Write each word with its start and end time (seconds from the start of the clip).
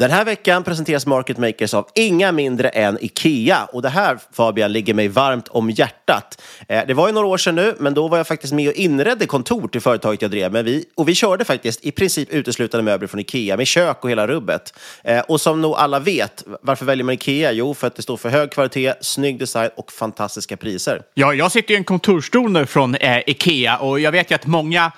Den 0.00 0.10
här 0.10 0.24
veckan 0.24 0.64
presenteras 0.64 1.06
Market 1.06 1.38
Makers 1.38 1.74
av 1.74 1.88
inga 1.94 2.32
mindre 2.32 2.68
än 2.68 2.98
IKEA. 3.00 3.64
Och 3.72 3.82
det 3.82 3.88
här, 3.88 4.18
Fabian, 4.32 4.72
ligger 4.72 4.94
mig 4.94 5.08
varmt 5.08 5.48
om 5.48 5.70
hjärtat. 5.70 6.42
Eh, 6.68 6.86
det 6.86 6.94
var 6.94 7.06
ju 7.06 7.14
några 7.14 7.26
år 7.26 7.38
sedan 7.38 7.54
nu, 7.54 7.74
men 7.78 7.94
då 7.94 8.08
var 8.08 8.16
jag 8.16 8.26
faktiskt 8.26 8.52
med 8.52 8.68
och 8.68 8.74
inredde 8.74 9.26
kontor 9.26 9.68
till 9.68 9.80
företaget 9.80 10.22
jag 10.22 10.30
drev. 10.30 10.52
Men 10.52 10.64
vi, 10.64 10.84
och 10.94 11.08
vi 11.08 11.14
körde 11.14 11.44
faktiskt 11.44 11.84
i 11.84 11.90
princip 11.90 12.30
uteslutande 12.30 12.84
möbler 12.84 13.08
från 13.08 13.20
IKEA, 13.20 13.56
med 13.56 13.66
kök 13.66 14.04
och 14.04 14.10
hela 14.10 14.26
rubbet. 14.26 14.74
Eh, 15.04 15.20
och 15.20 15.40
som 15.40 15.62
nog 15.62 15.74
alla 15.74 15.98
vet, 15.98 16.44
varför 16.62 16.84
väljer 16.84 17.04
man 17.04 17.14
IKEA? 17.14 17.52
Jo, 17.52 17.74
för 17.74 17.86
att 17.86 17.96
det 17.96 18.02
står 18.02 18.16
för 18.16 18.28
hög 18.28 18.50
kvalitet, 18.50 18.94
snygg 19.00 19.38
design 19.38 19.70
och 19.76 19.92
fantastiska 19.92 20.56
priser. 20.56 21.02
Ja, 21.14 21.34
jag 21.34 21.52
sitter 21.52 21.74
i 21.74 21.76
en 21.76 21.84
kontorsstol 21.84 22.52
nu 22.52 22.66
från 22.66 22.94
eh, 22.94 23.18
Ikea 23.26 23.76
och 23.76 24.00
jag 24.00 24.12
vet 24.12 24.30
ju 24.30 24.34
att 24.34 24.46
många 24.46 24.92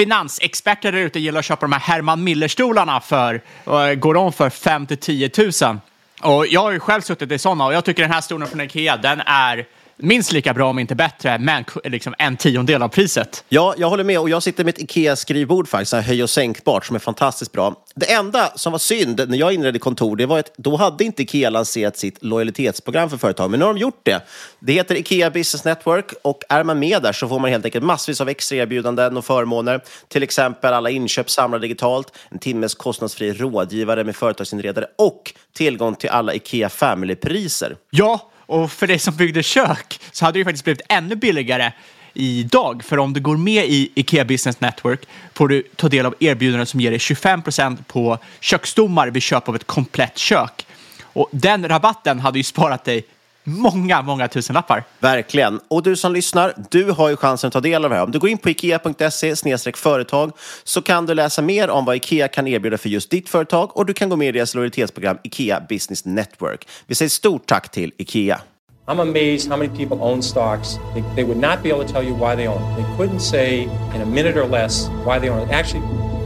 finansexperter 0.00 0.92
där 0.92 0.98
ute 0.98 1.20
gillar 1.20 1.38
att 1.38 1.44
köpa 1.44 1.60
de 1.60 1.72
här 1.72 1.80
Herman 1.80 2.24
Miller-stolarna 2.24 3.00
för, 3.00 3.40
och 3.64 4.00
går 4.00 4.14
de 4.14 4.32
för 4.32 4.50
5 4.50 4.86
till 4.86 4.96
10 4.96 5.30
000. 5.38 5.78
Och 6.22 6.46
jag 6.46 6.60
har 6.60 6.70
ju 6.70 6.80
själv 6.80 7.00
suttit 7.00 7.32
i 7.32 7.38
sådana 7.38 7.66
och 7.66 7.74
jag 7.74 7.84
tycker 7.84 8.02
den 8.02 8.12
här 8.12 8.20
stolen 8.20 8.48
från 8.48 8.60
Ikea, 8.60 8.96
den 8.96 9.20
är 9.20 9.66
minst 10.02 10.32
lika 10.32 10.54
bra 10.54 10.70
om 10.70 10.78
inte 10.78 10.94
bättre, 10.94 11.38
men 11.38 11.64
liksom 11.84 12.14
en 12.18 12.36
tiondel 12.36 12.82
av 12.82 12.88
priset. 12.88 13.44
Ja, 13.48 13.74
jag 13.78 13.90
håller 13.90 14.04
med 14.04 14.18
och 14.18 14.30
jag 14.30 14.42
sitter 14.42 14.64
med 14.64 14.74
ett 14.74 14.80
Ikea-skrivbord 14.80 15.68
faktiskt, 15.68 15.92
höj 15.92 16.22
och 16.22 16.30
sänkbart, 16.30 16.86
som 16.86 16.96
är 16.96 17.00
fantastiskt 17.00 17.52
bra. 17.52 17.74
Det 17.94 18.12
enda 18.12 18.52
som 18.54 18.72
var 18.72 18.78
synd 18.78 19.28
när 19.28 19.38
jag 19.38 19.52
inredde 19.52 19.78
kontor, 19.78 20.16
det 20.16 20.26
var 20.26 20.38
att 20.38 20.52
då 20.56 20.76
hade 20.76 21.04
inte 21.04 21.22
Ikea 21.22 21.50
lanserat 21.50 21.96
sitt 21.96 22.22
lojalitetsprogram 22.24 23.10
för 23.10 23.16
företag, 23.16 23.50
men 23.50 23.60
nu 23.60 23.66
har 23.66 23.74
de 23.74 23.80
gjort 23.80 24.00
det. 24.02 24.26
Det 24.58 24.72
heter 24.72 24.94
Ikea 24.94 25.30
Business 25.30 25.64
Network 25.64 26.12
och 26.22 26.42
är 26.48 26.64
man 26.64 26.78
med 26.78 27.02
där 27.02 27.12
så 27.12 27.28
får 27.28 27.38
man 27.38 27.50
helt 27.50 27.64
enkelt 27.64 27.84
massvis 27.84 28.20
av 28.20 28.28
extra 28.28 28.56
erbjudanden 28.56 29.16
och 29.16 29.24
förmåner. 29.24 29.80
Till 30.08 30.22
exempel 30.22 30.72
alla 30.74 30.90
inköp 30.90 31.30
samlade 31.30 31.62
digitalt, 31.62 32.12
en 32.30 32.38
timmes 32.38 32.74
kostnadsfri 32.74 33.32
rådgivare 33.32 34.04
med 34.04 34.16
företagsinredare 34.16 34.86
och 34.98 35.32
tillgång 35.56 35.94
till 35.94 36.10
alla 36.10 36.34
Ikea 36.34 36.68
Family-priser. 36.68 37.76
Ja, 37.90 38.30
och 38.50 38.72
för 38.72 38.86
dig 38.86 38.98
som 38.98 39.16
byggde 39.16 39.42
kök 39.42 40.00
så 40.12 40.24
hade 40.24 40.34
det 40.34 40.38
ju 40.38 40.44
faktiskt 40.44 40.64
blivit 40.64 40.82
ännu 40.88 41.16
billigare 41.16 41.72
idag. 42.14 42.84
För 42.84 42.98
om 42.98 43.12
du 43.12 43.20
går 43.20 43.36
med 43.36 43.64
i 43.64 43.92
Ikea 43.94 44.24
Business 44.24 44.60
Network 44.60 45.00
får 45.34 45.48
du 45.48 45.62
ta 45.76 45.88
del 45.88 46.06
av 46.06 46.14
erbjudanden 46.20 46.66
som 46.66 46.80
ger 46.80 46.90
dig 46.90 46.98
25% 46.98 47.84
på 47.86 48.18
köksstommar 48.40 49.08
vid 49.08 49.22
köp 49.22 49.48
av 49.48 49.56
ett 49.56 49.66
komplett 49.66 50.18
kök. 50.18 50.66
Och 51.02 51.28
den 51.32 51.68
rabatten 51.68 52.20
hade 52.20 52.38
ju 52.38 52.42
sparat 52.42 52.84
dig 52.84 53.04
många, 53.50 54.02
många 54.02 54.28
tusenlappar. 54.28 54.84
Verkligen. 54.98 55.60
Och 55.68 55.82
du 55.82 55.96
som 55.96 56.12
lyssnar, 56.12 56.54
du 56.70 56.90
har 56.90 57.08
ju 57.08 57.16
chansen 57.16 57.48
att 57.48 57.52
ta 57.52 57.60
del 57.60 57.84
av 57.84 57.90
det 57.90 57.96
här. 57.96 58.02
Om 58.02 58.10
du 58.10 58.18
går 58.18 58.30
in 58.30 58.38
på 58.38 58.50
ikea.se 58.50 59.34
företag 59.74 60.32
så 60.64 60.82
kan 60.82 61.06
du 61.06 61.14
läsa 61.14 61.42
mer 61.42 61.70
om 61.70 61.84
vad 61.84 61.96
Ikea 61.96 62.28
kan 62.28 62.46
erbjuda 62.46 62.78
för 62.78 62.88
just 62.88 63.10
ditt 63.10 63.28
företag 63.28 63.76
och 63.76 63.86
du 63.86 63.94
kan 63.94 64.08
gå 64.08 64.16
med 64.16 64.28
i 64.28 64.32
deras 64.32 64.54
lojalitetsprogram 64.54 65.18
Ikea 65.22 65.60
Business 65.68 66.04
Network. 66.04 66.68
Vi 66.86 66.94
säger 66.94 67.08
stort 67.08 67.46
tack 67.46 67.70
till 67.70 67.92
Ikea. 67.98 68.40
I'm 68.86 69.00
amazed 69.00 69.48
how 69.48 69.56
many 69.56 69.68
people 69.68 69.96
own 70.00 70.22
stocks. 70.22 70.78
They, 70.94 71.04
they 71.14 71.24
would 71.24 71.36
not 71.36 71.62
be 71.62 71.70
able 71.70 71.84
to 71.84 71.92
tell 71.92 72.02
you 72.02 72.14
why 72.14 72.34
they 72.34 72.48
own. 72.48 72.60
They 72.76 72.82
couldn't 72.96 73.20
say 73.20 73.68
in 73.94 74.02
a 74.02 74.06
minute 74.06 74.36
or 74.36 74.48
less 74.48 74.88
why 75.04 75.20
they 75.20 75.30
own. 75.30 75.48
Actually, 75.50 75.86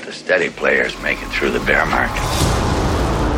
steady 0.31 0.49
players 0.49 1.01
make 1.01 1.13
it 1.13 1.31
through 1.31 1.59
the 1.59 1.65
bear 1.65 1.85
market. 1.85 2.23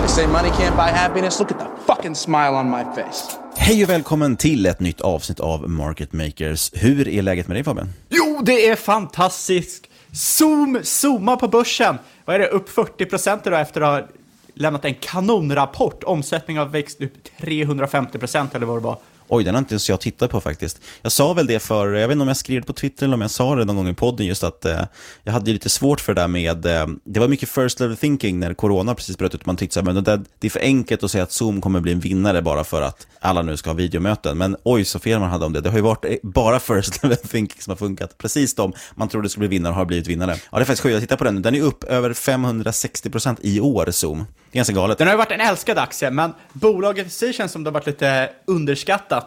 They 0.01 0.07
say 0.07 0.27
money 0.27 0.49
can't 0.49 0.75
buy 0.75 0.89
happiness. 0.89 1.39
Look 1.39 1.51
at 1.51 1.59
the 1.59 1.93
fucking 1.93 2.15
smile 2.15 2.55
on 2.55 2.69
my 2.69 2.83
face. 2.95 3.37
Hej 3.57 3.83
och 3.83 3.89
välkommen 3.89 4.37
till 4.37 4.65
ett 4.65 4.79
nytt 4.79 5.01
avsnitt 5.01 5.39
av 5.39 5.69
Market 5.69 6.13
Makers. 6.13 6.71
Hur 6.73 7.07
är 7.07 7.21
läget 7.21 7.47
med 7.47 7.55
dig 7.55 7.63
Fabian? 7.63 7.89
Jo, 8.09 8.41
det 8.43 8.69
är 8.69 8.75
fantastiskt! 8.75 9.87
Zoom, 10.11 10.79
zooma 10.83 11.35
på 11.35 11.47
börsen! 11.47 11.97
Vad 12.25 12.35
är 12.35 12.39
det, 12.39 12.47
upp 12.47 12.69
40 12.69 13.05
procent 13.05 13.47
idag 13.47 13.61
efter 13.61 13.81
att 13.81 14.01
ha 14.01 14.07
lämnat 14.53 14.85
en 14.85 14.95
kanonrapport. 14.95 16.03
Omsättningen 16.03 16.63
har 16.63 16.69
växt 16.69 17.01
upp 17.01 17.37
350 17.39 18.19
procent 18.19 18.55
eller 18.55 18.65
vad 18.65 18.77
det 18.77 18.83
var. 18.83 18.97
Oj, 19.33 19.43
den 19.43 19.55
har 19.55 19.59
inte 19.59 19.73
ens 19.73 19.89
jag 19.89 20.01
tittat 20.01 20.31
på 20.31 20.41
faktiskt. 20.41 20.81
Jag 21.01 21.11
sa 21.11 21.33
väl 21.33 21.47
det 21.47 21.59
för, 21.59 21.93
jag 21.93 22.07
vet 22.07 22.15
inte 22.15 22.21
om 22.21 22.27
jag 22.27 22.37
skrev 22.37 22.61
det 22.61 22.67
på 22.67 22.73
Twitter 22.73 23.05
eller 23.05 23.13
om 23.13 23.21
jag 23.21 23.31
sa 23.31 23.55
det 23.55 23.65
någon 23.65 23.75
gång 23.75 23.87
i 23.87 23.93
podden, 23.93 24.25
just 24.25 24.43
att 24.43 24.65
eh, 24.65 24.81
jag 25.23 25.33
hade 25.33 25.51
lite 25.51 25.69
svårt 25.69 26.01
för 26.01 26.13
det 26.13 26.21
där 26.21 26.27
med, 26.27 26.65
eh, 26.65 26.87
det 27.03 27.19
var 27.19 27.27
mycket 27.27 27.49
first 27.49 27.79
level 27.79 27.97
thinking 27.97 28.39
när 28.39 28.53
corona 28.53 28.95
precis 28.95 29.17
bröt 29.17 29.35
ut. 29.35 29.45
Man 29.45 29.57
tyckte 29.57 29.73
så 29.73 29.79
här, 29.79 29.93
men 29.93 30.03
det, 30.03 30.21
det 30.39 30.47
är 30.47 30.51
för 30.51 30.59
enkelt 30.59 31.03
att 31.03 31.11
säga 31.11 31.23
att 31.23 31.31
Zoom 31.31 31.61
kommer 31.61 31.79
bli 31.79 31.91
en 31.91 31.99
vinnare 31.99 32.41
bara 32.41 32.63
för 32.63 32.81
att 32.81 33.07
alla 33.19 33.41
nu 33.41 33.57
ska 33.57 33.69
ha 33.69 33.75
videomöten. 33.75 34.37
Men 34.37 34.55
oj, 34.63 34.85
så 34.85 34.99
fel 34.99 35.19
man 35.19 35.29
hade 35.29 35.45
om 35.45 35.53
det. 35.53 35.61
Det 35.61 35.69
har 35.69 35.77
ju 35.77 35.83
varit 35.83 36.05
eh, 36.05 36.15
bara 36.23 36.59
first 36.59 37.03
level 37.03 37.17
thinking 37.17 37.61
som 37.61 37.71
har 37.71 37.77
funkat. 37.77 38.17
Precis 38.17 38.55
de 38.55 38.73
man 38.95 39.09
trodde 39.09 39.29
skulle 39.29 39.47
bli 39.47 39.57
vinnare 39.57 39.73
har 39.73 39.85
blivit 39.85 40.07
vinnare. 40.07 40.35
Ja, 40.51 40.57
det 40.57 40.63
är 40.63 40.65
faktiskt 40.65 40.83
sjukt. 40.83 40.93
Jag 40.93 41.01
tittar 41.01 41.17
på 41.17 41.23
den. 41.23 41.41
Den 41.41 41.55
är 41.55 41.61
upp 41.61 41.83
över 41.83 42.13
560% 42.13 43.37
i 43.41 43.59
år, 43.59 43.91
Zoom. 43.91 44.17
Det 44.17 44.57
är 44.57 44.59
ganska 44.59 44.73
galet. 44.73 44.97
Den 44.97 45.07
har 45.07 45.13
ju 45.13 45.17
varit 45.17 45.31
en 45.31 45.41
älskad 45.41 45.77
aktie, 45.77 46.11
men 46.11 46.33
bolaget 46.53 47.07
i 47.07 47.09
sig 47.09 47.33
känns 47.33 47.51
som 47.51 47.63
det 47.63 47.69
har 47.69 47.73
varit 47.73 47.85
lite 47.85 48.29
underskattat. 48.47 49.22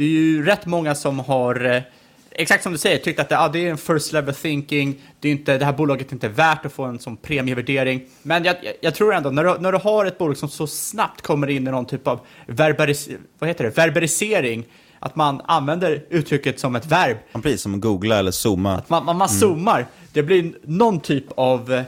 Det 0.00 0.04
är 0.04 0.08
ju 0.08 0.44
rätt 0.44 0.66
många 0.66 0.94
som 0.94 1.18
har, 1.18 1.64
eh, 1.64 1.82
exakt 2.30 2.62
som 2.62 2.72
du 2.72 2.78
säger, 2.78 2.98
tyckt 2.98 3.20
att 3.20 3.28
det, 3.28 3.38
ah, 3.38 3.48
det 3.48 3.66
är 3.66 3.70
en 3.70 3.78
first 3.78 4.12
level 4.12 4.34
thinking, 4.34 5.00
det, 5.20 5.28
är 5.28 5.32
inte, 5.32 5.58
det 5.58 5.64
här 5.64 5.72
bolaget 5.72 6.08
är 6.08 6.12
inte 6.12 6.28
värt 6.28 6.66
att 6.66 6.72
få 6.72 6.84
en 6.84 6.98
sån 6.98 7.16
premievärdering. 7.16 8.02
Men 8.22 8.44
jag, 8.44 8.56
jag, 8.80 8.94
tror 8.94 9.14
ändå, 9.14 9.30
när 9.30 9.44
du, 9.44 9.58
när 9.60 9.72
du 9.72 9.78
har 9.78 10.06
ett 10.06 10.18
bolag 10.18 10.36
som 10.36 10.48
så 10.48 10.66
snabbt 10.66 11.22
kommer 11.22 11.50
in 11.50 11.68
i 11.68 11.70
någon 11.70 11.86
typ 11.86 12.06
av 12.06 12.20
verbaris, 12.46 13.08
vad 13.38 13.48
heter 13.48 13.64
det, 13.64 13.70
verberisering, 13.70 14.64
att 14.98 15.16
man 15.16 15.40
använder 15.44 16.04
uttrycket 16.10 16.60
som 16.60 16.76
ett 16.76 16.86
verb. 16.86 17.16
Precis, 17.32 17.62
som 17.62 17.80
googla 17.80 18.18
eller 18.18 18.30
zooma. 18.30 18.76
Att 18.76 18.88
man, 18.90 19.04
man, 19.04 19.16
man 19.16 19.28
Mm. 19.28 19.40
zoomar. 19.40 19.86
Det 20.12 20.22
blir 20.22 20.52
någon 20.62 21.00
typ 21.00 21.24
av, 21.34 21.72
eh, 21.72 21.82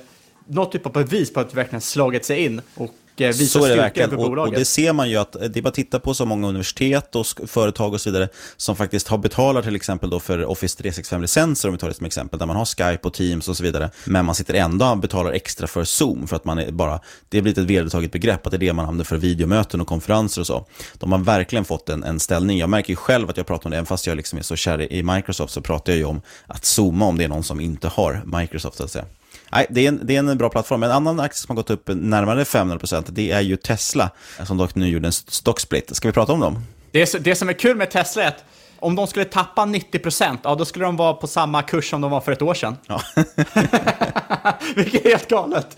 något 0.46 0.72
typ 0.72 0.86
av 0.86 0.92
bevis 0.92 1.32
på 1.32 1.40
att 1.40 1.50
det 1.50 1.56
verkligen 1.56 1.80
slagit 1.80 2.24
sig 2.24 2.44
in 2.44 2.60
och 2.74 2.90
visar 3.26 3.60
Så 3.60 3.66
är 3.66 3.70
det 3.70 3.76
verkligen. 3.76 4.14
Och, 4.14 4.38
och 4.38 4.52
det 4.52 4.64
ser 4.64 4.92
man 4.92 5.10
ju 5.10 5.16
att 5.16 5.32
det 5.32 5.56
är 5.56 5.62
bara 5.62 5.68
att 5.68 5.74
titta 5.74 6.00
på 6.00 6.14
så 6.14 6.24
många 6.24 6.48
universitet 6.48 7.16
och 7.16 7.26
företag 7.46 7.92
och 7.92 8.00
så 8.00 8.10
vidare 8.10 8.28
som 8.56 8.76
faktiskt 8.76 9.08
har 9.08 9.18
betalat 9.18 9.64
till 9.64 9.76
exempel 9.76 10.10
då 10.10 10.20
för 10.20 10.44
Office 10.44 10.82
365-licenser 10.82 11.68
om 11.68 11.74
vi 11.74 11.78
tar 11.78 11.88
det 11.88 11.94
som 11.94 12.06
exempel, 12.06 12.38
där 12.38 12.46
man 12.46 12.56
har 12.56 12.64
Skype 12.64 13.08
och 13.08 13.14
Teams 13.14 13.48
och 13.48 13.56
så 13.56 13.62
vidare. 13.62 13.90
Men 14.04 14.24
man 14.24 14.34
sitter 14.34 14.54
ändå 14.54 14.86
och 14.86 14.98
betalar 14.98 15.32
extra 15.32 15.66
för 15.66 15.84
Zoom 15.84 16.26
för 16.26 16.36
att 16.36 16.44
man 16.44 16.58
är 16.58 16.70
bara, 16.70 17.00
det 17.28 17.38
har 17.38 17.42
blivit 17.42 17.58
ett 17.58 17.64
vedertaget 17.64 18.12
begrepp 18.12 18.46
att 18.46 18.50
det 18.50 18.56
är 18.56 18.58
det 18.58 18.72
man 18.72 18.84
använder 18.84 19.04
för 19.04 19.16
videomöten 19.16 19.80
och 19.80 19.86
konferenser 19.86 20.40
och 20.40 20.46
så. 20.46 20.66
De 20.94 21.12
har 21.12 21.18
verkligen 21.18 21.64
fått 21.64 21.88
en, 21.88 22.04
en 22.04 22.20
ställning. 22.20 22.58
Jag 22.58 22.70
märker 22.70 22.90
ju 22.90 22.96
själv 22.96 23.30
att 23.30 23.36
jag 23.36 23.46
pratar 23.46 23.66
om 23.66 23.70
det, 23.70 23.76
även 23.76 23.86
fast 23.86 24.06
jag 24.06 24.16
liksom 24.16 24.38
är 24.38 24.42
så 24.42 24.56
kär 24.56 24.92
i 24.92 25.02
i 25.02 25.02
Microsoft 25.02 25.52
så 25.52 25.60
pratar 25.60 25.92
jag 25.92 25.98
ju 25.98 26.04
om 26.04 26.22
att 26.46 26.64
zooma 26.64 27.06
om 27.06 27.18
det 27.18 27.24
är 27.24 27.28
någon 27.28 27.42
som 27.42 27.60
inte 27.60 27.88
har 27.88 28.38
Microsoft 28.40 28.76
så 28.76 28.84
att 28.84 28.90
säga. 28.90 29.04
Nej, 29.52 29.66
det 29.70 29.80
är, 29.84 29.88
en, 29.88 30.00
det 30.02 30.16
är 30.16 30.18
en 30.18 30.38
bra 30.38 30.48
plattform. 30.48 30.82
En 30.82 30.90
annan 30.90 31.20
aktie 31.20 31.38
som 31.38 31.56
har 31.56 31.56
gått 31.56 31.70
upp 31.70 31.88
närmare 31.88 32.44
500% 32.44 33.04
det 33.08 33.30
är 33.30 33.40
ju 33.40 33.56
Tesla, 33.56 34.10
som 34.46 34.56
dock 34.56 34.74
nu 34.74 34.88
gjorde 34.88 35.08
en 35.08 35.12
stocksplit. 35.12 35.96
Ska 35.96 36.08
vi 36.08 36.12
prata 36.12 36.32
om 36.32 36.40
dem? 36.40 36.64
Det, 36.90 37.24
det 37.24 37.34
som 37.34 37.48
är 37.48 37.52
kul 37.52 37.76
med 37.76 37.90
Tesla 37.90 38.22
är 38.22 38.28
att 38.28 38.44
om 38.78 38.96
de 38.96 39.06
skulle 39.06 39.24
tappa 39.24 39.62
90%, 39.62 40.38
ja 40.42 40.54
då 40.54 40.64
skulle 40.64 40.84
de 40.84 40.96
vara 40.96 41.14
på 41.14 41.26
samma 41.26 41.62
kurs 41.62 41.90
som 41.90 42.00
de 42.00 42.10
var 42.10 42.20
för 42.20 42.32
ett 42.32 42.42
år 42.42 42.54
sedan. 42.54 42.76
Ja. 42.86 43.02
Vilket 44.76 45.06
är 45.06 45.10
helt 45.10 45.28
galet. 45.28 45.76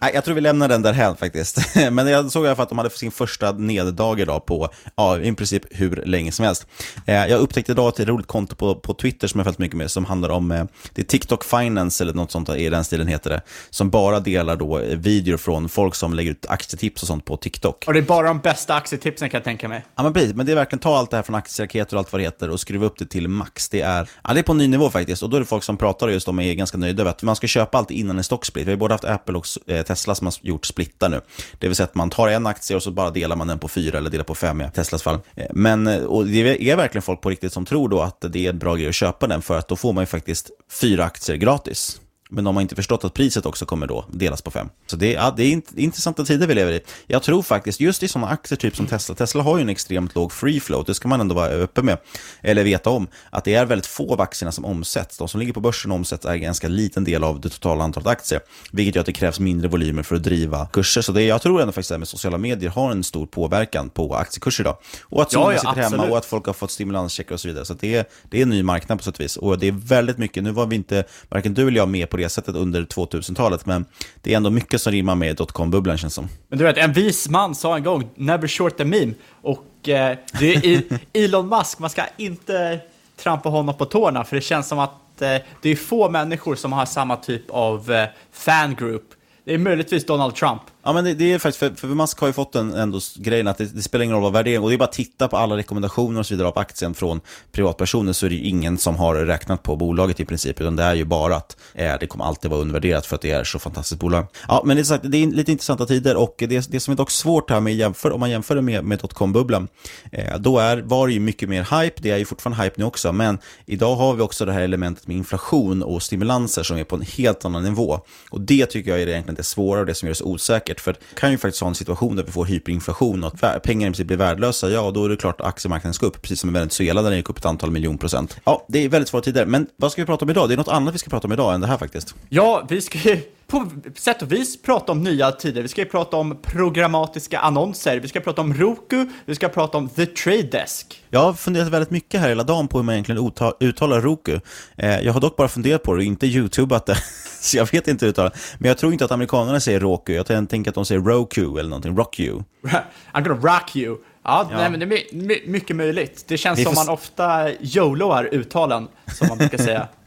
Nej, 0.00 0.10
jag 0.14 0.24
tror 0.24 0.34
vi 0.34 0.40
lämnar 0.40 0.68
den 0.68 0.82
där 0.82 0.92
här 0.92 1.14
faktiskt. 1.14 1.76
Men 1.90 2.06
jag 2.06 2.30
såg 2.30 2.44
i 2.44 2.46
alla 2.46 2.56
fall 2.56 2.62
att 2.62 2.68
de 2.68 2.78
hade 2.78 2.90
sin 2.90 3.10
första 3.10 3.52
neddag 3.52 4.18
idag 4.18 4.46
på 4.46 4.68
ja, 4.96 5.18
i 5.18 5.32
princip 5.32 5.62
hur 5.70 6.02
länge 6.06 6.32
som 6.32 6.44
helst. 6.44 6.66
Eh, 7.06 7.26
jag 7.26 7.40
upptäckte 7.40 7.72
idag 7.72 7.88
ett 7.88 8.08
roligt 8.08 8.26
konto 8.26 8.56
på, 8.56 8.74
på 8.74 8.94
Twitter 8.94 9.28
som 9.28 9.38
jag 9.38 9.44
följt 9.44 9.58
mycket 9.58 9.76
med 9.76 9.90
som 9.90 10.04
handlar 10.04 10.28
om, 10.28 10.50
eh, 10.50 10.64
det 10.92 11.02
är 11.02 11.06
TikTok 11.06 11.44
Finance 11.44 12.04
eller 12.04 12.14
något 12.14 12.30
sånt 12.30 12.48
i 12.48 12.68
den 12.68 12.84
stilen 12.84 13.06
heter 13.06 13.30
det, 13.30 13.40
som 13.70 13.90
bara 13.90 14.20
delar 14.20 14.56
då 14.56 14.78
eh, 14.78 14.98
videor 14.98 15.36
från 15.36 15.68
folk 15.68 15.94
som 15.94 16.14
lägger 16.14 16.30
ut 16.30 16.46
aktietips 16.48 17.02
och 17.02 17.08
sånt 17.08 17.24
på 17.24 17.36
TikTok. 17.36 17.84
Och 17.86 17.92
det 17.92 17.98
är 17.98 18.02
bara 18.02 18.26
de 18.26 18.38
bästa 18.38 18.74
aktietipsen 18.74 19.30
kan 19.30 19.38
jag 19.38 19.44
tänka 19.44 19.68
mig. 19.68 19.84
Ja, 19.96 20.02
men 20.02 20.12
precis. 20.12 20.34
Men 20.34 20.46
det 20.46 20.52
är 20.52 20.56
verkligen 20.56 20.80
ta 20.80 20.96
allt 20.96 21.10
det 21.10 21.16
här 21.16 21.22
från 21.22 21.36
aktieraketer 21.36 21.96
och 21.96 22.00
allt 22.00 22.12
vad 22.12 22.20
det 22.20 22.24
heter 22.24 22.50
och 22.50 22.60
skruva 22.60 22.86
upp 22.86 22.98
det 22.98 23.06
till 23.06 23.28
max. 23.28 23.68
Det 23.68 23.80
är, 23.80 24.08
ja, 24.24 24.34
det 24.34 24.40
är 24.40 24.42
på 24.42 24.52
en 24.52 24.58
ny 24.58 24.68
nivå 24.68 24.90
faktiskt. 24.90 25.22
Och 25.22 25.30
då 25.30 25.36
är 25.36 25.40
det 25.40 25.46
folk 25.46 25.62
som 25.62 25.76
pratar 25.76 26.08
just 26.08 26.28
om 26.28 26.38
är 26.38 26.54
ganska 26.54 26.78
nöjda 26.78 27.02
över 27.02 27.10
att 27.10 27.22
man 27.22 27.36
ska 27.36 27.46
köpa 27.46 27.78
allt 27.78 27.85
innan 27.90 28.18
en 28.18 28.24
stocksplit. 28.24 28.66
Vi 28.66 28.70
har 28.70 28.78
både 28.78 28.94
haft 28.94 29.04
Apple 29.04 29.38
och 29.38 29.46
eh, 29.66 29.82
Tesla 29.82 30.14
som 30.14 30.26
har 30.26 30.34
gjort 30.40 30.66
splittar 30.66 31.08
nu. 31.08 31.20
Det 31.58 31.66
vill 31.66 31.76
säga 31.76 31.84
att 31.84 31.94
man 31.94 32.10
tar 32.10 32.28
en 32.28 32.46
aktie 32.46 32.76
och 32.76 32.82
så 32.82 32.90
bara 32.90 33.10
delar 33.10 33.36
man 33.36 33.46
den 33.46 33.58
på 33.58 33.68
fyra 33.68 33.98
eller 33.98 34.10
delar 34.10 34.24
på 34.24 34.34
fem 34.34 34.60
i 34.60 34.70
Teslas 34.74 35.02
fall. 35.02 35.18
Eh, 35.34 35.46
men 35.50 35.86
eh, 35.86 36.04
och 36.04 36.26
det 36.26 36.70
är 36.70 36.76
verkligen 36.76 37.02
folk 37.02 37.20
på 37.20 37.30
riktigt 37.30 37.52
som 37.52 37.64
tror 37.64 37.88
då 37.88 38.00
att 38.00 38.20
det 38.20 38.46
är 38.46 38.50
en 38.50 38.58
bra 38.58 38.74
grej 38.74 38.88
att 38.88 38.94
köpa 38.94 39.26
den 39.26 39.42
för 39.42 39.58
att 39.58 39.68
då 39.68 39.76
får 39.76 39.92
man 39.92 40.02
ju 40.02 40.06
faktiskt 40.06 40.50
fyra 40.80 41.04
aktier 41.04 41.36
gratis. 41.36 42.00
Men 42.30 42.44
de 42.44 42.56
har 42.56 42.62
inte 42.62 42.74
förstått 42.74 43.04
att 43.04 43.14
priset 43.14 43.46
också 43.46 43.66
kommer 43.66 43.86
då 43.86 44.04
delas 44.12 44.42
på 44.42 44.50
fem. 44.50 44.68
Så 44.86 44.96
det, 44.96 45.12
ja, 45.12 45.34
det 45.36 45.42
är 45.44 45.56
int- 45.56 45.76
intressanta 45.76 46.24
tider 46.24 46.46
vi 46.46 46.54
lever 46.54 46.72
i. 46.72 46.80
Jag 47.06 47.22
tror 47.22 47.42
faktiskt, 47.42 47.80
just 47.80 48.02
i 48.02 48.08
sådana 48.08 48.28
aktier 48.28 48.56
typ 48.58 48.76
som 48.76 48.86
Tesla, 48.86 49.14
Tesla 49.14 49.42
har 49.42 49.56
ju 49.56 49.62
en 49.62 49.68
extremt 49.68 50.14
låg 50.14 50.32
free 50.32 50.60
float, 50.60 50.86
det 50.86 50.94
ska 50.94 51.08
man 51.08 51.20
ändå 51.20 51.34
vara 51.34 51.48
öppen 51.48 51.86
med, 51.86 51.98
eller 52.42 52.64
veta 52.64 52.90
om, 52.90 53.06
att 53.30 53.44
det 53.44 53.54
är 53.54 53.64
väldigt 53.64 53.86
få 53.86 54.12
av 54.12 54.20
aktierna 54.20 54.52
som 54.52 54.64
omsätts. 54.64 55.18
De 55.18 55.28
som 55.28 55.40
ligger 55.40 55.52
på 55.52 55.60
börsen 55.60 55.92
omsätts 55.92 56.24
är 56.24 56.32
en 56.32 56.40
ganska 56.40 56.68
liten 56.68 57.04
del 57.04 57.24
av 57.24 57.40
det 57.40 57.48
totala 57.48 57.84
antalet 57.84 58.06
aktier, 58.06 58.40
vilket 58.72 58.94
gör 58.94 59.00
att 59.00 59.06
det 59.06 59.12
krävs 59.12 59.40
mindre 59.40 59.68
volymer 59.68 60.02
för 60.02 60.16
att 60.16 60.22
driva 60.22 60.66
kurser. 60.66 61.02
Så 61.02 61.12
det, 61.12 61.22
jag 61.22 61.42
tror 61.42 61.60
ändå 61.60 61.72
faktiskt 61.72 61.90
att 61.90 61.98
med 61.98 62.08
sociala 62.08 62.38
medier 62.38 62.70
har 62.70 62.90
en 62.90 63.04
stor 63.04 63.26
påverkan 63.26 63.90
på 63.90 64.14
aktiekurser 64.14 64.62
idag. 64.64 64.76
Och 65.02 65.22
att 65.22 65.32
Ja, 65.32 65.40
många 65.40 65.52
ja, 65.52 65.58
sitter 65.58 65.74
hemma 65.74 65.86
absolut. 65.86 66.10
och 66.10 66.18
att 66.18 66.24
folk 66.24 66.46
har 66.46 66.52
fått 66.52 66.70
stimulanscheckar 66.70 67.34
och 67.34 67.40
så 67.40 67.48
vidare. 67.48 67.64
Så 67.64 67.74
det, 67.74 67.94
är, 67.94 68.04
det 68.30 68.38
är 68.38 68.42
en 68.42 68.48
ny 68.50 68.62
marknad 68.62 68.98
på 68.98 69.04
sätt 69.04 69.14
och 69.14 69.20
vis. 69.20 69.36
Och 69.36 69.58
det 69.58 69.68
är 69.68 69.72
väldigt 69.72 70.18
mycket, 70.18 70.42
nu 70.42 70.50
var 70.50 70.66
vi 70.66 70.76
inte, 70.76 71.04
varken 71.28 71.54
du 71.54 71.68
eller 71.68 71.76
jag 71.76 71.88
med 71.88 72.10
på 72.10 72.15
det 72.16 72.28
sättet 72.28 72.54
under 72.54 72.82
2000-talet, 72.82 73.66
men 73.66 73.84
det 74.22 74.32
är 74.32 74.36
ändå 74.36 74.50
mycket 74.50 74.80
som 74.80 74.92
rimmar 74.92 75.14
med 75.14 75.36
dotcom-bubblan 75.36 75.96
känns 75.96 76.14
som. 76.14 76.28
Men 76.48 76.58
du 76.58 76.64
vet, 76.64 76.76
en 76.76 76.92
vis 76.92 77.28
man 77.28 77.54
sa 77.54 77.76
en 77.76 77.84
gång, 77.84 78.08
never 78.14 78.48
short 78.48 78.80
a 78.80 78.84
meme. 78.84 79.14
Och 79.42 79.88
eh, 79.88 80.16
det 80.38 80.54
är 80.54 80.82
Elon 81.24 81.48
Musk, 81.48 81.78
man 81.78 81.90
ska 81.90 82.02
inte 82.16 82.80
trampa 83.16 83.48
honom 83.48 83.74
på 83.74 83.84
tårna, 83.84 84.24
för 84.24 84.36
det 84.36 84.42
känns 84.42 84.68
som 84.68 84.78
att 84.78 85.22
eh, 85.22 85.36
det 85.62 85.70
är 85.70 85.76
få 85.76 86.10
människor 86.10 86.54
som 86.54 86.72
har 86.72 86.86
samma 86.86 87.16
typ 87.16 87.50
av 87.50 87.92
eh, 87.92 88.08
fangroup. 88.32 89.04
Det 89.44 89.54
är 89.54 89.58
möjligtvis 89.58 90.06
Donald 90.06 90.34
Trump. 90.34 90.62
Ja, 90.86 90.92
men 90.92 91.04
det, 91.04 91.14
det 91.14 91.32
är 91.32 91.38
faktiskt, 91.38 91.58
för, 91.58 91.70
för 91.70 91.88
Musk 91.88 92.18
har 92.18 92.26
ju 92.26 92.32
fått 92.32 92.52
den 92.52 92.74
ändå 92.74 93.00
grejen 93.16 93.48
att 93.48 93.58
det, 93.58 93.64
det 93.64 93.82
spelar 93.82 94.04
ingen 94.04 94.14
roll 94.14 94.22
vad 94.22 94.32
värdering, 94.32 94.62
och 94.62 94.68
det 94.68 94.74
är 94.74 94.78
bara 94.78 94.84
att 94.84 94.92
titta 94.92 95.28
på 95.28 95.36
alla 95.36 95.56
rekommendationer 95.56 96.20
och 96.20 96.26
så 96.26 96.34
vidare 96.34 96.48
av 96.48 96.58
aktien 96.58 96.94
från 96.94 97.20
privatpersoner 97.52 98.12
så 98.12 98.26
är 98.26 98.30
det 98.30 98.36
ju 98.36 98.42
ingen 98.42 98.78
som 98.78 98.96
har 98.96 99.14
räknat 99.14 99.62
på 99.62 99.76
bolaget 99.76 100.20
i 100.20 100.24
princip, 100.24 100.60
utan 100.60 100.76
det 100.76 100.82
är 100.82 100.94
ju 100.94 101.04
bara 101.04 101.36
att 101.36 101.56
eh, 101.74 101.92
det 102.00 102.06
kommer 102.06 102.24
alltid 102.24 102.50
vara 102.50 102.60
undervärderat 102.60 103.06
för 103.06 103.14
att 103.14 103.22
det 103.22 103.30
är 103.30 103.44
så 103.44 103.58
fantastiskt 103.58 104.00
bolag. 104.00 104.26
Ja, 104.48 104.62
men 104.64 104.76
det 104.76 104.82
är, 104.82 104.84
sagt, 104.84 105.04
det 105.08 105.22
är 105.22 105.26
lite 105.26 105.52
intressanta 105.52 105.86
tider 105.86 106.16
och 106.16 106.34
det, 106.38 106.70
det 106.70 106.80
som 106.80 106.92
är 106.92 106.96
dock 106.96 107.10
svårt 107.10 107.50
här 107.50 107.60
med 107.60 107.74
jämför, 107.74 108.12
om 108.12 108.20
man 108.20 108.30
jämför 108.30 108.54
det 108.54 108.62
med, 108.62 108.84
med 108.84 108.98
dotcom-bubblan, 108.98 109.68
eh, 110.12 110.38
då 110.38 110.58
är, 110.58 110.76
var 110.76 111.06
det 111.06 111.12
ju 111.12 111.20
mycket 111.20 111.48
mer 111.48 111.82
hype, 111.82 112.02
det 112.02 112.10
är 112.10 112.16
ju 112.16 112.24
fortfarande 112.24 112.64
hype 112.64 112.74
nu 112.78 112.84
också, 112.84 113.12
men 113.12 113.38
idag 113.66 113.96
har 113.96 114.14
vi 114.14 114.22
också 114.22 114.44
det 114.44 114.52
här 114.52 114.62
elementet 114.62 115.06
med 115.06 115.16
inflation 115.16 115.82
och 115.82 116.02
stimulanser 116.02 116.62
som 116.62 116.76
är 116.76 116.84
på 116.84 116.96
en 116.96 117.02
helt 117.02 117.44
annan 117.44 117.62
nivå. 117.64 118.00
Och 118.30 118.40
det 118.40 118.66
tycker 118.66 118.90
jag 118.90 119.02
är 119.02 119.08
egentligen 119.08 119.34
det 119.34 119.42
svåra 119.42 119.80
och 119.80 119.86
det 119.86 119.94
som 119.94 120.06
gör 120.06 120.10
det 120.10 120.18
så 120.18 120.24
osäkert, 120.24 120.75
för 120.80 120.92
det 120.92 121.20
kan 121.20 121.30
ju 121.30 121.38
faktiskt 121.38 121.60
ha 121.60 121.68
en 121.68 121.74
situation 121.74 122.16
där 122.16 122.24
vi 122.24 122.32
får 122.32 122.44
hyperinflation 122.44 123.24
och 123.24 123.34
att 123.40 123.62
pengar 123.62 123.86
i 123.86 123.90
princip 123.90 124.06
blir 124.06 124.16
värdelösa, 124.16 124.70
ja, 124.70 124.90
då 124.90 125.04
är 125.04 125.08
det 125.08 125.16
klart 125.16 125.40
att 125.40 125.46
aktiemarknaden 125.46 125.94
ska 125.94 126.06
upp, 126.06 126.22
precis 126.22 126.40
som 126.40 126.50
i 126.50 126.52
Venezuela 126.52 127.02
där 127.02 127.10
den 127.10 127.18
gick 127.18 127.30
upp 127.30 127.38
ett 127.38 127.44
antal 127.44 127.70
miljon 127.70 127.98
procent. 127.98 128.36
Ja, 128.44 128.66
det 128.68 128.84
är 128.84 128.88
väldigt 128.88 129.08
svåra 129.08 129.22
tider, 129.22 129.46
men 129.46 129.66
vad 129.76 129.92
ska 129.92 130.02
vi 130.02 130.06
prata 130.06 130.24
om 130.24 130.30
idag? 130.30 130.48
Det 130.48 130.54
är 130.54 130.56
något 130.56 130.68
annat 130.68 130.94
vi 130.94 130.98
ska 130.98 131.10
prata 131.10 131.26
om 131.26 131.32
idag 131.32 131.54
än 131.54 131.60
det 131.60 131.66
här 131.66 131.78
faktiskt. 131.78 132.14
Ja, 132.28 132.66
vi 132.68 132.80
ska 132.80 132.98
ju 132.98 133.20
på 133.46 133.70
sätt 133.94 134.22
och 134.22 134.32
vis 134.32 134.62
prata 134.62 134.92
om 134.92 135.02
nya 135.02 135.32
tider. 135.32 135.62
Vi 135.62 135.68
ska 135.68 135.80
ju 135.80 135.86
prata 135.88 136.16
om 136.16 136.36
programmatiska 136.42 137.38
annonser, 137.38 138.00
vi 138.00 138.08
ska 138.08 138.20
prata 138.20 138.40
om 138.42 138.54
Roku, 138.54 139.06
vi 139.24 139.34
ska 139.34 139.48
prata 139.48 139.78
om 139.78 139.88
The 139.88 140.06
Trade 140.06 140.42
Desk. 140.42 141.02
Jag 141.10 141.20
har 141.20 141.32
funderat 141.32 141.68
väldigt 141.68 141.90
mycket 141.90 142.20
här 142.20 142.28
hela 142.28 142.42
dagen 142.42 142.68
på 142.68 142.78
hur 142.78 142.84
man 142.84 142.92
egentligen 142.94 143.20
utta- 143.22 143.52
uttalar 143.60 144.00
Roku. 144.00 144.40
Eh, 144.76 145.00
jag 145.00 145.12
har 145.12 145.20
dock 145.20 145.36
bara 145.36 145.48
funderat 145.48 145.82
på 145.82 145.92
det 145.92 145.98
och 145.98 146.04
inte 146.04 146.26
youtubat 146.26 146.86
det, 146.86 146.96
så 147.40 147.56
jag 147.56 147.72
vet 147.72 147.88
inte 147.88 148.04
hur 148.06 148.12
det 148.12 148.22
uttalas. 148.22 148.54
Men 148.58 148.68
jag 148.68 148.78
tror 148.78 148.92
inte 148.92 149.04
att 149.04 149.10
amerikanerna 149.12 149.60
säger 149.60 149.80
Roku, 149.80 150.12
jag 150.12 150.26
tänker 150.26 150.68
att 150.70 150.74
de 150.74 150.84
säger 150.84 151.00
Roku 151.00 151.58
eller 151.58 151.68
någonting, 151.70 151.96
Rock 151.96 152.20
you. 152.20 152.42
I'm 153.12 153.22
gonna 153.22 153.40
rock 153.54 153.76
you. 153.76 153.96
Ja, 154.24 154.48
Ja. 154.50 154.56
Nej, 154.56 154.70
men 154.70 154.80
det 154.80 154.86
är 154.86 154.88
my- 154.88 155.26
my- 155.26 155.42
mycket 155.46 155.76
möjligt. 155.76 156.24
Det 156.28 156.36
känns 156.38 156.62
som 156.62 156.74
man 156.74 156.88
ofta 156.88 157.50
YOLOar 157.60 158.28
uttalen, 158.32 158.88
som 159.06 159.28
man 159.28 159.38
brukar 159.38 159.58
säga. 159.58 159.88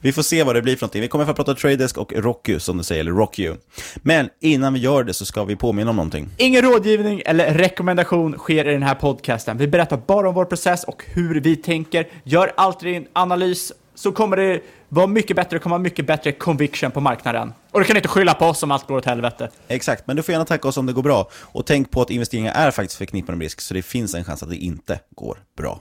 Vi 0.00 0.12
får 0.12 0.22
se 0.22 0.42
vad 0.42 0.54
det 0.54 0.62
blir 0.62 0.76
för 0.76 0.82
någonting. 0.82 1.02
Vi 1.02 1.08
kommer 1.08 1.30
att 1.30 1.36
prata 1.36 1.54
Tradedesk 1.54 1.98
och 1.98 2.12
Roku 2.12 2.60
som 2.60 2.78
du 2.78 2.84
säger, 2.84 3.00
eller 3.00 3.12
Rock 3.12 3.38
you. 3.38 3.56
Men 3.96 4.28
innan 4.40 4.74
vi 4.74 4.80
gör 4.80 5.04
det 5.04 5.14
så 5.14 5.24
ska 5.24 5.44
vi 5.44 5.56
påminna 5.56 5.90
om 5.90 5.96
någonting. 5.96 6.28
Ingen 6.36 6.62
rådgivning 6.62 7.22
eller 7.26 7.54
rekommendation 7.54 8.38
sker 8.38 8.68
i 8.68 8.72
den 8.72 8.82
här 8.82 8.94
podcasten. 8.94 9.58
Vi 9.58 9.66
berättar 9.66 9.96
bara 9.96 10.28
om 10.28 10.34
vår 10.34 10.44
process 10.44 10.84
och 10.84 11.04
hur 11.06 11.40
vi 11.40 11.56
tänker. 11.56 12.06
Gör 12.24 12.52
alltid 12.56 12.96
en 12.96 13.06
analys 13.12 13.72
så 13.94 14.12
kommer 14.12 14.36
det 14.36 14.60
vara 14.88 15.06
mycket 15.06 15.36
bättre, 15.36 15.56
det 15.56 15.60
kommer 15.60 15.74
vara 15.74 15.82
mycket 15.82 16.06
bättre 16.06 16.32
conviction 16.32 16.90
på 16.90 17.00
marknaden. 17.00 17.52
Och 17.70 17.80
du 17.80 17.86
kan 17.86 17.96
inte 17.96 18.08
skylla 18.08 18.34
på 18.34 18.46
oss 18.46 18.62
om 18.62 18.70
allt 18.70 18.86
går 18.86 18.96
åt 18.96 19.04
helvete. 19.04 19.50
Exakt, 19.68 20.06
men 20.06 20.16
du 20.16 20.22
får 20.22 20.32
gärna 20.32 20.44
tacka 20.44 20.68
oss 20.68 20.76
om 20.76 20.86
det 20.86 20.92
går 20.92 21.02
bra. 21.02 21.30
Och 21.34 21.66
tänk 21.66 21.90
på 21.90 22.02
att 22.02 22.10
investeringar 22.10 22.54
är 22.54 22.70
faktiskt 22.70 22.98
förknippade 22.98 23.38
med 23.38 23.44
risk, 23.44 23.60
så 23.60 23.74
det 23.74 23.82
finns 23.82 24.14
en 24.14 24.24
chans 24.24 24.42
att 24.42 24.50
det 24.50 24.56
inte 24.56 25.00
går 25.14 25.38
bra. 25.56 25.80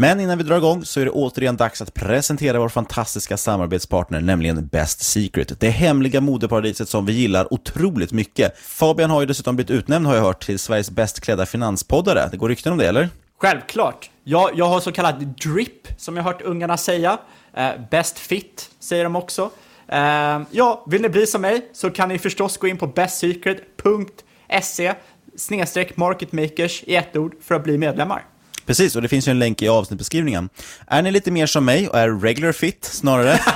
Men 0.00 0.20
innan 0.20 0.38
vi 0.38 0.44
drar 0.44 0.56
igång 0.56 0.84
så 0.84 1.00
är 1.00 1.04
det 1.04 1.10
återigen 1.10 1.56
dags 1.56 1.82
att 1.82 1.94
presentera 1.94 2.58
vår 2.58 2.68
fantastiska 2.68 3.36
samarbetspartner, 3.36 4.20
nämligen 4.20 4.66
Best 4.66 5.02
Secret. 5.02 5.60
Det 5.60 5.70
hemliga 5.70 6.20
modeparadiset 6.20 6.88
som 6.88 7.06
vi 7.06 7.12
gillar 7.12 7.52
otroligt 7.52 8.12
mycket. 8.12 8.58
Fabian 8.58 9.10
har 9.10 9.20
ju 9.20 9.26
dessutom 9.26 9.56
blivit 9.56 9.70
utnämnd, 9.70 10.06
har 10.06 10.14
jag 10.14 10.22
hört, 10.22 10.44
till 10.44 10.58
Sveriges 10.58 10.90
bäst 10.90 11.20
klädda 11.20 11.46
finanspoddare. 11.46 12.28
Det 12.30 12.36
går 12.36 12.48
rykten 12.48 12.72
om 12.72 12.78
det, 12.78 12.88
eller? 12.88 13.08
Självklart. 13.38 14.10
Jag, 14.24 14.50
jag 14.54 14.68
har 14.68 14.80
så 14.80 14.92
kallad 14.92 15.26
drip, 15.26 15.88
som 15.96 16.16
jag 16.16 16.24
har 16.24 16.32
hört 16.32 16.42
ungarna 16.42 16.76
säga. 16.76 17.18
Eh, 17.54 17.70
best 17.90 18.18
fit, 18.18 18.70
säger 18.78 19.04
de 19.04 19.16
också. 19.16 19.50
Eh, 19.88 20.40
ja, 20.50 20.84
vill 20.86 21.02
ni 21.02 21.08
bli 21.08 21.26
som 21.26 21.42
mig 21.42 21.70
så 21.72 21.90
kan 21.90 22.08
ni 22.08 22.18
förstås 22.18 22.56
gå 22.56 22.66
in 22.66 22.78
på 22.78 22.86
bestsecret.se 22.86 24.94
snedstreck 25.36 25.96
marketmakers 25.96 26.82
i 26.86 26.94
ett 26.94 27.16
ord 27.16 27.34
för 27.42 27.54
att 27.54 27.64
bli 27.64 27.78
medlemmar. 27.78 28.24
Precis, 28.66 28.96
och 28.96 29.02
det 29.02 29.08
finns 29.08 29.28
ju 29.28 29.30
en 29.30 29.38
länk 29.38 29.62
i 29.62 29.68
avsnittbeskrivningen. 29.68 30.48
Är 30.86 31.02
ni 31.02 31.10
lite 31.10 31.30
mer 31.30 31.46
som 31.46 31.64
mig 31.64 31.88
och 31.88 31.98
är 31.98 32.20
regular 32.20 32.52
fit 32.52 32.84
snarare, 32.84 33.40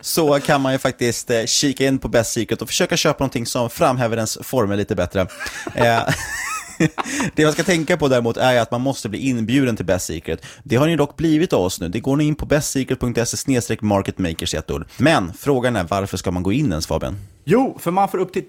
så 0.00 0.40
kan 0.40 0.60
man 0.60 0.72
ju 0.72 0.78
faktiskt 0.78 1.30
eh, 1.30 1.44
kika 1.44 1.86
in 1.86 1.98
på 1.98 2.08
Best 2.08 2.32
Secret 2.32 2.62
och 2.62 2.68
försöka 2.68 2.96
köpa 2.96 3.24
någonting 3.24 3.46
som 3.46 3.70
framhäver 3.70 4.16
ens 4.16 4.38
former 4.42 4.76
lite 4.76 4.94
bättre. 4.94 5.26
Eh, 5.74 6.02
det 7.34 7.44
man 7.44 7.52
ska 7.52 7.62
tänka 7.62 7.96
på 7.96 8.08
däremot 8.08 8.36
är 8.36 8.60
att 8.60 8.70
man 8.70 8.80
måste 8.80 9.08
bli 9.08 9.18
inbjuden 9.18 9.76
till 9.76 9.84
Best 9.84 10.06
Secret. 10.06 10.42
Det 10.62 10.76
har 10.76 10.86
ni 10.86 10.96
dock 10.96 11.16
blivit 11.16 11.52
av 11.52 11.62
oss 11.62 11.80
nu. 11.80 11.88
Det 11.88 12.00
går 12.00 12.16
ni 12.16 12.24
in 12.24 12.34
på 12.34 12.46
bestsecret.se 12.46 13.76
marketmakers 13.80 14.54
i 14.54 14.56
ett 14.56 14.70
ord. 14.70 14.86
Men 14.96 15.32
frågan 15.38 15.76
är 15.76 15.84
varför 15.84 16.16
ska 16.16 16.30
man 16.30 16.42
gå 16.42 16.52
in 16.52 16.70
ens 16.70 16.86
Fabian? 16.86 17.18
Jo, 17.48 17.76
för 17.78 17.90
man 17.90 18.08
får 18.08 18.18
upp 18.18 18.32
till 18.32 18.44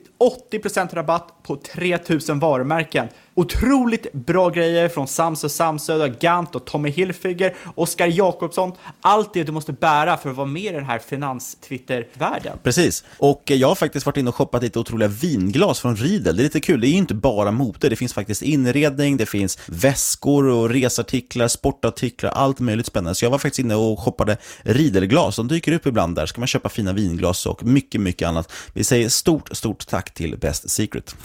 80% 0.51 0.96
rabatt 0.96 1.44
på 1.44 1.56
3000 1.56 2.39
varumärken. 2.39 3.08
Otroligt 3.34 4.13
bra 4.13 4.50
grejer 4.50 4.89
från 4.89 5.08
Samsö, 5.08 5.50
Samsöda, 5.50 6.08
Gant 6.08 6.56
och 6.56 6.66
Tommy 6.66 6.89
Hilfiger, 6.89 7.56
Oskar 7.75 8.08
Jakobsson. 8.08 8.72
Allt 9.01 9.34
det 9.34 9.44
du 9.44 9.51
måste 9.51 9.74
bära 9.74 10.18
för 10.18 10.30
att 10.30 10.36
vara 10.36 10.48
med 10.48 10.63
i 10.63 10.70
den 10.70 10.86
här 10.86 11.00
finans-Twitter-världen. 11.00 12.58
Precis, 12.63 13.04
och 13.18 13.51
eh, 13.51 13.58
jag 13.58 13.68
har 13.68 13.75
faktiskt 13.75 14.06
varit 14.06 14.18
inne 14.18 14.30
och 14.30 14.36
shoppat 14.36 14.63
lite 14.63 14.80
otroliga 14.80 15.10
vinglas 15.10 15.80
från 15.80 15.96
Riedel. 15.96 16.36
Det 16.36 16.42
är 16.42 16.44
lite 16.44 16.60
kul, 16.60 16.82
det 16.82 16.88
är 16.88 16.92
ju 16.92 16.98
inte 16.98 17.16
bara 17.16 17.51
mode, 17.51 17.89
det 17.89 17.96
finns 17.96 18.13
faktiskt 18.13 18.42
inredning, 18.42 19.18
det 19.18 19.25
finns 19.25 19.60
väskor 19.66 20.48
och 20.48 20.70
resartiklar, 20.70 21.48
sportartiklar, 21.48 22.32
allt 22.32 22.60
möjligt 22.60 22.86
spännande. 22.86 23.16
Så 23.16 23.25
jag 23.25 23.30
var 23.32 23.38
faktiskt 23.38 23.60
inne 23.60 23.75
och 23.75 24.00
shoppade 24.00 24.38
Riedelglas, 24.62 25.36
de 25.36 25.48
dyker 25.48 25.72
upp 25.72 25.86
ibland 25.86 26.16
där. 26.16 26.25
Ska 26.25 26.42
man 26.42 26.48
köpa 26.48 26.70
fina 26.70 26.94
vinglas 26.94 27.46
och 27.46 27.63
mycket, 27.63 28.01
mycket 28.01 28.27
annat. 28.27 28.51
Vi 28.74 28.87
säger 28.88 29.10
stort, 29.10 29.50
stort 29.58 29.88
tack 29.88 30.13
till 30.13 30.38
Best 30.38 30.70
Secret. 30.70 31.15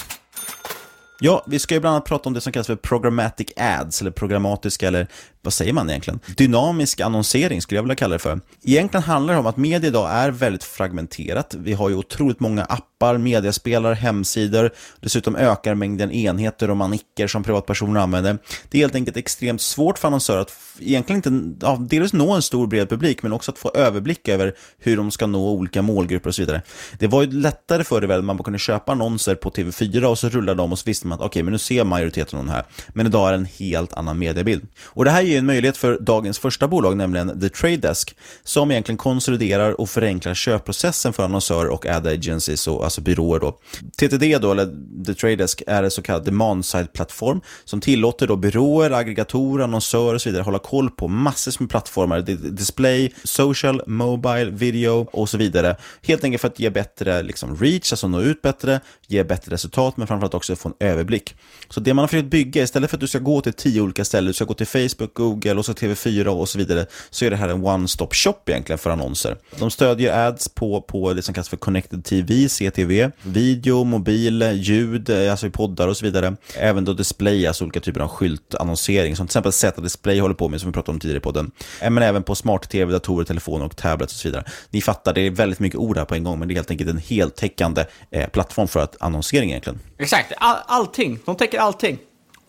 Ja, 1.20 1.44
vi 1.46 1.58
ska 1.58 1.74
ju 1.74 1.80
bland 1.80 1.94
annat 1.96 2.08
prata 2.08 2.28
om 2.28 2.34
det 2.34 2.40
som 2.40 2.52
kallas 2.52 2.66
för 2.66 2.76
programmatic 2.76 3.48
ads, 3.56 4.00
eller 4.00 4.10
programmatiska, 4.10 4.88
eller 4.88 5.08
vad 5.44 5.52
säger 5.52 5.72
man 5.72 5.90
egentligen? 5.90 6.20
Dynamisk 6.36 7.00
annonsering 7.00 7.62
skulle 7.62 7.78
jag 7.78 7.82
vilja 7.82 7.96
kalla 7.96 8.12
det 8.12 8.18
för. 8.18 8.40
Egentligen 8.62 9.02
handlar 9.02 9.34
det 9.34 9.40
om 9.40 9.46
att 9.46 9.56
media 9.56 9.88
idag 9.88 10.10
är 10.10 10.30
väldigt 10.30 10.64
fragmenterat. 10.64 11.54
Vi 11.58 11.72
har 11.72 11.88
ju 11.88 11.94
otroligt 11.94 12.40
många 12.40 12.64
appar, 12.64 13.18
mediaspelare, 13.18 13.94
hemsidor. 13.94 14.70
Dessutom 15.00 15.36
ökar 15.36 15.74
mängden 15.74 16.12
enheter 16.12 16.70
och 16.70 16.76
manicker 16.76 17.26
som 17.26 17.42
privatpersoner 17.42 18.00
använder. 18.00 18.38
Det 18.70 18.78
är 18.78 18.80
helt 18.80 18.94
enkelt 18.94 19.16
extremt 19.16 19.60
svårt 19.60 19.98
för 19.98 20.08
annonsörer 20.08 20.40
att 20.40 20.52
egentligen 20.78 21.16
inte, 21.16 21.66
ja, 21.66 21.76
dels 21.80 22.12
nå 22.12 22.32
en 22.32 22.42
stor 22.42 22.66
bred 22.66 22.88
publik, 22.88 23.22
men 23.22 23.32
också 23.32 23.50
att 23.50 23.58
få 23.58 23.70
överblick 23.74 24.28
över 24.28 24.54
hur 24.78 24.96
de 24.96 25.10
ska 25.10 25.26
nå 25.26 25.50
olika 25.50 25.82
målgrupper 25.82 26.28
och 26.28 26.34
så 26.34 26.42
vidare. 26.42 26.62
Det 26.98 27.06
var 27.06 27.22
ju 27.22 27.30
lättare 27.30 27.84
förr 27.84 28.04
i 28.04 28.06
världen, 28.06 28.24
man 28.24 28.38
kunde 28.38 28.58
köpa 28.58 28.92
annonser 28.92 29.34
på 29.34 29.50
TV4 29.50 30.04
och 30.04 30.18
så 30.18 30.28
rullade 30.28 30.62
de 30.62 30.72
och 30.72 30.78
så 30.78 30.84
visste 30.86 31.06
man 31.06 31.14
att 31.14 31.20
okej, 31.20 31.28
okay, 31.28 31.42
men 31.42 31.52
nu 31.52 31.58
ser 31.58 31.84
majoriteten 31.84 32.38
av 32.38 32.44
den 32.44 32.54
här. 32.54 32.64
Men 32.88 33.06
idag 33.06 33.28
är 33.28 33.32
det 33.32 33.38
en 33.38 33.44
helt 33.44 33.92
annan 33.92 34.18
mediebild. 34.18 34.66
Och 34.84 35.04
det 35.04 35.10
här 35.10 35.31
ju 35.32 35.38
en 35.38 35.46
möjlighet 35.46 35.76
för 35.76 35.98
dagens 36.00 36.38
första 36.38 36.68
bolag, 36.68 36.96
nämligen 36.96 37.40
The 37.40 37.48
Trade 37.48 37.76
Desk, 37.76 38.16
som 38.44 38.70
egentligen 38.70 38.96
konsoliderar 38.96 39.80
och 39.80 39.90
förenklar 39.90 40.34
köpprocessen 40.34 41.12
för 41.12 41.24
annonsörer 41.24 41.68
och 41.68 41.86
ad 41.86 42.06
agencies, 42.06 42.68
och, 42.68 42.84
alltså 42.84 43.00
byråer. 43.00 43.40
Då. 43.40 43.58
TTD, 43.96 44.38
då, 44.38 44.52
eller 44.52 44.68
The 45.06 45.14
Trade 45.14 45.36
Desk, 45.36 45.62
är 45.66 45.82
en 45.82 45.90
så 45.90 46.02
kallad 46.02 46.24
demand-side-plattform 46.24 47.40
som 47.64 47.80
tillåter 47.80 48.26
då 48.26 48.36
byråer, 48.36 48.90
aggregatorer, 48.90 49.64
annonsörer 49.64 50.14
och 50.14 50.22
så 50.22 50.28
vidare 50.28 50.42
hålla 50.42 50.58
koll 50.58 50.90
på 50.90 51.08
massor 51.08 51.52
med 51.58 51.70
plattformar, 51.70 52.20
display, 52.50 53.14
social, 53.24 53.82
mobile, 53.86 54.50
video 54.50 55.08
och 55.12 55.28
så 55.28 55.38
vidare. 55.38 55.76
Helt 56.02 56.24
enkelt 56.24 56.40
för 56.40 56.48
att 56.48 56.60
ge 56.60 56.70
bättre 56.70 57.22
liksom, 57.22 57.56
reach, 57.56 57.92
alltså 57.92 58.08
nå 58.08 58.20
ut 58.20 58.42
bättre, 58.42 58.80
ge 59.06 59.24
bättre 59.24 59.52
resultat, 59.52 59.96
men 59.96 60.06
framförallt 60.06 60.34
också 60.34 60.56
få 60.56 60.68
en 60.68 60.88
överblick. 60.88 61.34
Så 61.68 61.80
det 61.80 61.94
man 61.94 62.02
har 62.02 62.08
försökt 62.08 62.30
bygga, 62.30 62.62
istället 62.62 62.90
för 62.90 62.96
att 62.96 63.00
du 63.00 63.08
ska 63.08 63.18
gå 63.18 63.40
till 63.40 63.52
tio 63.52 63.80
olika 63.80 64.04
ställen, 64.04 64.26
du 64.26 64.32
ska 64.32 64.44
gå 64.44 64.54
till 64.54 64.66
Facebook, 64.66 65.20
Google 65.22 65.54
och 65.54 65.64
så 65.64 65.72
TV4 65.72 66.26
och 66.26 66.48
så 66.48 66.58
vidare, 66.58 66.86
så 67.10 67.24
är 67.24 67.30
det 67.30 67.36
här 67.36 67.48
en 67.48 67.66
one-stop 67.66 68.08
shop 68.14 68.38
egentligen 68.46 68.78
för 68.78 68.90
annonser. 68.90 69.36
De 69.58 69.70
stödjer 69.70 70.26
ads 70.26 70.48
på, 70.48 70.80
på 70.80 71.12
det 71.12 71.22
som 71.22 71.34
kallas 71.34 71.48
för 71.48 71.56
Connected 71.56 72.04
TV, 72.04 72.48
CTV, 72.48 73.10
video, 73.22 73.84
mobil, 73.84 74.42
ljud, 74.54 75.10
eh, 75.10 75.30
alltså 75.30 75.46
i 75.46 75.50
poddar 75.50 75.88
och 75.88 75.96
så 75.96 76.04
vidare. 76.04 76.36
Även 76.56 76.84
då 76.84 76.92
display, 76.92 77.46
alltså 77.46 77.64
olika 77.64 77.80
typer 77.80 78.00
av 78.00 78.08
skyltannonsering, 78.08 79.16
som 79.16 79.26
till 79.26 79.30
exempel 79.30 79.52
Z 79.52 79.80
Display 79.80 80.20
håller 80.20 80.34
på 80.34 80.48
med, 80.48 80.60
som 80.60 80.70
vi 80.70 80.74
pratade 80.74 80.94
om 80.94 81.00
tidigare 81.00 81.18
i 81.18 81.20
podden. 81.20 81.50
Eh, 81.80 81.90
men 81.90 82.02
även 82.02 82.22
på 82.22 82.34
smart-tv, 82.34 82.92
datorer, 82.92 83.24
telefoner 83.24 83.64
och 83.64 83.76
tablets 83.76 84.14
och 84.14 84.20
så 84.20 84.28
vidare. 84.28 84.44
Ni 84.70 84.80
fattar, 84.80 85.12
det 85.12 85.20
är 85.20 85.30
väldigt 85.30 85.60
mycket 85.60 85.78
ord 85.78 85.98
här 85.98 86.04
på 86.04 86.14
en 86.14 86.24
gång, 86.24 86.38
men 86.38 86.48
det 86.48 86.54
är 86.54 86.56
helt 86.56 86.70
enkelt 86.70 86.90
en 86.90 86.98
heltäckande 86.98 87.84
eh, 88.10 88.28
plattform 88.28 88.68
för 88.68 88.80
att 88.80 88.96
annonsering 89.00 89.50
egentligen. 89.50 89.78
Exakt, 89.98 90.32
All, 90.36 90.56
allting. 90.66 91.18
De 91.24 91.36
täcker 91.36 91.58
allting. 91.58 91.98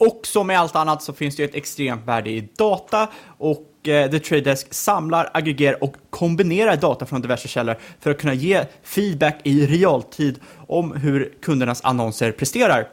Och 0.08 0.28
som 0.28 0.48
med 0.48 0.60
allt 0.60 0.76
annat 0.76 1.04
så 1.04 1.14
finns 1.14 1.36
det 1.36 1.44
ett 1.44 1.56
extremt 1.56 2.08
värde 2.08 2.30
i 2.30 2.50
data 2.58 3.08
och 3.38 3.88
eh, 3.88 4.12
The 4.12 4.20
Trade 4.20 4.42
Desk 4.42 4.74
samlar, 4.74 5.30
aggregerar 5.34 5.84
och 5.84 5.96
kombinerar 6.10 6.76
data 6.76 7.06
från 7.06 7.22
diverse 7.22 7.48
källor 7.48 7.78
för 8.00 8.12
att 8.12 8.18
kunna 8.18 8.34
ge 8.34 8.66
feedback 8.84 9.40
i 9.44 9.66
realtid 9.66 10.40
om 10.68 10.92
hur 10.92 11.34
kundernas 11.42 11.84
annonser 11.84 12.32
presterar. 12.32 12.88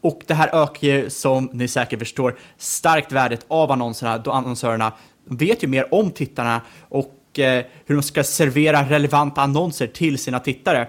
Och 0.00 0.20
det 0.26 0.34
här 0.34 0.62
ökar 0.62 0.88
ju, 0.88 1.10
som 1.10 1.50
ni 1.52 1.68
säkert 1.68 1.98
förstår, 1.98 2.38
starkt 2.58 3.12
värdet 3.12 3.44
av 3.48 3.72
annonserna 3.72 4.18
då 4.18 4.30
annonsörerna 4.30 4.92
vet 5.24 5.62
ju 5.62 5.66
mer 5.66 5.94
om 5.94 6.10
tittarna 6.10 6.60
och 6.88 7.38
eh, 7.38 7.64
hur 7.84 7.94
de 7.94 8.02
ska 8.02 8.24
servera 8.24 8.82
relevanta 8.82 9.40
annonser 9.40 9.86
till 9.86 10.18
sina 10.18 10.40
tittare. 10.40 10.88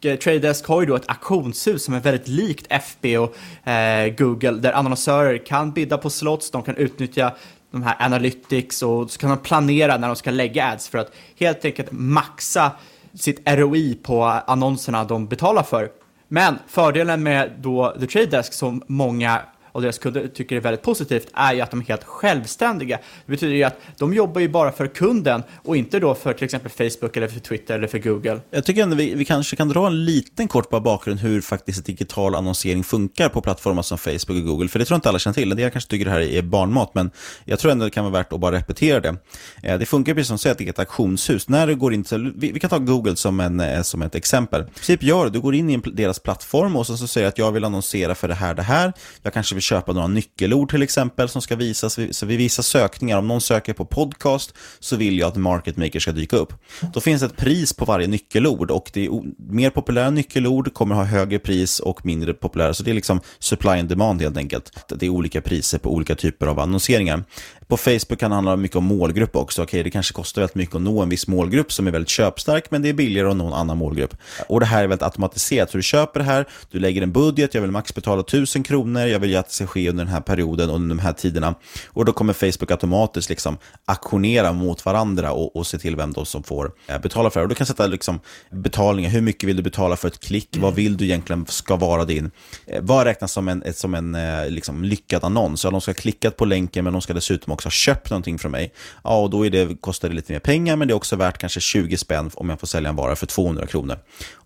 Eh, 0.00 0.18
har 0.66 0.80
ju 0.80 0.86
då 0.86 0.96
ett 0.96 1.08
auktionshus 1.08 1.84
som 1.84 1.94
är 1.94 2.00
väldigt 2.00 2.28
likt 2.28 2.66
FB 2.70 3.18
och 3.18 3.68
eh, 3.68 4.14
Google 4.14 4.52
där 4.52 4.72
annonsörer 4.72 5.46
kan 5.46 5.72
bidda 5.72 5.98
på 5.98 6.10
slots, 6.10 6.50
de 6.50 6.62
kan 6.62 6.76
utnyttja 6.76 7.34
de 7.70 7.82
här 7.82 7.96
analytics 7.98 8.82
och 8.82 9.10
så 9.10 9.18
kan 9.18 9.30
de 9.30 9.38
planera 9.38 9.96
när 9.96 10.06
de 10.06 10.16
ska 10.16 10.30
lägga 10.30 10.66
ads 10.66 10.88
för 10.88 10.98
att 10.98 11.12
helt 11.38 11.64
enkelt 11.64 11.88
maxa 11.92 12.70
sitt 13.14 13.40
ROI 13.44 13.94
på 14.02 14.24
annonserna 14.24 15.04
de 15.04 15.26
betalar 15.26 15.62
för. 15.62 15.88
Men 16.28 16.58
fördelen 16.66 17.22
med 17.22 17.52
då 17.58 17.96
The 18.00 18.06
Trade 18.06 18.26
Desk 18.26 18.52
som 18.52 18.82
många 18.86 19.42
och 19.78 19.82
deras 19.82 19.98
kunder 19.98 20.28
tycker 20.28 20.56
är 20.56 20.60
väldigt 20.60 20.82
positivt 20.82 21.28
är 21.34 21.54
ju 21.54 21.60
att 21.60 21.70
de 21.70 21.80
är 21.80 21.84
helt 21.84 22.04
självständiga. 22.04 22.98
Det 23.26 23.32
betyder 23.32 23.54
ju 23.54 23.64
att 23.64 23.80
de 23.98 24.14
jobbar 24.14 24.40
ju 24.40 24.48
bara 24.48 24.72
för 24.72 24.86
kunden 24.86 25.42
och 25.64 25.76
inte 25.76 26.00
då 26.00 26.14
för 26.14 26.32
till 26.32 26.44
exempel 26.44 26.70
Facebook 26.70 27.16
eller 27.16 27.28
för 27.28 27.40
Twitter 27.40 27.74
eller 27.74 27.86
för 27.86 27.98
Google. 27.98 28.40
Jag 28.50 28.64
tycker 28.64 28.82
ändå 28.82 28.96
vi, 28.96 29.14
vi 29.14 29.24
kanske 29.24 29.56
kan 29.56 29.68
dra 29.68 29.86
en 29.86 30.04
liten 30.04 30.48
kort 30.48 30.70
bakgrund 30.70 31.20
hur 31.20 31.40
faktiskt 31.40 31.84
digital 31.84 32.34
annonsering 32.34 32.84
funkar 32.84 33.28
på 33.28 33.40
plattformar 33.40 33.82
som 33.82 33.98
Facebook 33.98 34.28
och 34.28 34.44
Google. 34.44 34.68
För 34.68 34.78
det 34.78 34.84
tror 34.84 34.94
jag 34.94 34.98
inte 34.98 35.08
alla 35.08 35.18
känner 35.18 35.34
till. 35.34 35.56
Det 35.56 35.62
jag 35.62 35.72
kanske 35.72 35.90
tycker 35.90 36.04
det 36.04 36.10
här 36.10 36.20
är 36.20 36.42
barnmat, 36.42 36.94
men 36.94 37.10
jag 37.44 37.58
tror 37.58 37.72
ändå 37.72 37.84
det 37.84 37.90
kan 37.90 38.04
vara 38.04 38.12
värt 38.12 38.32
att 38.32 38.40
bara 38.40 38.56
repetera 38.56 39.00
det. 39.00 39.16
Eh, 39.62 39.78
det 39.78 39.86
funkar 39.86 40.14
precis 40.14 40.40
som 40.40 40.50
att 40.52 40.58
det 40.58 40.64
är 40.64 40.70
ett 40.70 40.78
auktionshus. 40.78 41.48
När 41.48 41.66
du 41.66 41.76
går 41.76 41.94
in 41.94 42.04
till, 42.04 42.32
vi 42.36 42.60
kan 42.60 42.70
ta 42.70 42.78
Google 42.78 43.16
som, 43.16 43.40
en, 43.40 43.60
eh, 43.60 43.82
som 43.82 44.02
ett 44.02 44.14
exempel. 44.14 44.62
I 44.62 44.64
princip 44.64 45.02
gör 45.02 45.24
det, 45.24 45.30
du 45.30 45.40
går 45.40 45.54
in 45.54 45.70
i 45.70 45.76
deras 45.76 46.18
plattform 46.18 46.76
och 46.76 46.86
så, 46.86 46.96
så 46.96 47.06
säger 47.06 47.28
att 47.28 47.38
jag 47.38 47.52
vill 47.52 47.64
annonsera 47.64 48.14
för 48.14 48.28
det 48.28 48.34
här, 48.34 48.54
det 48.54 48.62
här. 48.62 48.92
Jag 49.22 49.32
kanske 49.32 49.54
vill 49.54 49.62
köpa 49.68 49.92
några 49.92 50.06
nyckelord 50.06 50.70
till 50.70 50.82
exempel 50.82 51.28
som 51.28 51.42
ska 51.42 51.56
visas. 51.56 51.98
Så 52.10 52.26
vid 52.26 52.38
vissa 52.38 52.62
sökningar, 52.62 53.18
om 53.18 53.28
någon 53.28 53.40
söker 53.40 53.72
på 53.72 53.84
podcast 53.84 54.54
så 54.78 54.96
vill 54.96 55.18
jag 55.18 55.28
att 55.28 55.36
Market 55.36 55.76
Maker 55.76 56.00
ska 56.00 56.12
dyka 56.12 56.36
upp. 56.36 56.52
Då 56.94 57.00
finns 57.00 57.22
ett 57.22 57.36
pris 57.36 57.72
på 57.72 57.84
varje 57.84 58.06
nyckelord 58.06 58.70
och 58.70 58.90
det 58.92 59.06
är 59.06 59.10
mer 59.52 59.70
populära 59.70 60.10
nyckelord 60.10 60.74
kommer 60.74 60.94
ha 60.94 61.04
högre 61.04 61.38
pris 61.38 61.80
och 61.80 62.06
mindre 62.06 62.34
populära. 62.34 62.74
Så 62.74 62.82
det 62.82 62.90
är 62.90 62.94
liksom 62.94 63.20
supply 63.38 63.70
and 63.70 63.88
demand 63.88 64.22
helt 64.22 64.36
enkelt. 64.36 64.72
Det 64.98 65.06
är 65.06 65.10
olika 65.10 65.40
priser 65.40 65.78
på 65.78 65.94
olika 65.94 66.14
typer 66.14 66.46
av 66.46 66.60
annonseringar. 66.60 67.24
På 67.68 67.76
Facebook 67.76 68.18
kan 68.18 68.30
det 68.30 68.34
handla 68.34 68.56
mycket 68.56 68.76
om 68.76 68.84
målgrupp 68.84 69.36
också. 69.36 69.62
Okej, 69.62 69.82
det 69.82 69.90
kanske 69.90 70.14
kostar 70.14 70.42
väldigt 70.42 70.54
mycket 70.54 70.74
att 70.74 70.82
nå 70.82 71.02
en 71.02 71.08
viss 71.08 71.26
målgrupp 71.28 71.72
som 71.72 71.86
är 71.86 71.90
väldigt 71.90 72.08
köpstark, 72.08 72.70
men 72.70 72.82
det 72.82 72.88
är 72.88 72.92
billigare 72.92 73.30
att 73.30 73.36
nå 73.36 73.46
en 73.46 73.52
annan 73.52 73.78
målgrupp. 73.78 74.16
Och 74.48 74.60
det 74.60 74.66
här 74.66 74.84
är 74.84 74.86
väldigt 74.86 75.02
automatiserat, 75.02 75.70
så 75.70 75.76
du 75.76 75.82
köper 75.82 76.20
det 76.20 76.26
här, 76.26 76.48
du 76.70 76.78
lägger 76.78 77.02
en 77.02 77.12
budget, 77.12 77.54
jag 77.54 77.62
vill 77.62 77.70
max 77.70 77.94
betala 77.94 78.20
1000 78.20 78.62
kronor, 78.62 79.06
jag 79.06 79.18
vill 79.18 79.36
att 79.36 79.48
det 79.48 79.54
ska 79.54 79.66
ske 79.66 79.90
under 79.90 80.04
den 80.04 80.12
här 80.12 80.20
perioden, 80.20 80.70
under 80.70 80.96
de 80.96 81.02
här 81.02 81.12
tiderna. 81.12 81.54
Och 81.86 82.04
då 82.04 82.12
kommer 82.12 82.32
Facebook 82.32 82.70
automatiskt 82.70 83.28
liksom 83.28 83.58
aktionera 83.84 84.52
mot 84.52 84.84
varandra 84.84 85.32
och, 85.32 85.56
och 85.56 85.66
se 85.66 85.78
till 85.78 85.96
vem 85.96 86.12
de 86.12 86.26
som 86.26 86.42
får 86.42 86.72
eh, 86.86 87.00
betala 87.00 87.30
för 87.30 87.40
det. 87.40 87.44
Och 87.44 87.48
du 87.48 87.54
kan 87.54 87.66
sätta 87.66 87.86
liksom 87.86 88.20
betalningar, 88.50 89.10
hur 89.10 89.20
mycket 89.20 89.48
vill 89.48 89.56
du 89.56 89.62
betala 89.62 89.96
för 89.96 90.08
ett 90.08 90.20
klick, 90.20 90.56
vad 90.58 90.74
vill 90.74 90.96
du 90.96 91.04
egentligen 91.04 91.46
ska 91.46 91.76
vara 91.76 92.04
din, 92.04 92.30
eh, 92.66 92.82
vad 92.82 93.04
räknas 93.06 93.32
som 93.32 93.48
en, 93.48 93.74
som 93.74 93.94
en 93.94 94.14
eh, 94.14 94.50
liksom, 94.50 94.84
lyckad 94.84 95.24
annons? 95.24 95.64
Ja, 95.64 95.70
de 95.70 95.80
ska 95.80 95.90
ha 95.90 95.94
klickat 95.94 96.36
på 96.36 96.44
länken, 96.44 96.84
men 96.84 96.92
de 96.92 97.02
ska 97.02 97.14
dessutom 97.14 97.57
också 97.58 97.66
har 97.66 97.70
köpt 97.70 98.10
någonting 98.10 98.38
från 98.38 98.52
mig, 98.52 98.72
ja, 99.04 99.20
och 99.22 99.30
då 99.30 99.46
är 99.46 99.50
det, 99.50 99.80
kostar 99.80 100.08
det 100.08 100.14
lite 100.14 100.32
mer 100.32 100.40
pengar, 100.40 100.76
men 100.76 100.88
det 100.88 100.92
är 100.92 100.96
också 100.96 101.16
värt 101.16 101.38
kanske 101.38 101.60
20 101.60 101.96
spänn 101.96 102.30
om 102.34 102.48
jag 102.48 102.60
får 102.60 102.66
sälja 102.66 102.88
en 102.88 102.96
vara 102.96 103.16
för 103.16 103.26
200 103.26 103.66
kronor 103.66 103.98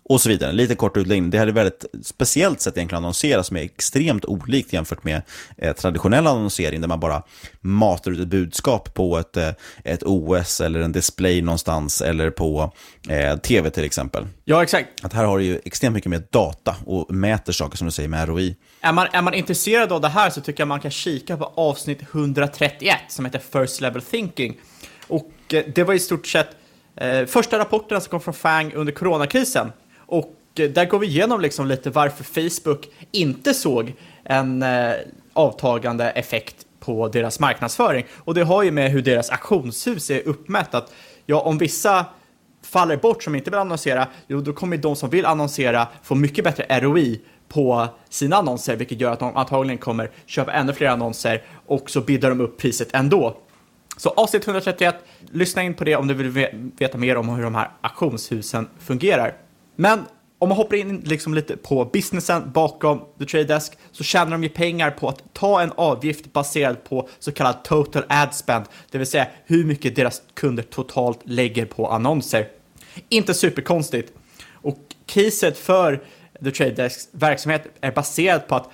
och 0.05 0.21
så 0.21 0.29
vidare. 0.29 0.51
Lite 0.51 0.75
kort 0.75 0.97
utläggning. 0.97 1.29
Det 1.29 1.37
här 1.37 1.47
är 1.47 1.51
väldigt 1.51 1.85
speciellt 2.03 2.61
sätt 2.61 2.77
egentligen 2.77 2.97
att 2.97 3.03
annonsera 3.03 3.43
som 3.43 3.57
är 3.57 3.61
extremt 3.61 4.25
olikt 4.25 4.73
jämfört 4.73 5.03
med 5.03 5.21
eh, 5.57 5.73
traditionell 5.73 6.27
annonsering 6.27 6.81
där 6.81 6.87
man 6.87 6.99
bara 6.99 7.23
matar 7.61 8.11
ut 8.11 8.19
ett 8.19 8.27
budskap 8.27 8.93
på 8.93 9.17
ett, 9.17 9.37
eh, 9.37 9.49
ett 9.83 10.03
OS 10.03 10.61
eller 10.61 10.79
en 10.79 10.91
display 10.91 11.41
någonstans 11.41 12.01
eller 12.01 12.29
på 12.29 12.73
eh, 13.09 13.37
tv 13.37 13.69
till 13.69 13.83
exempel. 13.83 14.27
Ja, 14.43 14.63
exakt. 14.63 15.05
Att 15.05 15.13
här 15.13 15.23
har 15.23 15.37
du 15.37 15.43
ju 15.43 15.59
extremt 15.65 15.93
mycket 15.93 16.09
mer 16.09 16.23
data 16.29 16.75
och 16.85 17.13
mäter 17.13 17.53
saker 17.53 17.77
som 17.77 17.87
du 17.87 17.91
säger 17.91 18.09
med 18.09 18.27
ROI. 18.27 18.55
Är 18.81 18.93
man, 18.93 19.07
är 19.13 19.21
man 19.21 19.33
intresserad 19.33 19.91
av 19.91 20.01
det 20.01 20.09
här 20.09 20.29
så 20.29 20.41
tycker 20.41 20.61
jag 20.61 20.67
man 20.67 20.79
kan 20.79 20.91
kika 20.91 21.37
på 21.37 21.51
avsnitt 21.55 22.01
131 22.01 22.97
som 23.07 23.25
heter 23.25 23.41
First 23.51 23.81
Level 23.81 24.01
Thinking. 24.01 24.57
Och 25.07 25.31
eh, 25.53 25.63
det 25.75 25.83
var 25.83 25.93
i 25.93 25.99
stort 25.99 26.27
sett 26.27 26.49
eh, 26.95 27.25
första 27.25 27.59
rapporterna 27.59 28.01
som 28.01 28.09
kom 28.09 28.21
från 28.21 28.33
FANG 28.33 28.73
under 28.73 28.93
coronakrisen. 28.93 29.71
Och 30.13 30.35
eh, 30.59 30.69
där 30.69 30.85
går 30.85 30.99
vi 30.99 31.07
igenom 31.07 31.41
liksom 31.41 31.67
lite 31.67 31.89
varför 31.89 32.23
Facebook 32.23 32.89
inte 33.11 33.53
såg 33.53 33.93
en 34.23 34.63
eh, 34.63 34.93
avtagande 35.33 36.09
effekt 36.09 36.55
på 36.79 37.07
deras 37.07 37.39
marknadsföring. 37.39 38.05
Och 38.17 38.33
det 38.33 38.43
har 38.43 38.63
ju 38.63 38.71
med 38.71 38.91
hur 38.91 39.01
deras 39.01 39.29
auktionshus 39.29 40.09
är 40.09 40.27
uppmätt. 40.27 40.73
Att, 40.73 40.93
ja, 41.25 41.41
om 41.41 41.57
vissa 41.57 42.05
faller 42.63 42.97
bort 42.97 43.23
som 43.23 43.35
inte 43.35 43.49
vill 43.49 43.59
annonsera, 43.59 44.07
jo, 44.27 44.41
då 44.41 44.53
kommer 44.53 44.77
de 44.77 44.95
som 44.95 45.09
vill 45.09 45.25
annonsera 45.25 45.87
få 46.03 46.15
mycket 46.15 46.43
bättre 46.43 46.79
ROI 46.79 47.21
på 47.47 47.87
sina 48.09 48.35
annonser, 48.35 48.75
vilket 48.75 48.99
gör 48.99 49.11
att 49.11 49.19
de 49.19 49.37
antagligen 49.37 49.77
kommer 49.77 50.11
köpa 50.25 50.51
ännu 50.51 50.73
fler 50.73 50.87
annonser 50.87 51.43
och 51.67 51.89
så 51.89 52.01
bidrar 52.01 52.29
de 52.29 52.41
upp 52.41 52.57
priset 52.57 52.89
ändå. 52.93 53.37
Så 53.97 54.09
avsnitt 54.09 54.47
131, 54.47 54.95
lyssna 55.31 55.63
in 55.63 55.73
på 55.73 55.83
det 55.83 55.95
om 55.95 56.07
du 56.07 56.13
vill 56.13 56.47
veta 56.77 56.97
mer 56.97 57.17
om 57.17 57.29
hur 57.29 57.43
de 57.43 57.55
här 57.55 57.69
auktionshusen 57.81 58.69
fungerar. 58.79 59.42
Men 59.75 60.05
om 60.39 60.49
man 60.49 60.57
hoppar 60.57 60.75
in 60.75 61.01
liksom 61.05 61.33
lite 61.33 61.57
på 61.57 61.85
businessen 61.85 62.51
bakom 62.51 63.01
The 63.19 63.25
Trade 63.25 63.43
Desk 63.43 63.77
så 63.91 64.03
tjänar 64.03 64.31
de 64.31 64.43
ju 64.43 64.49
pengar 64.49 64.91
på 64.91 65.09
att 65.09 65.23
ta 65.33 65.61
en 65.61 65.71
avgift 65.75 66.33
baserad 66.33 66.83
på 66.83 67.09
så 67.19 67.31
kallad 67.31 67.63
total 67.63 68.03
ad 68.07 68.33
spend, 68.33 68.65
det 68.91 68.97
vill 68.97 69.07
säga 69.07 69.27
hur 69.45 69.65
mycket 69.65 69.95
deras 69.95 70.21
kunder 70.33 70.63
totalt 70.63 71.19
lägger 71.23 71.65
på 71.65 71.87
annonser. 71.87 72.47
Inte 73.09 73.33
superkonstigt. 73.33 74.13
Och 74.51 74.77
caset 75.05 75.57
för 75.57 76.03
The 76.43 76.51
Trade 76.51 76.71
Desks 76.71 77.07
verksamhet 77.11 77.67
är 77.81 77.91
baserat 77.91 78.47
på 78.47 78.55
att 78.55 78.69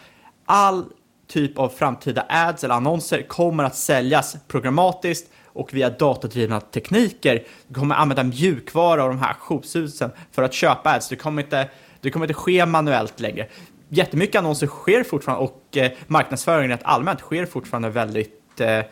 all 0.46 0.86
typ 1.28 1.60
av 1.60 1.70
framtida 1.70 2.26
ads 2.30 2.64
eller 2.64 2.76
annonser 2.76 3.22
kommer 3.22 3.64
att 3.64 3.76
säljas 3.76 4.38
programmatiskt 4.48 5.32
och 5.54 5.74
via 5.74 5.90
datadrivna 5.90 6.62
tekniker. 6.62 7.44
Du 7.68 7.74
kommer 7.74 7.96
använda 7.96 8.24
mjukvara 8.24 9.04
och 9.04 9.10
de 9.10 9.20
här 9.20 9.30
auktionshusen 9.30 10.12
för 10.32 10.44
att 10.44 10.54
köpa 10.54 10.90
ads. 10.90 11.10
Det 11.10 11.16
kommer 11.16 11.44
inte, 11.44 11.70
det 12.02 12.12
kommer 12.12 12.26
inte 12.26 12.34
ske 12.34 12.66
manuellt 12.66 13.20
längre. 13.20 13.48
Jättemycket 13.90 14.36
annonser 14.36 14.68
sker 14.68 15.04
fortfarande 15.04 15.44
och 15.44 15.78
eh, 15.78 15.92
marknadsföringen 16.08 16.70
rent 16.70 16.84
allmänt 16.84 17.20
sker 17.20 17.46
fortfarande 17.46 17.90
väldigt 17.90 18.62
eh, 18.62 18.78
eh 18.78 18.84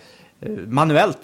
manuellt. 0.67 1.19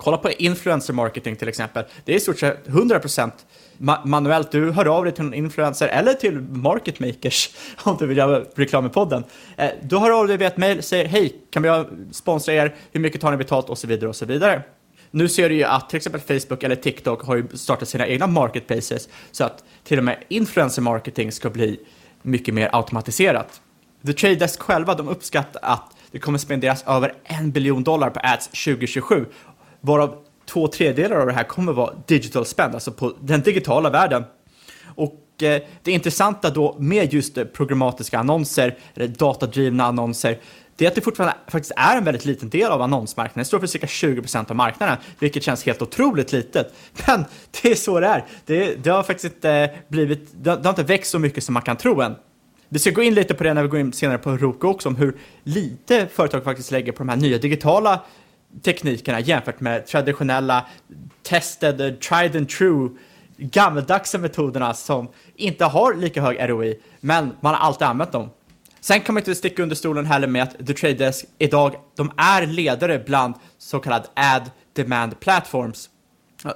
Kolla 0.00 0.16
på 0.16 0.30
influencer 0.30 0.92
marketing 0.92 1.36
till 1.36 1.48
exempel. 1.48 1.84
Det 2.04 2.12
är 2.12 2.16
i 2.16 2.20
stort 2.20 2.38
sett 2.38 2.66
100% 2.66 3.30
ma 3.78 4.04
manuellt. 4.04 4.50
Du 4.50 4.70
hör 4.70 4.86
av 4.86 5.04
dig 5.04 5.14
till 5.14 5.24
en 5.24 5.34
influencer 5.34 5.88
eller 5.88 6.14
till 6.14 6.40
market 6.40 7.00
makers 7.00 7.50
om 7.82 7.96
du 7.98 8.06
vill 8.06 8.18
göra 8.18 8.44
reklam 8.54 8.86
i 8.86 8.88
podden. 8.88 9.24
Eh, 9.56 9.70
du 9.82 9.98
hör 9.98 10.10
av 10.10 10.28
dig 10.28 10.36
via 10.36 10.48
ett 10.48 10.56
mejl, 10.56 10.82
säger 10.82 11.04
hej, 11.04 11.36
kan 11.50 11.62
vi 11.62 11.84
sponsra 12.12 12.54
er? 12.54 12.74
Hur 12.92 13.00
mycket 13.00 13.20
tar 13.20 13.30
ni 13.30 13.36
betalt? 13.36 13.70
Och 13.70 13.78
så 13.78 13.86
vidare 13.86 14.08
och 14.08 14.16
så 14.16 14.26
vidare. 14.26 14.62
Nu 15.10 15.28
ser 15.28 15.48
du 15.48 15.54
ju 15.54 15.64
att 15.64 15.88
till 15.88 15.96
exempel 15.96 16.20
Facebook 16.20 16.62
eller 16.62 16.76
TikTok 16.76 17.22
har 17.22 17.36
ju 17.36 17.48
startat 17.54 17.88
sina 17.88 18.06
egna 18.06 18.26
marketplaces 18.26 19.08
så 19.30 19.44
att 19.44 19.64
till 19.84 19.98
och 19.98 20.04
med 20.04 20.24
influencer 20.28 20.82
marketing 20.82 21.32
ska 21.32 21.50
bli 21.50 21.80
mycket 22.22 22.54
mer 22.54 22.70
automatiserat. 22.72 23.60
The 24.06 24.12
Trade 24.12 24.34
Desk 24.34 24.62
själva, 24.62 24.94
de 24.94 25.08
uppskattar 25.08 25.60
att 25.62 25.96
det 26.10 26.18
kommer 26.18 26.38
spenderas 26.38 26.84
över 26.86 27.14
en 27.24 27.50
biljon 27.50 27.84
dollar 27.84 28.10
på 28.10 28.20
ads 28.22 28.48
2027, 28.48 29.26
varav 29.80 30.16
två 30.46 30.68
tredjedelar 30.68 31.16
av 31.16 31.26
det 31.26 31.32
här 31.32 31.44
kommer 31.44 31.72
vara 31.72 31.94
digital 32.06 32.46
spend, 32.46 32.74
alltså 32.74 32.92
på 32.92 33.12
den 33.20 33.40
digitala 33.40 33.90
världen. 33.90 34.24
Och 34.84 35.42
eh, 35.42 35.62
det 35.82 35.92
intressanta 35.92 36.50
då 36.50 36.76
med 36.78 37.14
just 37.14 37.38
eh, 37.38 37.44
programmatiska 37.44 38.18
annonser, 38.18 38.78
eller 38.94 39.08
datadrivna 39.08 39.84
annonser, 39.84 40.38
det 40.76 40.84
är 40.86 40.88
att 40.88 40.94
det 40.94 41.00
fortfarande 41.00 41.36
faktiskt 41.48 41.72
är 41.76 41.96
en 41.96 42.04
väldigt 42.04 42.24
liten 42.24 42.48
del 42.48 42.70
av 42.70 42.82
annonsmarknaden. 42.82 43.40
Det 43.40 43.44
står 43.44 43.58
för 43.58 43.66
cirka 43.66 43.86
20% 43.86 44.50
av 44.50 44.56
marknaden, 44.56 44.96
vilket 45.18 45.42
känns 45.42 45.66
helt 45.66 45.82
otroligt 45.82 46.32
litet. 46.32 46.74
Men 47.06 47.24
det 47.62 47.70
är 47.70 47.74
så 47.74 48.00
det 48.00 48.06
är. 48.06 48.24
Det, 48.46 48.74
det 48.84 48.90
har 48.90 49.02
faktiskt 49.02 49.34
inte 49.34 49.50
eh, 49.50 49.70
blivit, 49.88 50.28
det 50.32 50.50
har, 50.50 50.56
det 50.56 50.64
har 50.64 50.70
inte 50.70 50.82
växt 50.82 51.10
så 51.10 51.18
mycket 51.18 51.44
som 51.44 51.54
man 51.54 51.62
kan 51.62 51.76
tro 51.76 52.00
än. 52.00 52.14
Vi 52.68 52.78
ska 52.78 52.90
gå 52.90 53.02
in 53.02 53.14
lite 53.14 53.34
på 53.34 53.44
det 53.44 53.54
när 53.54 53.62
vi 53.62 53.68
går 53.68 53.80
in 53.80 53.92
senare 53.92 54.18
på 54.18 54.36
Roku 54.36 54.66
också, 54.66 54.88
om 54.88 54.96
hur 54.96 55.16
lite 55.42 56.06
företag 56.06 56.44
faktiskt 56.44 56.70
lägger 56.70 56.92
på 56.92 56.98
de 56.98 57.08
här 57.08 57.16
nya 57.16 57.38
digitala 57.38 58.00
teknikerna 58.62 59.20
jämfört 59.20 59.60
med 59.60 59.86
traditionella 59.86 60.66
tested, 61.22 62.00
tried 62.00 62.36
and 62.36 62.48
true, 62.48 62.88
gammeldags 63.36 64.14
metoderna 64.14 64.74
som 64.74 65.08
inte 65.36 65.64
har 65.64 65.94
lika 65.94 66.22
hög 66.22 66.50
ROI, 66.50 66.80
men 67.00 67.32
man 67.40 67.54
har 67.54 67.60
alltid 67.60 67.86
använt 67.86 68.12
dem. 68.12 68.30
Sen 68.80 69.00
kan 69.00 69.14
man 69.14 69.20
inte 69.20 69.34
sticka 69.34 69.62
under 69.62 69.76
stolen 69.76 70.06
heller 70.06 70.26
med 70.28 70.42
att 70.42 70.66
The 70.66 70.74
Trade 70.74 70.94
Desk 70.94 71.24
idag, 71.38 71.74
de 71.96 72.12
är 72.16 72.46
ledare 72.46 73.02
bland 73.06 73.34
så 73.58 73.78
kallad 73.78 74.08
ad 74.14 74.50
demand 74.72 75.20
platforms 75.20 75.90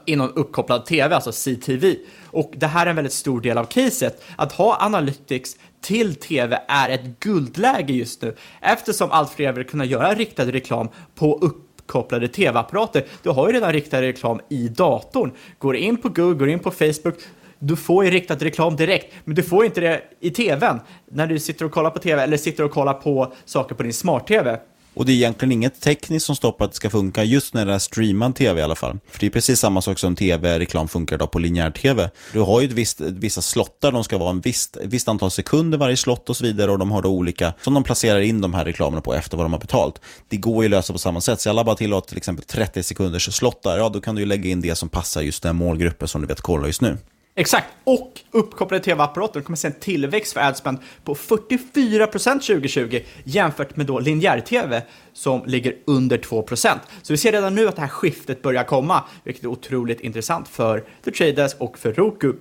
inom 0.05 0.33
uppkopplad 0.35 0.87
tv, 0.87 1.15
alltså 1.15 1.33
CTV. 1.33 1.97
Och 2.27 2.53
det 2.57 2.67
här 2.67 2.87
är 2.87 2.91
en 2.91 2.97
väldigt 2.97 3.13
stor 3.13 3.41
del 3.41 3.59
av 3.59 3.65
caset. 3.65 4.25
Att 4.37 4.53
ha 4.53 4.77
Analytics 4.81 5.57
till 5.81 6.15
tv 6.15 6.63
är 6.69 6.89
ett 6.89 7.21
guldläge 7.21 7.93
just 7.93 8.23
nu 8.23 8.37
eftersom 8.61 9.11
allt 9.11 9.33
fler 9.33 9.53
vill 9.53 9.67
kunna 9.67 9.85
göra 9.85 10.15
riktad 10.15 10.45
reklam 10.45 10.89
på 11.15 11.39
upp 11.39 11.74
uppkopplade 11.85 12.29
tv-apparater. 12.29 13.05
Du 13.23 13.31
har 13.31 13.49
ju 13.49 13.55
redan 13.55 13.73
riktad 13.73 14.03
reklam 14.03 14.41
i 14.49 14.69
datorn. 14.69 15.33
Går 15.59 15.77
in 15.77 15.97
på 15.97 16.09
Google, 16.09 16.35
går 16.35 16.49
in 16.49 16.59
på 16.59 16.71
Facebook, 16.71 17.15
du 17.59 17.77
får 17.77 18.05
ju 18.05 18.11
riktad 18.11 18.35
reklam 18.35 18.77
direkt, 18.77 19.15
men 19.25 19.35
du 19.35 19.43
får 19.43 19.65
inte 19.65 19.81
det 19.81 20.03
i 20.21 20.31
tvn 20.31 20.81
när 21.11 21.27
du 21.27 21.39
sitter 21.39 21.65
och 21.65 21.73
kollar 21.73 21.91
på 21.91 21.99
tv 21.99 22.23
eller 22.23 22.37
sitter 22.37 22.65
och 22.65 22.71
kollar 22.71 22.95
på 22.95 23.33
saker 23.45 23.75
på 23.75 23.83
din 23.83 23.93
smart-tv. 23.93 24.59
Och 24.95 25.05
det 25.05 25.13
är 25.13 25.15
egentligen 25.15 25.53
inget 25.53 25.81
tekniskt 25.81 26.27
som 26.27 26.37
stoppar 26.37 26.65
att 26.65 26.71
det 26.71 26.77
ska 26.77 26.91
funka 26.91 27.25
just 27.25 27.55
när 27.55 27.67
det 27.67 27.75
är 27.75 27.79
streamad 27.79 28.37
tv 28.37 28.61
i 28.61 28.65
alla 28.65 28.75
fall. 28.75 28.99
För 29.11 29.21
det 29.21 29.27
är 29.27 29.31
precis 29.31 29.61
samma 29.61 29.83
sak 29.83 29.99
som 29.99 30.17
tv-reklam 30.17 30.89
funkar 30.89 31.19
då 31.19 31.27
på 31.27 31.39
linjär-tv. 31.39 32.11
Du 32.33 32.41
har 32.41 32.61
ju 32.61 32.67
ett 32.67 32.73
visst, 32.73 33.01
vissa 33.01 33.43
slottar, 33.43 33.93
de 33.93 34.05
ska 34.05 34.19
vara 34.19 34.31
en 34.31 34.41
visst, 34.41 34.77
ett 34.77 34.87
visst 34.87 35.09
antal 35.09 35.31
sekunder 35.31 35.79
varje 35.79 35.97
slott 35.97 36.31
och 36.31 36.37
så 36.37 36.45
vidare 36.45 36.71
och 36.71 36.79
de 36.79 36.91
har 36.91 37.03
då 37.03 37.09
olika, 37.09 37.53
som 37.63 37.75
de 37.75 37.85
placerar 37.85 38.21
in 38.21 38.41
de 38.41 38.55
här 38.55 38.65
reklamerna 38.65 39.01
på 39.01 39.15
efter 39.15 39.37
vad 39.37 39.47
de 39.47 39.53
har 39.53 39.61
betalt. 39.61 40.01
Det 40.29 40.37
går 40.37 40.65
ju 40.65 40.67
att 40.67 40.71
lösa 40.71 40.93
på 40.93 40.99
samma 40.99 41.21
sätt, 41.21 41.41
så 41.41 41.51
alla 41.51 41.65
bara 41.65 41.77
tillåter 41.77 42.09
till 42.09 42.19
exempel 42.19 42.45
30 42.45 42.83
sekunders 42.83 43.35
slottar, 43.35 43.79
ja 43.79 43.89
då 43.89 44.01
kan 44.01 44.15
du 44.15 44.23
ju 44.23 44.27
lägga 44.27 44.51
in 44.51 44.61
det 44.61 44.75
som 44.75 44.89
passar 44.89 45.23
just 45.23 45.43
den 45.43 45.57
målgruppen 45.57 46.09
som 46.09 46.21
du 46.21 46.27
vet 46.27 46.41
kollar 46.41 46.67
just 46.67 46.81
nu. 46.81 46.99
Exakt, 47.37 47.67
och 47.85 48.21
uppkopplade 48.31 48.85
tv-apparater 48.85 49.41
kommer 49.41 49.57
se 49.57 49.69
en 49.69 49.75
tillväxt 49.75 50.33
för 50.33 50.41
adspend 50.41 50.79
på 51.05 51.15
44% 51.15 52.41
2020 52.41 53.01
jämfört 53.25 53.77
med 53.77 53.87
då 53.87 53.99
linjär-tv 53.99 54.83
som 55.13 55.43
ligger 55.47 55.75
under 55.85 56.19
2%. 56.19 56.69
Så 57.03 57.13
vi 57.13 57.17
ser 57.17 57.33
redan 57.33 57.55
nu 57.55 57.69
att 57.69 57.77
det 57.77 57.81
här 57.81 57.89
skiftet 57.89 58.43
börjar 58.43 58.65
komma, 58.65 59.05
vilket 59.25 59.45
är 59.45 59.49
otroligt 59.49 60.01
intressant 60.01 60.49
för 60.49 60.85
The 61.05 61.11
Trade 61.11 61.33
Desk 61.33 61.57
och 61.61 61.79
för 61.79 61.93
Roku. 61.93 62.33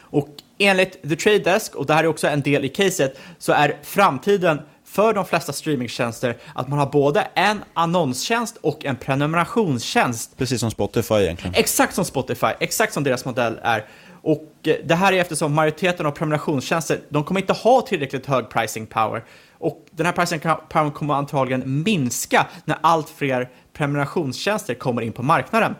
Och 0.00 0.28
enligt 0.58 1.02
The 1.02 1.16
Trade 1.16 1.38
Desk, 1.38 1.74
och 1.74 1.86
det 1.86 1.94
här 1.94 2.04
är 2.04 2.08
också 2.08 2.28
en 2.28 2.40
del 2.40 2.64
i 2.64 2.68
caset, 2.68 3.18
så 3.38 3.52
är 3.52 3.78
framtiden 3.82 4.60
för 4.84 5.14
de 5.14 5.24
flesta 5.24 5.52
streamingtjänster 5.52 6.36
att 6.54 6.68
man 6.68 6.78
har 6.78 6.86
både 6.86 7.20
en 7.34 7.64
annonstjänst 7.74 8.56
och 8.60 8.84
en 8.84 8.96
prenumerationstjänst. 8.96 10.36
Precis 10.36 10.60
som 10.60 10.70
Spotify 10.70 11.14
egentligen. 11.14 11.54
Exakt 11.54 11.94
som 11.94 12.04
Spotify, 12.04 12.46
exakt 12.60 12.92
som 12.92 13.04
deras 13.04 13.24
modell 13.24 13.58
är. 13.62 13.84
Och 14.26 14.68
eh, 14.68 14.76
det 14.84 14.94
här 14.94 15.12
är 15.12 15.20
eftersom 15.20 15.54
majoriteten 15.54 16.06
av 16.06 16.10
prenumerationstjänster, 16.10 17.00
de 17.08 17.24
kommer 17.24 17.40
inte 17.40 17.52
ha 17.52 17.80
tillräckligt 17.80 18.26
hög 18.26 18.48
pricing 18.48 18.86
power. 18.86 19.24
Och 19.58 19.86
den 19.90 20.06
här 20.06 20.12
pricing 20.12 20.40
power 20.68 20.90
kommer 20.90 21.14
antagligen 21.14 21.82
minska 21.82 22.46
när 22.64 22.78
allt 22.80 23.08
fler 23.08 23.50
prenumerationstjänster 23.72 24.74
kommer 24.74 25.02
in 25.02 25.12
på 25.12 25.22
marknaden. 25.22 25.74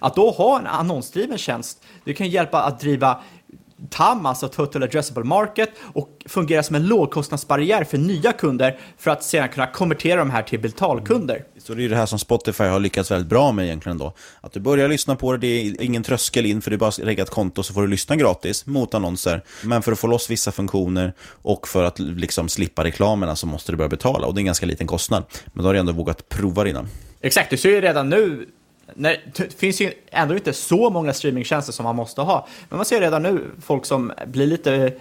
Att 0.00 0.14
då 0.14 0.30
ha 0.30 0.58
en 0.58 0.66
annonsdriven 0.66 1.38
tjänst, 1.38 1.84
det 2.04 2.14
kan 2.14 2.28
hjälpa 2.28 2.62
att 2.62 2.80
driva 2.80 3.20
TAM, 3.90 4.26
alltså 4.26 4.48
Total 4.48 4.82
Addressable 4.82 5.24
Market, 5.24 5.70
och 5.92 6.08
fungera 6.26 6.62
som 6.62 6.76
en 6.76 6.86
lågkostnadsbarriär 6.86 7.84
för 7.84 7.98
nya 7.98 8.32
kunder 8.32 8.78
för 8.98 9.10
att 9.10 9.24
sedan 9.24 9.48
kunna 9.48 9.66
konvertera 9.66 10.18
de 10.18 10.30
här 10.30 10.42
till 10.42 10.60
betalkunder. 10.60 11.44
Så 11.58 11.74
det 11.74 11.84
är 11.84 11.88
det 11.88 11.96
här 11.96 12.06
som 12.06 12.18
Spotify 12.18 12.64
har 12.64 12.80
lyckats 12.80 13.10
väldigt 13.10 13.28
bra 13.28 13.52
med 13.52 13.64
egentligen 13.64 13.98
då. 13.98 14.14
Att 14.40 14.52
du 14.52 14.60
börjar 14.60 14.88
lyssna 14.88 15.16
på 15.16 15.32
det, 15.32 15.38
det 15.38 15.46
är 15.46 15.82
ingen 15.82 16.02
tröskel 16.02 16.46
in 16.46 16.62
för 16.62 16.70
det 16.70 16.76
är 16.76 16.78
bara 16.78 16.88
att 16.88 16.98
lägga 16.98 17.22
ett 17.22 17.30
konto 17.30 17.62
så 17.62 17.74
får 17.74 17.82
du 17.82 17.88
lyssna 17.88 18.16
gratis 18.16 18.66
mot 18.66 18.94
annonser. 18.94 19.44
Men 19.64 19.82
för 19.82 19.92
att 19.92 19.98
få 19.98 20.06
loss 20.06 20.30
vissa 20.30 20.52
funktioner 20.52 21.14
och 21.42 21.68
för 21.68 21.84
att 21.84 21.98
liksom 21.98 22.48
slippa 22.48 22.84
reklamerna 22.84 23.36
så 23.36 23.46
måste 23.46 23.72
du 23.72 23.76
börja 23.76 23.88
betala 23.88 24.26
och 24.26 24.34
det 24.34 24.38
är 24.38 24.42
en 24.42 24.46
ganska 24.46 24.66
liten 24.66 24.86
kostnad. 24.86 25.24
Men 25.52 25.62
då 25.62 25.68
har 25.68 25.74
du 25.74 25.80
ändå 25.80 25.92
vågat 25.92 26.28
prova 26.28 26.64
det 26.64 26.70
innan. 26.70 26.88
Exakt, 27.20 27.50
du 27.50 27.56
ser 27.56 27.70
ju 27.70 27.80
redan 27.80 28.08
nu 28.08 28.46
när, 28.94 29.16
det 29.36 29.54
finns 29.58 29.80
ju 29.80 29.92
ändå 30.10 30.34
inte 30.34 30.52
så 30.52 30.90
många 30.90 31.12
streamingtjänster 31.12 31.72
som 31.72 31.84
man 31.84 31.96
måste 31.96 32.20
ha. 32.20 32.46
Men 32.68 32.76
man 32.76 32.86
ser 32.86 33.00
redan 33.00 33.22
nu 33.22 33.44
folk 33.62 33.86
som 33.86 34.12
blir 34.26 34.46
lite 34.46 34.92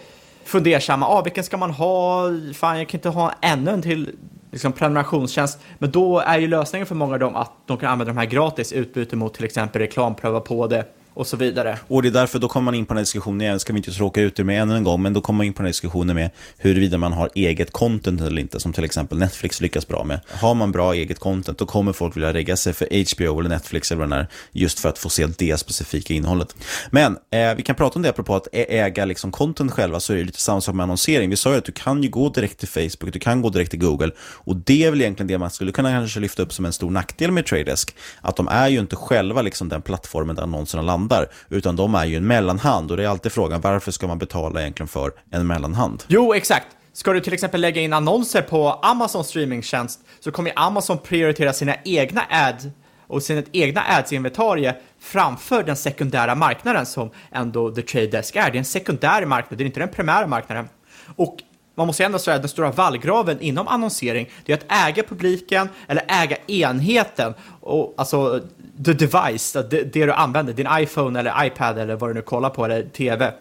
fundersamma. 0.44 1.08
Ah, 1.08 1.22
vilken 1.22 1.44
ska 1.44 1.58
man 1.58 1.72
ha? 1.72 2.24
Fan, 2.54 2.78
jag 2.78 2.88
kan 2.88 2.98
inte 2.98 3.10
ha 3.10 3.34
ännu 3.42 3.72
en 3.72 3.82
till 3.82 4.16
liksom, 4.52 4.74
prenumerationstjänst. 4.74 5.60
Men 5.78 5.92
då 5.92 6.20
är 6.20 6.40
ju 6.40 6.48
lösningen 6.48 6.86
för 6.86 6.96
många 6.96 7.14
av 7.14 7.20
dem 7.20 7.36
att 7.36 7.52
de 7.66 7.78
kan 7.78 7.90
använda 7.90 8.14
de 8.14 8.20
här 8.20 8.26
gratis 8.26 8.74
utbyte 8.74 9.16
mot 9.16 9.34
till 9.34 9.46
exempel 9.46 9.82
reklampröva 9.82 10.40
på 10.40 10.68
det 10.68 10.86
och 11.20 11.28
så 11.28 11.38
vidare. 11.38 11.78
Och 11.88 12.02
det 12.02 12.08
är 12.08 12.12
därför, 12.12 12.40
då 12.40 12.48
kommer 12.48 12.66
man 12.66 12.76
in 12.76 12.86
på 12.86 12.94
den 12.94 12.98
här 12.98 13.02
diskussionen 13.02 13.42
igen, 13.42 13.60
ska 13.60 13.74
vi 13.74 13.78
inte 13.78 13.92
tråka 13.92 14.22
ut 14.22 14.36
det 14.36 14.44
med 14.44 14.62
ännu 14.62 14.76
en 14.76 14.84
gång, 14.84 15.02
men 15.02 15.14
då 15.14 15.22
kommer 15.22 15.38
man 15.38 15.46
in 15.46 15.54
på 15.54 15.58
den 15.58 15.66
här 15.66 15.70
diskussionen 15.70 16.16
med 16.16 16.30
huruvida 16.58 16.98
man 16.98 17.14
har 17.14 17.30
eget 17.36 17.72
content 17.72 18.22
eller 18.22 18.42
inte, 18.42 18.60
som 18.60 18.74
till 18.74 18.84
exempel 18.84 19.18
Netflix 19.18 19.62
lyckas 19.62 19.88
bra 19.88 20.04
med. 20.04 20.20
Har 20.28 20.54
man 20.54 20.72
bra 20.72 20.94
eget 20.94 21.20
content, 21.20 21.58
då 21.58 21.66
kommer 21.66 21.94
folk 21.94 22.16
vilja 22.16 22.34
regga 22.34 22.58
sig 22.58 22.74
för 22.74 22.88
HBO 23.16 23.40
eller 23.40 23.50
Netflix 23.50 23.92
eller 23.92 24.00
vad 24.00 24.10
det 24.10 24.16
är, 24.16 24.28
just 24.52 24.80
för 24.80 24.90
att 24.90 24.98
få 24.98 25.10
se 25.10 25.28
det 25.38 25.60
specifika 25.60 26.14
innehållet. 26.14 26.56
Men 26.92 27.18
eh, 27.32 27.56
vi 27.56 27.64
kan 27.64 27.76
prata 27.76 27.96
om 27.96 28.02
det 28.02 28.10
apropå 28.10 28.36
att 28.36 28.48
äga 28.52 29.06
liksom 29.06 29.32
content 29.32 29.72
själva, 29.72 30.00
så 30.00 30.14
är 30.14 30.18
det 30.18 30.24
lite 30.24 30.42
samma 30.42 30.62
sak 30.62 30.76
med 30.76 30.84
annonsering. 30.84 31.30
Vi 31.30 31.36
sa 31.36 31.52
ju 31.52 31.58
att 31.58 31.66
du 31.66 31.72
kan 31.72 32.04
ju 32.04 32.10
gå 32.10 32.30
direkt 32.30 32.60
till 32.60 32.68
Facebook, 32.68 33.14
du 33.14 33.20
kan 33.20 33.42
gå 33.42 33.50
direkt 33.50 33.72
till 33.72 33.80
Google, 33.80 34.12
och 34.20 34.56
det 34.56 34.84
är 34.84 34.92
väl 34.92 35.02
egentligen 35.02 35.28
det 35.28 35.38
man 35.38 35.52
skulle 35.52 35.72
kunna 35.72 35.90
kanske 35.90 36.20
lyfta 36.20 36.44
upp 36.44 36.54
som 36.54 36.66
en 36.66 36.74
stor 36.74 36.92
nackdel 36.92 37.32
med 37.32 37.46
Tradesk, 37.46 37.96
att 38.22 38.36
de 38.36 38.48
är 38.48 38.68
ju 38.68 38.80
inte 38.80 38.96
själva 38.96 39.42
liksom 39.42 39.70
den 39.70 39.82
plattformen 39.82 40.36
där 40.36 40.44
annonserna 40.44 40.84
landar 40.84 41.09
landar, 41.10 41.28
utan 41.50 41.76
de 41.76 41.96
är 41.96 42.06
ju 42.06 42.18
en 42.18 42.28
mellanhand. 42.28 42.92
Och 42.92 42.98
det 42.98 43.04
är 43.04 43.08
alltid 43.08 43.32
frågan, 43.32 43.62
varför 43.62 43.92
ska 43.92 44.08
man 44.08 44.18
betala 44.18 44.62
egentligen 44.62 44.88
för 44.88 45.12
en 45.32 45.48
mellanhand? 45.48 46.04
Jo, 46.08 46.34
exakt. 46.34 46.68
Ska 46.94 47.14
du 47.14 47.20
till 47.20 47.34
exempel 47.34 47.62
lägga 47.62 47.82
in 47.82 47.94
annonser 47.94 48.42
på 48.42 48.72
Amazon 48.72 49.24
streamingtjänst 49.24 50.00
så 50.20 50.32
kommer 50.32 50.52
Amazon 50.56 50.98
prioritera 50.98 51.54
sina 51.54 51.76
egna 51.86 52.22
ads 52.30 52.66
och 53.08 53.24
sina 53.24 53.44
egna 53.52 53.82
ads-inventarie 53.82 54.76
framför 55.00 55.64
den 55.64 55.76
sekundära 55.76 56.36
marknaden 56.36 56.86
som 56.86 57.10
ändå 57.32 57.72
The 57.72 57.82
Trade 57.82 58.08
Desk 58.08 58.36
är. 58.36 58.52
Det 58.52 58.58
är 58.58 58.60
en 58.60 58.66
sekundär 58.66 59.26
marknad, 59.26 59.58
det 59.58 59.64
är 59.64 59.66
inte 59.66 59.80
den 59.80 59.90
primära 59.90 60.28
marknaden. 60.28 60.70
Och 61.16 61.38
man 61.76 61.88
måste 61.88 62.06
ändå 62.06 62.20
säga 62.20 62.36
att 62.36 62.42
den 62.42 62.50
stora 62.50 62.72
vallgraven 62.72 63.42
inom 63.42 63.68
annonsering, 63.68 64.30
det 64.46 64.54
är 64.54 64.58
att 64.58 64.90
äga 64.90 65.04
publiken 65.04 65.70
eller 65.88 66.04
äga 66.08 66.38
enheten, 66.48 67.34
och, 67.62 67.94
alltså 67.98 68.42
the 68.86 68.94
device, 68.94 69.54
det, 69.54 69.84
det 69.94 70.06
du 70.06 70.12
använder, 70.12 70.54
din 70.54 70.68
iPhone 70.72 71.20
eller 71.20 71.46
iPad 71.46 71.78
eller 71.78 71.96
vad 71.96 72.10
du 72.10 72.14
nu 72.14 72.22
kollar 72.22 72.50
på, 72.50 72.66
eller 72.66 72.84
TV. 72.84 73.34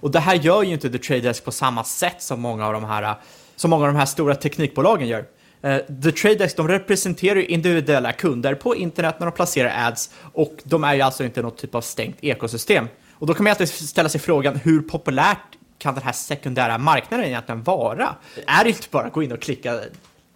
Och 0.00 0.10
det 0.10 0.20
här 0.20 0.34
gör 0.34 0.62
ju 0.62 0.72
inte 0.72 0.90
The 0.90 0.98
Trade 0.98 1.20
Desk 1.20 1.44
på 1.44 1.52
samma 1.52 1.84
sätt 1.84 2.22
som 2.22 2.40
många 2.40 2.66
av 2.66 2.72
de 2.72 2.84
här, 2.84 3.14
som 3.56 3.70
många 3.70 3.86
av 3.86 3.92
de 3.92 3.98
här 3.98 4.06
stora 4.06 4.34
teknikbolagen 4.34 5.08
gör. 5.08 5.24
Uh, 5.64 5.78
The 6.02 6.12
Trade 6.12 6.34
Desk, 6.34 6.56
de 6.56 6.68
representerar 6.68 7.36
ju 7.36 7.46
individuella 7.46 8.12
kunder 8.12 8.54
på 8.54 8.76
internet 8.76 9.16
när 9.18 9.26
de 9.26 9.32
placerar 9.32 9.88
ads 9.88 10.10
och 10.32 10.56
de 10.64 10.84
är 10.84 10.94
ju 10.94 11.00
alltså 11.00 11.24
inte 11.24 11.42
något 11.42 11.58
typ 11.58 11.74
av 11.74 11.80
stängt 11.80 12.16
ekosystem. 12.20 12.88
Och 13.12 13.26
då 13.26 13.34
kan 13.34 13.44
man 13.44 13.50
alltid 13.50 13.68
ställa 13.68 14.08
sig 14.08 14.20
frågan 14.20 14.56
hur 14.56 14.80
populärt 14.80 15.38
kan 15.78 15.94
den 15.94 16.02
här 16.02 16.12
sekundära 16.12 16.78
marknaden 16.78 17.26
egentligen 17.26 17.62
vara? 17.62 18.16
Är 18.46 18.64
det 18.64 18.70
inte 18.70 18.88
bara 18.90 19.06
att 19.06 19.12
gå 19.12 19.22
in 19.22 19.32
och 19.32 19.42
klicka 19.42 19.80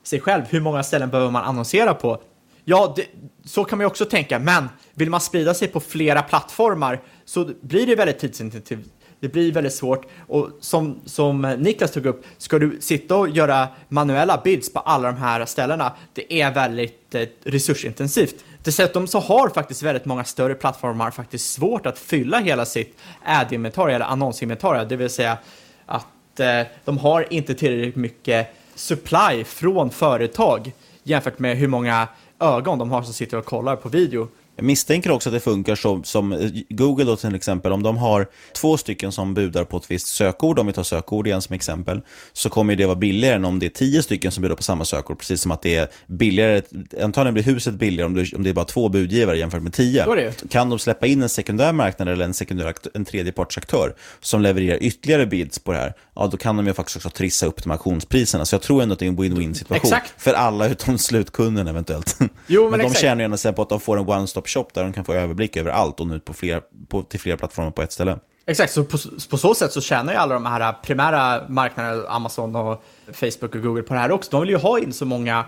sig 0.02 0.20
själv? 0.20 0.42
Hur 0.48 0.60
många 0.60 0.82
ställen 0.82 1.10
behöver 1.10 1.30
man 1.30 1.44
annonsera 1.44 1.94
på? 1.94 2.22
Ja, 2.70 2.92
det, 2.96 3.06
så 3.44 3.64
kan 3.64 3.78
man 3.78 3.82
ju 3.84 3.86
också 3.86 4.04
tänka, 4.04 4.38
men 4.38 4.68
vill 4.94 5.10
man 5.10 5.20
sprida 5.20 5.54
sig 5.54 5.68
på 5.68 5.80
flera 5.80 6.22
plattformar 6.22 7.00
så 7.24 7.50
blir 7.60 7.86
det 7.86 7.94
väldigt 7.94 8.18
tidsintensivt. 8.18 8.88
Det 9.20 9.28
blir 9.28 9.52
väldigt 9.52 9.74
svårt 9.74 10.06
och 10.28 10.48
som, 10.60 11.00
som 11.04 11.40
Niklas 11.58 11.92
tog 11.92 12.06
upp, 12.06 12.24
ska 12.38 12.58
du 12.58 12.80
sitta 12.80 13.16
och 13.16 13.28
göra 13.28 13.68
manuella 13.88 14.40
bids 14.44 14.72
på 14.72 14.80
alla 14.80 15.12
de 15.12 15.18
här 15.18 15.44
ställena, 15.44 15.92
det 16.12 16.40
är 16.40 16.54
väldigt 16.54 17.14
eh, 17.14 17.26
resursintensivt. 17.44 18.44
Dessutom 18.64 19.06
så 19.06 19.18
har 19.18 19.48
faktiskt 19.48 19.82
väldigt 19.82 20.04
många 20.04 20.24
större 20.24 20.54
plattformar 20.54 21.10
faktiskt 21.10 21.52
svårt 21.52 21.86
att 21.86 21.98
fylla 21.98 22.38
hela 22.38 22.64
sitt 22.64 22.96
ad-inventarie 23.24 23.94
eller 23.94 24.06
annonsinventarium, 24.06 24.88
det 24.88 24.96
vill 24.96 25.10
säga 25.10 25.38
att 25.86 26.40
eh, 26.40 26.62
de 26.84 26.98
har 26.98 27.32
inte 27.32 27.54
tillräckligt 27.54 27.96
mycket 27.96 28.54
supply 28.74 29.44
från 29.44 29.90
företag 29.90 30.72
jämfört 31.02 31.38
med 31.38 31.56
hur 31.56 31.68
många 31.68 32.08
ögon 32.40 32.78
de 32.78 32.90
har 32.90 33.02
som 33.02 33.14
sitter 33.14 33.36
och 33.36 33.44
kollar 33.44 33.76
på 33.76 33.88
video. 33.88 34.28
Jag 34.60 34.64
misstänker 34.64 35.10
också 35.10 35.28
att 35.28 35.32
det 35.32 35.40
funkar 35.40 35.74
som, 35.74 36.04
som 36.04 36.50
Google 36.68 37.04
då 37.04 37.16
till 37.16 37.34
exempel, 37.34 37.72
om 37.72 37.82
de 37.82 37.96
har 37.96 38.26
två 38.52 38.76
stycken 38.76 39.12
som 39.12 39.34
budar 39.34 39.64
på 39.64 39.76
ett 39.76 39.90
visst 39.90 40.06
sökord, 40.06 40.58
om 40.58 40.66
vi 40.66 40.72
tar 40.72 40.82
sökord 40.82 41.26
igen 41.26 41.42
som 41.42 41.54
exempel, 41.54 42.00
så 42.32 42.50
kommer 42.50 42.76
det 42.76 42.86
vara 42.86 42.96
billigare 42.96 43.34
än 43.34 43.44
om 43.44 43.58
det 43.58 43.66
är 43.66 43.70
tio 43.70 44.02
stycken 44.02 44.32
som 44.32 44.42
budar 44.42 44.56
på 44.56 44.62
samma 44.62 44.84
sökord, 44.84 45.18
precis 45.18 45.40
som 45.40 45.50
att 45.50 45.62
det 45.62 45.76
är 45.76 45.88
billigare, 46.06 46.62
antagligen 47.02 47.34
blir 47.34 47.44
huset 47.44 47.74
billigare 47.74 48.06
om 48.06 48.14
det, 48.14 48.36
om 48.36 48.42
det 48.42 48.50
är 48.50 48.54
bara 48.54 48.64
två 48.64 48.88
budgivare 48.88 49.38
jämfört 49.38 49.62
med 49.62 49.72
tio. 49.72 50.04
Kan 50.50 50.70
de 50.70 50.78
släppa 50.78 51.06
in 51.06 51.22
en 51.22 51.28
sekundär 51.28 51.72
marknad 51.72 52.08
eller 52.08 52.24
en, 52.24 52.34
sekundär, 52.34 52.74
en 52.94 53.04
tredjepartsaktör 53.04 53.94
som 54.20 54.42
levererar 54.42 54.78
ytterligare 54.82 55.26
bids 55.26 55.58
på 55.58 55.72
det 55.72 55.78
här, 55.78 55.94
ja 56.20 56.26
då 56.26 56.36
kan 56.36 56.56
de 56.56 56.66
ju 56.66 56.74
faktiskt 56.74 56.96
också 56.96 57.10
trissa 57.10 57.46
upp 57.46 57.62
de 57.62 57.70
auktionspriserna. 57.70 58.44
Så 58.44 58.54
jag 58.54 58.62
tror 58.62 58.82
ändå 58.82 58.92
att 58.92 58.98
det 58.98 59.04
är 59.04 59.08
en 59.08 59.18
win-win 59.18 59.54
situation. 59.54 59.92
Exakt. 59.92 60.22
För 60.22 60.34
alla 60.34 60.68
utom 60.68 60.98
slutkunden 60.98 61.68
eventuellt. 61.68 62.18
Jo, 62.46 62.62
men, 62.62 62.70
men 62.70 62.80
de 62.80 62.86
exakt. 62.86 63.00
tjänar 63.00 63.22
gärna 63.22 63.52
på 63.52 63.62
att 63.62 63.68
de 63.68 63.80
får 63.80 63.98
en 63.98 64.06
one-stop 64.06 64.46
shop 64.46 64.66
där 64.74 64.82
de 64.82 64.92
kan 64.92 65.04
få 65.04 65.12
överblick 65.12 65.56
över 65.56 65.70
allt 65.70 66.00
och 66.00 66.06
nu 66.06 66.20
på 66.20 66.32
flera, 66.32 66.60
på, 66.88 67.02
till 67.02 67.20
flera 67.20 67.36
plattformar 67.36 67.70
på 67.70 67.82
ett 67.82 67.92
ställe. 67.92 68.18
Exakt, 68.46 68.72
så 68.72 68.84
på, 68.84 68.98
på, 69.30 69.38
så 69.38 69.54
sätt 69.54 69.72
så 69.72 69.80
tjänar 69.80 70.12
ju 70.12 70.18
alla 70.18 70.34
de 70.34 70.46
här 70.46 70.72
primära 70.72 71.48
marknaderna, 71.48 72.08
Amazon 72.08 72.56
och 72.56 72.84
Facebook 73.12 73.54
och 73.54 73.62
Google 73.62 73.82
på 73.82 73.94
det 73.94 74.00
här 74.00 74.12
också. 74.12 74.30
De 74.30 74.40
vill 74.40 74.50
ju 74.50 74.56
ha 74.56 74.78
in 74.78 74.92
så 74.92 75.04
många, 75.04 75.44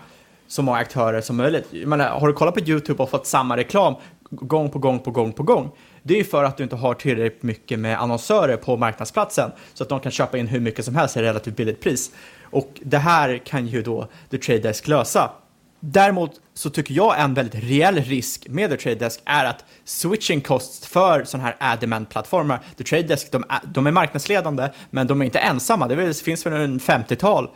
så 0.47 0.61
många 0.61 0.77
aktörer 0.77 1.21
som 1.21 1.35
möjligt. 1.35 1.67
Jag 1.71 1.87
menar, 1.87 2.09
har 2.09 2.27
du 2.27 2.33
kollat 2.33 2.53
på 2.53 2.59
YouTube 2.59 3.03
och 3.03 3.09
fått 3.09 3.27
samma 3.27 3.57
reklam 3.57 3.95
gång 4.35 4.69
på 4.69 4.79
gång 4.79 4.99
på 4.99 5.11
gång 5.11 5.33
på 5.33 5.43
gång, 5.43 5.71
det 6.03 6.13
är 6.13 6.17
ju 6.17 6.23
för 6.23 6.43
att 6.43 6.57
du 6.57 6.63
inte 6.63 6.75
har 6.75 6.93
tillräckligt 6.93 7.43
mycket 7.43 7.79
med 7.79 8.01
annonsörer 8.01 8.57
på 8.57 8.77
marknadsplatsen 8.77 9.51
så 9.73 9.83
att 9.83 9.89
de 9.89 9.99
kan 9.99 10.11
köpa 10.11 10.37
in 10.37 10.47
hur 10.47 10.59
mycket 10.59 10.85
som 10.85 10.95
helst 10.95 11.17
i 11.17 11.21
relativt 11.21 11.55
billigt 11.55 11.81
pris. 11.81 12.11
Och 12.41 12.81
det 12.81 12.97
här 12.97 13.37
kan 13.37 13.67
ju 13.67 13.81
då 13.81 14.07
The 14.31 14.37
Trade 14.37 14.59
Desk 14.59 14.87
lösa. 14.87 15.31
Däremot 15.79 16.31
så 16.53 16.69
tycker 16.69 16.93
jag 16.93 17.19
en 17.19 17.33
väldigt 17.33 17.63
reell 17.63 17.95
risk 17.95 18.47
med 18.49 18.69
The 18.69 18.77
Trade 18.77 18.95
Desk 18.95 19.21
är 19.25 19.45
att 19.45 19.65
switching 19.85 20.41
costs 20.41 20.87
för 20.87 21.23
sådana 21.23 21.47
här 21.47 21.55
ad 21.59 22.05
plattformar 22.09 22.59
The 22.77 22.83
Trade 22.83 23.03
Desk, 23.03 23.31
de 23.31 23.43
är, 23.49 23.59
de 23.63 23.87
är 23.87 23.91
marknadsledande, 23.91 24.69
men 24.89 25.07
de 25.07 25.21
är 25.21 25.25
inte 25.25 25.39
ensamma. 25.39 25.87
Det 25.87 26.17
finns 26.17 26.45
väl 26.45 26.53
en 26.53 26.79
50-tal 26.79 27.49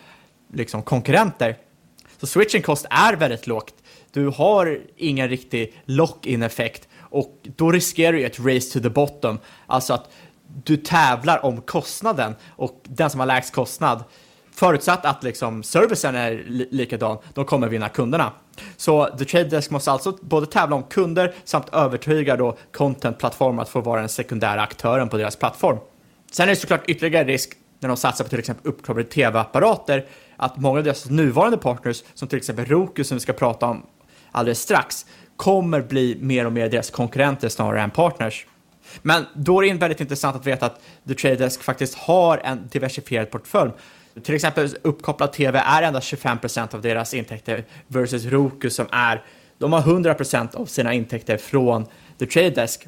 liksom, 0.53 0.81
konkurrenter. 0.83 1.55
Så 2.19 2.27
switching 2.27 2.61
cost 2.61 2.85
är 2.89 3.13
väldigt 3.13 3.47
lågt. 3.47 3.73
Du 4.11 4.27
har 4.27 4.79
ingen 4.95 5.29
riktig 5.29 5.81
lock-in 5.85 6.43
effekt 6.43 6.87
och 6.99 7.37
då 7.43 7.71
riskerar 7.71 8.13
du 8.13 8.25
ett 8.25 8.39
race 8.39 8.73
to 8.73 8.79
the 8.79 8.89
bottom, 8.89 9.39
alltså 9.67 9.93
att 9.93 10.09
du 10.63 10.77
tävlar 10.77 11.45
om 11.45 11.61
kostnaden 11.61 12.35
och 12.49 12.81
den 12.83 13.09
som 13.09 13.19
har 13.19 13.27
lägst 13.27 13.53
kostnad 13.53 14.03
Förutsatt 14.57 15.05
att 15.05 15.23
liksom 15.23 15.63
servicen 15.63 16.15
är 16.15 16.43
li 16.47 16.67
likadan, 16.71 17.17
de 17.33 17.45
kommer 17.45 17.67
vinna 17.67 17.89
kunderna. 17.89 18.31
Så 18.77 19.05
The 19.05 19.25
Trade 19.25 19.49
Desk 19.49 19.71
måste 19.71 19.91
alltså 19.91 20.17
både 20.21 20.45
tävla 20.45 20.75
om 20.75 20.83
kunder 20.83 21.33
samt 21.43 21.69
övertyga 21.73 22.35
då 22.35 22.57
content-plattformar 22.71 23.61
att 23.61 23.69
få 23.69 23.81
vara 23.81 23.99
den 23.99 24.09
sekundära 24.09 24.61
aktören 24.61 25.09
på 25.09 25.17
deras 25.17 25.35
plattform. 25.35 25.77
Sen 26.31 26.43
är 26.43 26.49
det 26.49 26.55
såklart 26.55 26.83
ytterligare 26.87 27.27
risk 27.27 27.51
när 27.79 27.89
de 27.89 27.97
satsar 27.97 28.23
på 28.23 28.29
till 28.29 28.39
exempel 28.39 28.67
uppkopplade 28.67 29.09
tv-apparater 29.09 30.05
att 30.37 30.57
många 30.57 30.77
av 30.77 30.83
deras 30.83 31.09
nuvarande 31.09 31.57
partners, 31.57 32.03
som 32.13 32.27
till 32.27 32.37
exempel 32.37 32.65
Roku 32.65 33.03
som 33.03 33.17
vi 33.17 33.21
ska 33.21 33.33
prata 33.33 33.65
om 33.65 33.85
alldeles 34.31 34.59
strax, 34.59 35.05
kommer 35.35 35.81
bli 35.81 36.17
mer 36.21 36.45
och 36.45 36.53
mer 36.53 36.69
deras 36.69 36.91
konkurrenter 36.91 37.49
snarare 37.49 37.81
än 37.81 37.91
partners. 37.91 38.45
Men 39.01 39.25
då 39.35 39.63
är 39.63 39.73
det 39.73 39.79
väldigt 39.79 40.01
intressant 40.01 40.35
att 40.35 40.45
veta 40.45 40.65
att 40.65 40.81
The 41.07 41.13
Trade 41.13 41.35
Desk 41.35 41.63
faktiskt 41.63 41.95
har 41.95 42.37
en 42.43 42.67
diversifierad 42.71 43.31
portfölj 43.31 43.71
till 44.23 44.35
exempel 44.35 44.69
uppkopplad 44.81 45.33
tv 45.33 45.59
är 45.59 45.81
endast 45.81 46.13
25% 46.13 46.75
av 46.75 46.81
deras 46.81 47.13
intäkter 47.13 47.65
versus 47.87 48.25
Roku 48.25 48.69
som 48.69 48.85
är, 48.91 49.23
de 49.57 49.73
har 49.73 49.81
100% 49.81 50.55
av 50.55 50.65
sina 50.65 50.93
intäkter 50.93 51.37
från 51.37 51.85
The 52.19 52.25
Trade 52.25 52.49
Desk. 52.49 52.87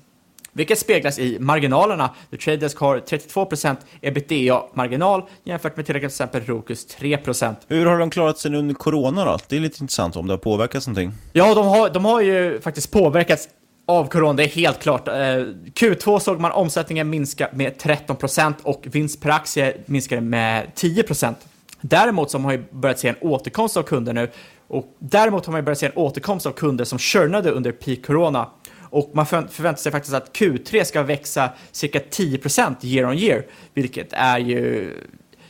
Vilket 0.54 0.80
speglas 0.80 1.20
i 1.20 1.40
marginalerna. 1.40 2.10
The 2.32 2.38
Trade 2.38 2.58
Desk 2.58 2.78
har 2.78 2.98
32% 2.98 3.76
ebitda-marginal 4.02 5.24
jämfört 5.44 5.78
med 5.78 5.86
till 5.86 5.96
exempel 5.96 6.46
Rokus 6.46 6.88
3%. 7.00 7.56
Hur 7.68 7.86
har 7.86 8.00
de 8.00 8.10
klarat 8.10 8.38
sig 8.38 8.56
under 8.56 8.76
corona 8.76 9.26
då? 9.26 9.38
Det 9.48 9.56
är 9.56 9.60
lite 9.60 9.84
intressant 9.84 10.16
om 10.16 10.28
det 10.28 10.34
har 10.34 10.38
påverkats 10.38 10.88
någonting. 10.88 11.14
Ja, 11.34 11.56
de 11.56 11.68
har, 11.68 11.90
de 11.90 12.06
har 12.06 12.22
ju 12.22 12.62
faktiskt 12.62 12.92
påverkats 12.92 13.50
av 13.90 14.08
corona, 14.08 14.34
det 14.34 14.44
är 14.44 14.48
helt 14.48 14.80
klart. 14.80 15.08
Eh, 15.08 15.14
Q2 15.14 16.20
såg 16.20 16.40
man 16.40 16.52
omsättningen 16.52 17.10
minska 17.10 17.50
med 17.54 17.78
13% 17.78 18.54
och 18.64 18.84
vinst 18.92 19.22
per 19.22 19.30
aktie 19.30 19.78
minskade 19.86 20.22
med 20.22 20.72
10%. 20.76 21.34
Däremot 21.82 22.32
så 22.32 22.38
har 22.38 22.44
man 22.44 22.52
ju 22.52 22.64
börjat 22.72 23.00
se 23.00 23.08
en 23.08 23.16
återkomst 23.22 23.78
av 23.78 23.84
kunder 23.84 24.14
nu 24.14 24.30
och 24.68 24.96
däremot 25.00 25.46
har 25.46 25.54
man 25.54 25.66
börjat 25.66 25.80
se 25.80 25.86
en 25.86 25.92
återkomst 25.96 26.46
av 26.46 26.52
kunder 26.52 26.86
som 26.86 27.00
churnade 27.00 27.52
under 27.52 27.72
peak 27.72 28.06
corona. 28.06 28.50
Och 28.90 29.12
man 29.14 29.26
förväntar 29.26 29.82
sig 29.82 29.92
faktiskt 29.92 30.14
att 30.14 30.38
Q3 30.38 30.84
ska 30.84 31.04
växa 31.04 31.50
cirka 31.72 32.00
10% 32.00 32.76
year 32.82 33.10
on 33.10 33.18
year, 33.18 33.46
vilket 33.74 34.14
är 34.14 34.40
ju... 34.40 34.94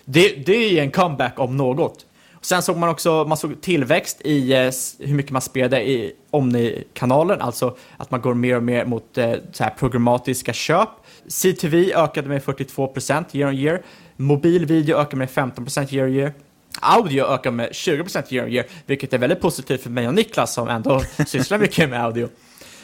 Det, 0.05 0.45
det 0.45 0.55
är 0.55 0.71
ju 0.71 0.79
en 0.79 0.91
comeback 0.91 1.39
om 1.39 1.57
något. 1.57 2.05
Sen 2.41 2.61
såg 2.61 2.77
man 2.77 2.89
också 2.89 3.25
man 3.27 3.37
såg 3.37 3.61
tillväxt 3.61 4.21
i 4.21 4.53
eh, 4.53 4.71
hur 4.99 5.13
mycket 5.13 5.31
man 5.31 5.41
spelade 5.41 5.89
i 5.89 6.13
Omni-kanalen, 6.31 7.41
alltså 7.41 7.77
att 7.97 8.11
man 8.11 8.21
går 8.21 8.33
mer 8.33 8.55
och 8.55 8.63
mer 8.63 8.85
mot 8.85 9.17
eh, 9.17 9.33
så 9.51 9.63
här 9.63 9.71
programmatiska 9.79 10.53
köp. 10.53 10.89
CTV 11.27 11.93
ökade 11.93 12.27
med 12.27 12.41
42% 12.41 13.25
year 13.31 13.49
on 13.49 13.55
year. 13.55 13.81
Mobil 14.15 14.65
video 14.65 14.97
ökade 14.97 15.15
med 15.15 15.29
15% 15.29 15.93
year 15.93 16.07
on 16.07 16.13
year. 16.13 16.33
Audio 16.81 17.25
ökade 17.25 17.55
med 17.55 17.69
20% 17.69 18.33
year 18.33 18.45
on 18.45 18.51
year, 18.51 18.65
vilket 18.85 19.13
är 19.13 19.17
väldigt 19.17 19.41
positivt 19.41 19.81
för 19.81 19.89
mig 19.89 20.07
och 20.07 20.13
Niklas 20.13 20.53
som 20.53 20.67
ändå 20.67 21.01
sysslar 21.27 21.57
mycket 21.57 21.89
med 21.89 22.03
audio. 22.03 22.29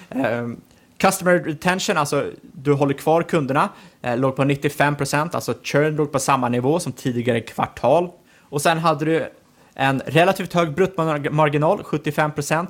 Ehm, 0.09 0.61
customer 0.97 1.39
retention, 1.39 1.97
alltså 1.97 2.31
du 2.41 2.73
håller 2.73 2.93
kvar 2.93 3.23
kunderna, 3.23 3.69
eh, 4.01 4.17
låg 4.17 4.35
på 4.35 4.43
95%, 4.43 5.35
alltså 5.35 5.53
churn 5.63 5.95
låg 5.95 6.11
på 6.11 6.19
samma 6.19 6.49
nivå 6.49 6.79
som 6.79 6.91
tidigare 6.91 7.41
kvartal. 7.41 8.09
Och 8.41 8.61
sen 8.61 8.77
hade 8.77 9.05
du 9.05 9.29
en 9.73 10.01
relativt 10.05 10.53
hög 10.53 10.73
bruttomarginal, 10.73 11.83
75%, 11.83 12.67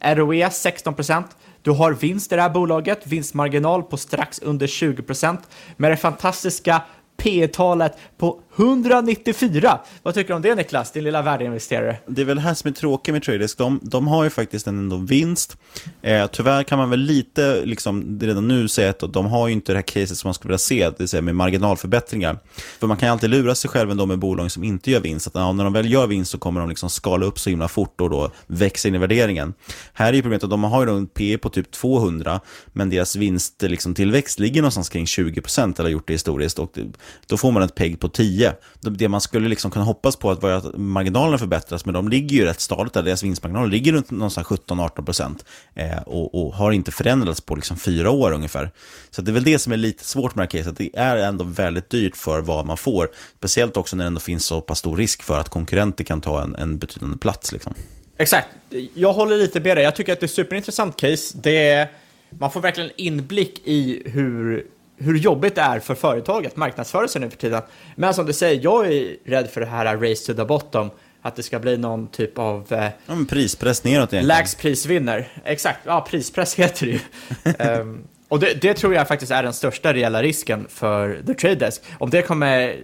ROE 0.00 0.48
16%. 0.48 1.24
Du 1.62 1.70
har 1.70 1.92
vinst 1.92 2.32
i 2.32 2.36
det 2.36 2.42
här 2.42 2.50
bolaget, 2.50 3.06
vinstmarginal 3.06 3.82
på 3.82 3.96
strax 3.96 4.38
under 4.38 4.66
20%, 4.66 5.38
med 5.76 5.90
det 5.90 5.96
fantastiska 5.96 6.82
P 7.16 7.48
talet 7.48 7.98
på 8.16 8.40
194. 8.56 9.80
Vad 10.02 10.14
tycker 10.14 10.28
du 10.28 10.34
om 10.34 10.42
det 10.42 10.54
Niklas, 10.54 10.92
din 10.92 11.04
lilla 11.04 11.22
värdeinvesterare? 11.22 11.96
Det 12.06 12.20
är 12.20 12.26
väl 12.26 12.36
det 12.36 12.42
här 12.42 12.54
som 12.54 12.68
är 12.68 12.74
tråkigt 12.74 13.14
med 13.14 13.22
Tradisk. 13.22 13.58
De, 13.58 13.80
de 13.82 14.08
har 14.08 14.24
ju 14.24 14.30
faktiskt 14.30 14.66
en 14.66 14.78
ändå 14.78 14.96
vinst. 14.96 15.56
Eh, 16.02 16.26
tyvärr 16.26 16.62
kan 16.62 16.78
man 16.78 16.90
väl 16.90 17.00
lite 17.00 17.64
liksom, 17.64 18.18
redan 18.22 18.48
nu 18.48 18.68
säga 18.68 18.90
att 18.90 19.12
de 19.12 19.26
har 19.26 19.48
ju 19.48 19.52
inte 19.52 19.72
det 19.72 19.76
här 19.76 19.82
caset 19.82 20.16
som 20.16 20.28
man 20.28 20.34
skulle 20.34 20.48
vilja 20.48 20.58
se, 20.58 20.84
det 20.84 20.98
vill 20.98 21.08
säga 21.08 21.22
med 21.22 21.36
marginalförbättringar. 21.36 22.38
För 22.80 22.86
man 22.86 22.96
kan 22.96 23.06
ju 23.06 23.12
alltid 23.12 23.30
lura 23.30 23.54
sig 23.54 23.70
själv 23.70 23.90
ändå 23.90 24.06
med 24.06 24.18
bolag 24.18 24.50
som 24.50 24.64
inte 24.64 24.90
gör 24.90 25.00
vinst. 25.00 25.26
Att, 25.26 25.34
ja, 25.34 25.52
när 25.52 25.64
de 25.64 25.72
väl 25.72 25.92
gör 25.92 26.06
vinst 26.06 26.30
så 26.30 26.38
kommer 26.38 26.60
de 26.60 26.68
liksom 26.68 26.90
skala 26.90 27.26
upp 27.26 27.38
så 27.38 27.50
himla 27.50 27.68
fort 27.68 28.00
och 28.00 28.10
då 28.10 28.30
växa 28.46 28.88
in 28.88 28.94
i 28.94 28.98
värderingen. 28.98 29.54
Här 29.92 30.08
är 30.08 30.12
ju 30.12 30.22
problemet 30.22 30.44
att 30.44 30.50
de 30.50 30.64
har 30.64 30.86
ju 30.86 30.96
en 30.96 31.06
P 31.06 31.38
på 31.38 31.48
typ 31.48 31.70
200, 31.70 32.40
men 32.72 32.90
deras 32.90 33.16
vinst 33.16 33.62
liksom, 33.62 33.94
tillväxt 33.94 34.38
ligger 34.38 34.62
någonstans 34.62 34.88
kring 34.88 35.04
20% 35.04 35.62
eller 35.62 35.82
har 35.82 35.88
gjort 35.88 36.06
det 36.06 36.12
historiskt. 36.12 36.58
Och 36.58 36.70
det, 36.74 36.86
då 37.26 37.36
får 37.36 37.52
man 37.52 37.62
ett 37.62 37.74
PEG 37.74 38.00
på 38.00 38.08
10. 38.08 38.41
Det 38.80 39.08
man 39.08 39.20
skulle 39.20 39.48
liksom 39.48 39.70
kunna 39.70 39.84
hoppas 39.84 40.16
på 40.16 40.30
att, 40.30 40.42
var 40.42 40.50
att 40.50 40.78
marginalerna 40.78 41.38
förbättras, 41.38 41.84
men 41.84 41.94
de 41.94 42.08
ligger 42.08 42.36
ju 42.36 42.44
rätt 42.44 42.60
stadigt 42.60 42.92
där. 42.92 43.02
Deras 43.02 43.22
vinstmarginaler 43.22 43.68
ligger 43.68 43.92
runt 43.92 44.10
någonstans 44.10 44.46
17-18% 44.46 45.44
eh, 45.74 46.02
och, 46.02 46.34
och 46.34 46.54
har 46.54 46.72
inte 46.72 46.92
förändrats 46.92 47.40
på 47.40 47.54
liksom 47.54 47.76
fyra 47.76 48.10
år 48.10 48.32
ungefär. 48.32 48.70
Så 49.10 49.22
det 49.22 49.30
är 49.30 49.32
väl 49.32 49.44
det 49.44 49.58
som 49.58 49.72
är 49.72 49.76
lite 49.76 50.04
svårt 50.04 50.34
med 50.34 50.48
det 50.48 50.58
här 50.58 50.64
caset. 50.64 50.78
Det 50.78 50.90
är 50.94 51.16
ändå 51.16 51.44
väldigt 51.44 51.90
dyrt 51.90 52.16
för 52.16 52.40
vad 52.40 52.66
man 52.66 52.76
får. 52.76 53.08
Speciellt 53.38 53.76
också 53.76 53.96
när 53.96 54.04
det 54.04 54.06
ändå 54.06 54.20
finns 54.20 54.44
så 54.44 54.60
pass 54.60 54.78
stor 54.78 54.96
risk 54.96 55.22
för 55.22 55.38
att 55.38 55.48
konkurrenter 55.48 56.04
kan 56.04 56.20
ta 56.20 56.42
en, 56.42 56.54
en 56.54 56.78
betydande 56.78 57.18
plats. 57.18 57.52
Liksom. 57.52 57.74
Exakt. 58.18 58.48
Jag 58.94 59.12
håller 59.12 59.36
lite 59.36 59.60
med 59.60 59.76
dig. 59.76 59.84
Jag 59.84 59.96
tycker 59.96 60.12
att 60.12 60.20
det 60.20 60.24
är 60.24 60.28
ett 60.28 60.34
superintressant 60.34 60.96
case. 60.96 61.38
Det 61.42 61.68
är, 61.68 61.88
man 62.30 62.50
får 62.50 62.60
verkligen 62.60 62.90
inblick 62.96 63.60
i 63.64 64.02
hur, 64.06 64.66
hur 64.96 65.18
jobbigt 65.18 65.54
det 65.54 65.60
är 65.60 65.80
för 65.80 65.94
företaget, 65.94 66.56
marknadsföra 66.56 67.08
sig 67.08 67.20
nu 67.20 67.30
för 67.30 67.36
tiden. 67.36 67.62
Men 67.96 68.14
som 68.14 68.26
du 68.26 68.32
säger, 68.32 68.60
jag 68.64 68.92
är 68.92 69.16
rädd 69.24 69.50
för 69.50 69.60
det 69.60 69.66
här 69.66 69.96
race 69.96 70.26
to 70.26 70.38
the 70.38 70.44
bottom. 70.44 70.90
Att 71.24 71.36
det 71.36 71.42
ska 71.42 71.58
bli 71.58 71.76
någon 71.76 72.06
typ 72.06 72.38
av... 72.38 72.72
Eh, 72.72 72.88
ja, 73.06 73.14
prispress 73.28 73.84
neråt 73.84 73.98
egentligen. 73.98 74.26
Lägst 74.26 74.58
pris 74.58 74.86
vinner. 74.86 75.28
Exakt, 75.44 75.78
ja 75.84 76.06
prispress 76.10 76.54
heter 76.58 76.86
det 76.86 76.92
ju. 76.92 77.80
um, 77.80 78.04
och 78.28 78.40
det, 78.40 78.62
det, 78.62 78.74
tror 78.74 78.94
jag 78.94 79.08
faktiskt 79.08 79.32
är 79.32 79.42
den 79.42 79.52
största 79.52 79.92
reella 79.92 80.22
risken 80.22 80.66
för 80.68 81.22
The 81.26 81.34
Trade 81.34 81.54
Desk. 81.54 81.82
Om 81.98 82.10
det 82.10 82.22
kommer 82.22 82.76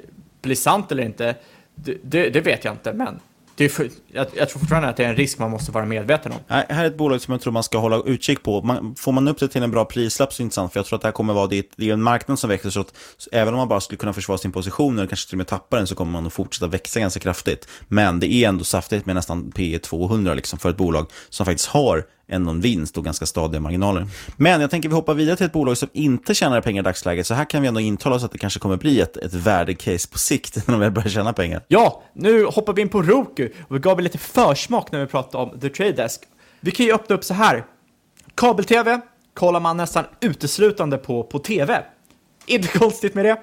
bli 0.43 0.57
sant 0.57 0.93
eller 0.93 1.03
inte, 1.03 1.35
det, 1.75 1.99
det, 2.03 2.31
det 2.31 2.41
vet 2.41 2.65
jag 2.65 2.75
inte, 2.75 2.93
men 2.93 3.21
det 3.59 3.65
är 3.65 3.69
för, 3.69 3.91
jag, 4.13 4.27
jag, 4.35 4.49
tror 4.49 4.61
fortfarande 4.61 4.89
att 4.89 4.97
det 4.97 5.05
är 5.05 5.09
en 5.09 5.17
risk 5.17 5.39
man 5.39 5.51
måste 5.51 5.73
vara 5.73 5.85
medveten 5.87 6.33
om. 6.33 6.39
Nej, 6.49 6.67
här 6.69 6.85
är 6.85 6.87
ett 6.87 6.97
bolag 6.97 7.21
som 7.21 7.33
jag 7.33 7.41
tror 7.41 7.53
man 7.53 7.63
ska 7.63 7.79
hålla 7.79 8.03
utkik 8.07 8.43
på. 8.43 8.63
Man, 8.63 8.95
får 8.95 9.13
man 9.13 9.29
upp 9.29 9.39
det 9.39 9.49
till 9.49 9.63
en 9.63 9.71
bra 9.71 9.85
prislapp 9.85 10.33
så 10.33 10.41
är 10.41 10.43
det 10.43 10.45
intressant, 10.45 10.73
för 10.73 10.81
jag 10.81 10.87
tror 10.87 10.97
att 10.97 11.03
det 11.03 11.09
här 11.09 11.13
kommer 11.13 11.35
vara 11.35 11.47
det, 11.47 11.71
det 11.77 11.89
är 11.89 11.93
en 11.93 12.03
marknad 12.03 12.39
som 12.39 12.51
växer, 12.51 12.71
så 12.71 12.81
att 12.81 12.95
så 13.17 13.31
även 13.33 13.55
om 13.55 13.59
man 13.59 13.69
bara 13.69 13.81
skulle 13.81 13.99
kunna 13.99 14.13
försvara 14.13 14.39
sin 14.39 14.53
position 14.53 14.99
eller 14.99 15.09
kanske 15.09 15.29
till 15.29 15.35
och 15.35 15.39
med 15.39 15.47
tappa 15.47 15.77
den 15.77 15.87
så 15.87 15.95
kommer 15.95 16.13
man 16.13 16.27
att 16.27 16.33
fortsätta 16.33 16.67
växa 16.67 17.01
ganska 17.01 17.21
kraftigt. 17.21 17.69
Men 17.89 18.21
det 18.21 18.33
är 18.33 18.49
ändå 18.49 18.65
saftigt 18.65 19.07
med 19.07 19.15
nästan 19.15 19.53
P 19.53 19.79
200 19.79 20.35
liksom, 20.35 20.59
för 20.59 20.71
ett 20.71 20.77
bolag 20.77 21.07
som 21.29 21.47
faktiskt 21.47 21.69
har 21.69 22.05
än 22.29 22.43
någon 22.43 22.61
vinst 22.61 22.97
och 22.99 23.05
ganska 23.05 23.27
stadiga 23.27 23.61
marginaler. 23.61 24.07
Men 24.37 24.61
jag 24.61 24.71
tänker 24.71 24.89
vi 24.89 24.95
hoppar 24.95 25.15
vidare 25.15 25.37
till 25.37 25.47
ett 25.47 25.53
bolag 25.53 25.79
som 25.79 25.89
inte 25.93 26.35
tjänar 26.35 26.61
pengar 26.61 26.83
i 26.83 26.85
dagsläget. 26.85 27.27
Så 27.27 27.35
här 27.35 27.45
kan 27.45 27.63
vi 27.63 27.69
ändå 27.69 27.81
intala 27.81 28.17
oss 28.17 28.25
att 28.25 28.33
det 28.33 28.39
kanske 28.39 28.61
kommer 28.61 28.77
bli 28.77 29.01
ett, 29.01 29.17
ett 29.17 29.35
värdecase 29.35 30.09
på 30.09 30.19
sikt 30.19 30.67
när 30.69 30.79
väl 30.79 30.91
börjar 30.91 31.09
tjäna 31.09 31.33
pengar. 31.33 31.65
Ja, 31.69 32.03
nu 32.13 32.45
hoppar 32.45 32.73
vi 32.73 32.83
in 32.83 32.89
på 32.89 33.03
Roku 33.03 33.49
och 33.69 33.77
vi 33.77 33.81
gav 33.81 34.01
lite 34.01 34.19
försmak 34.19 34.93
när 34.93 35.01
vi 35.01 35.07
pratade 35.07 35.45
om 35.45 35.61
The 35.61 35.69
Trade 35.69 35.93
Desk. 35.93 36.21
Vi 36.61 36.71
kan 36.71 36.87
ju 36.87 36.93
öppna 36.93 37.17
upp 37.17 37.25
så 37.25 37.35
här. 37.35 37.65
Kabel-tv 38.35 39.01
kollar 39.35 39.61
man 39.61 39.77
nästan 39.77 40.05
uteslutande 40.21 40.99
på, 40.99 41.23
på 41.23 41.39
tv. 41.39 41.83
Inte 42.47 42.69
konstigt 42.79 43.15
med 43.15 43.25
det. 43.25 43.37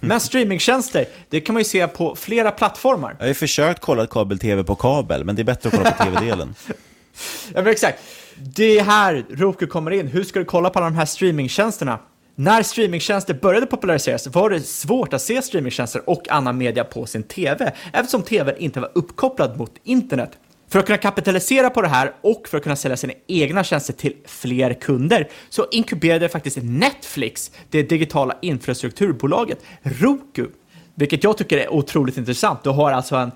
Men 0.00 0.20
streamingtjänster, 0.20 1.06
det 1.28 1.40
kan 1.40 1.52
man 1.52 1.60
ju 1.60 1.64
se 1.64 1.88
på 1.88 2.16
flera 2.16 2.50
plattformar. 2.50 3.10
Jag 3.18 3.24
har 3.24 3.28
ju 3.28 3.34
försökt 3.34 3.80
kolla 3.80 4.06
kabel-tv 4.06 4.64
på 4.64 4.74
kabel, 4.74 5.24
men 5.24 5.36
det 5.36 5.42
är 5.42 5.44
bättre 5.44 5.68
att 5.68 5.76
kolla 5.76 5.90
på 5.90 6.04
tv-delen. 6.04 6.54
ja, 7.54 7.62
men 7.62 7.66
exakt. 7.66 7.98
Det 8.40 8.78
är 8.78 8.84
här 8.84 9.24
Roku 9.30 9.66
kommer 9.66 9.90
in. 9.90 10.06
Hur 10.06 10.24
ska 10.24 10.38
du 10.38 10.44
kolla 10.44 10.70
på 10.70 10.78
alla 10.78 10.90
de 10.90 10.96
här 10.96 11.04
streamingtjänsterna? 11.04 11.98
När 12.34 12.62
streamingtjänster 12.62 13.34
började 13.34 13.66
populariseras 13.66 14.26
var 14.26 14.50
det 14.50 14.60
svårt 14.60 15.12
att 15.12 15.22
se 15.22 15.42
streamingtjänster 15.42 16.10
och 16.10 16.28
annan 16.30 16.58
media 16.58 16.84
på 16.84 17.06
sin 17.06 17.22
tv 17.22 17.72
eftersom 17.92 18.22
tvn 18.22 18.56
inte 18.58 18.80
var 18.80 18.90
uppkopplad 18.94 19.58
mot 19.58 19.72
internet. 19.84 20.30
För 20.68 20.78
att 20.78 20.86
kunna 20.86 20.98
kapitalisera 20.98 21.70
på 21.70 21.82
det 21.82 21.88
här 21.88 22.12
och 22.20 22.48
för 22.48 22.56
att 22.56 22.62
kunna 22.62 22.76
sälja 22.76 22.96
sina 22.96 23.12
egna 23.26 23.64
tjänster 23.64 23.92
till 23.92 24.16
fler 24.26 24.74
kunder 24.74 25.28
så 25.48 25.66
inkuberade 25.70 26.28
faktiskt 26.28 26.58
Netflix 26.62 27.50
det 27.70 27.82
digitala 27.82 28.38
infrastrukturbolaget 28.42 29.58
Roku. 29.82 30.46
Vilket 30.94 31.24
jag 31.24 31.36
tycker 31.36 31.58
är 31.58 31.72
otroligt 31.72 32.16
intressant. 32.16 32.64
Du 32.64 32.70
har 32.70 32.92
alltså 32.92 33.16
en 33.16 33.32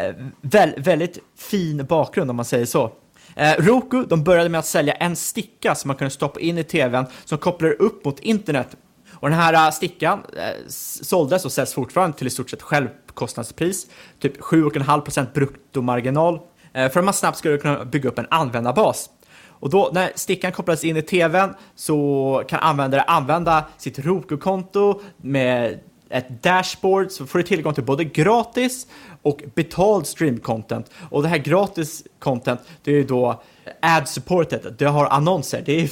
eh, 0.00 0.14
väl, 0.40 0.74
väldigt 0.76 1.18
fin 1.36 1.86
bakgrund 1.86 2.30
om 2.30 2.36
man 2.36 2.44
säger 2.44 2.66
så. 2.66 2.92
Eh, 3.38 3.54
Roku 3.58 4.04
de 4.08 4.24
började 4.24 4.48
med 4.48 4.58
att 4.58 4.66
sälja 4.66 4.94
en 4.94 5.16
sticka 5.16 5.74
som 5.74 5.88
man 5.88 5.96
kunde 5.96 6.10
stoppa 6.10 6.40
in 6.40 6.58
i 6.58 6.64
tvn 6.64 7.06
som 7.24 7.38
kopplar 7.38 7.82
upp 7.82 8.04
mot 8.04 8.20
internet. 8.20 8.76
Och 9.12 9.30
den 9.30 9.38
här 9.38 9.54
eh, 9.54 9.70
stickan 9.70 10.22
eh, 10.36 10.66
såldes 11.02 11.44
och 11.44 11.52
säljs 11.52 11.74
fortfarande 11.74 12.18
till 12.18 12.26
i 12.26 12.30
stort 12.30 12.50
sett 12.50 12.62
självkostnadspris, 12.62 13.86
typ 14.18 14.40
7,5% 14.40 15.26
bruttomarginal, 15.34 16.40
eh, 16.72 16.90
för 16.90 17.00
att 17.00 17.04
man 17.04 17.14
snabbt 17.14 17.38
skulle 17.38 17.58
kunna 17.58 17.84
bygga 17.84 18.08
upp 18.08 18.18
en 18.18 18.26
användarbas. 18.30 19.10
Och 19.48 19.70
då 19.70 19.90
när 19.92 20.12
stickan 20.14 20.52
kopplas 20.52 20.84
in 20.84 20.96
i 20.96 21.02
tvn 21.02 21.54
så 21.74 22.42
kan 22.48 22.60
användare 22.60 23.02
använda 23.02 23.64
sitt 23.78 23.98
Roku-konto 23.98 25.00
med 25.16 25.78
ett 26.10 26.42
dashboard 26.42 27.10
så 27.10 27.26
får 27.26 27.38
du 27.38 27.42
tillgång 27.42 27.74
till 27.74 27.84
både 27.84 28.04
gratis 28.04 28.86
och 29.22 29.42
betald 29.54 30.04
stream-content. 30.04 30.84
Och 31.10 31.22
det 31.22 31.28
här 31.28 31.38
gratis 31.38 32.04
content, 32.18 32.60
det 32.82 32.90
är 32.90 32.94
ju 32.94 33.04
då 33.04 33.42
ad-supported, 33.82 34.74
det 34.78 34.84
har 34.84 35.06
annonser. 35.06 35.62
Det 35.66 35.80
är 35.80 35.90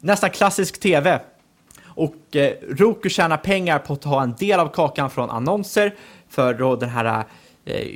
nästan 0.00 0.30
klassisk 0.30 0.80
tv. 0.80 1.20
Och 1.84 2.36
eh, 2.36 2.52
Roku 2.68 3.08
tjänar 3.08 3.36
pengar 3.36 3.78
på 3.78 3.92
att 3.92 4.02
ta 4.02 4.22
en 4.22 4.34
del 4.38 4.60
av 4.60 4.68
kakan 4.68 5.10
från 5.10 5.30
annonser 5.30 5.94
för 6.28 6.54
då 6.54 6.76
den 6.76 6.88
här 6.88 7.24
eh, 7.64 7.86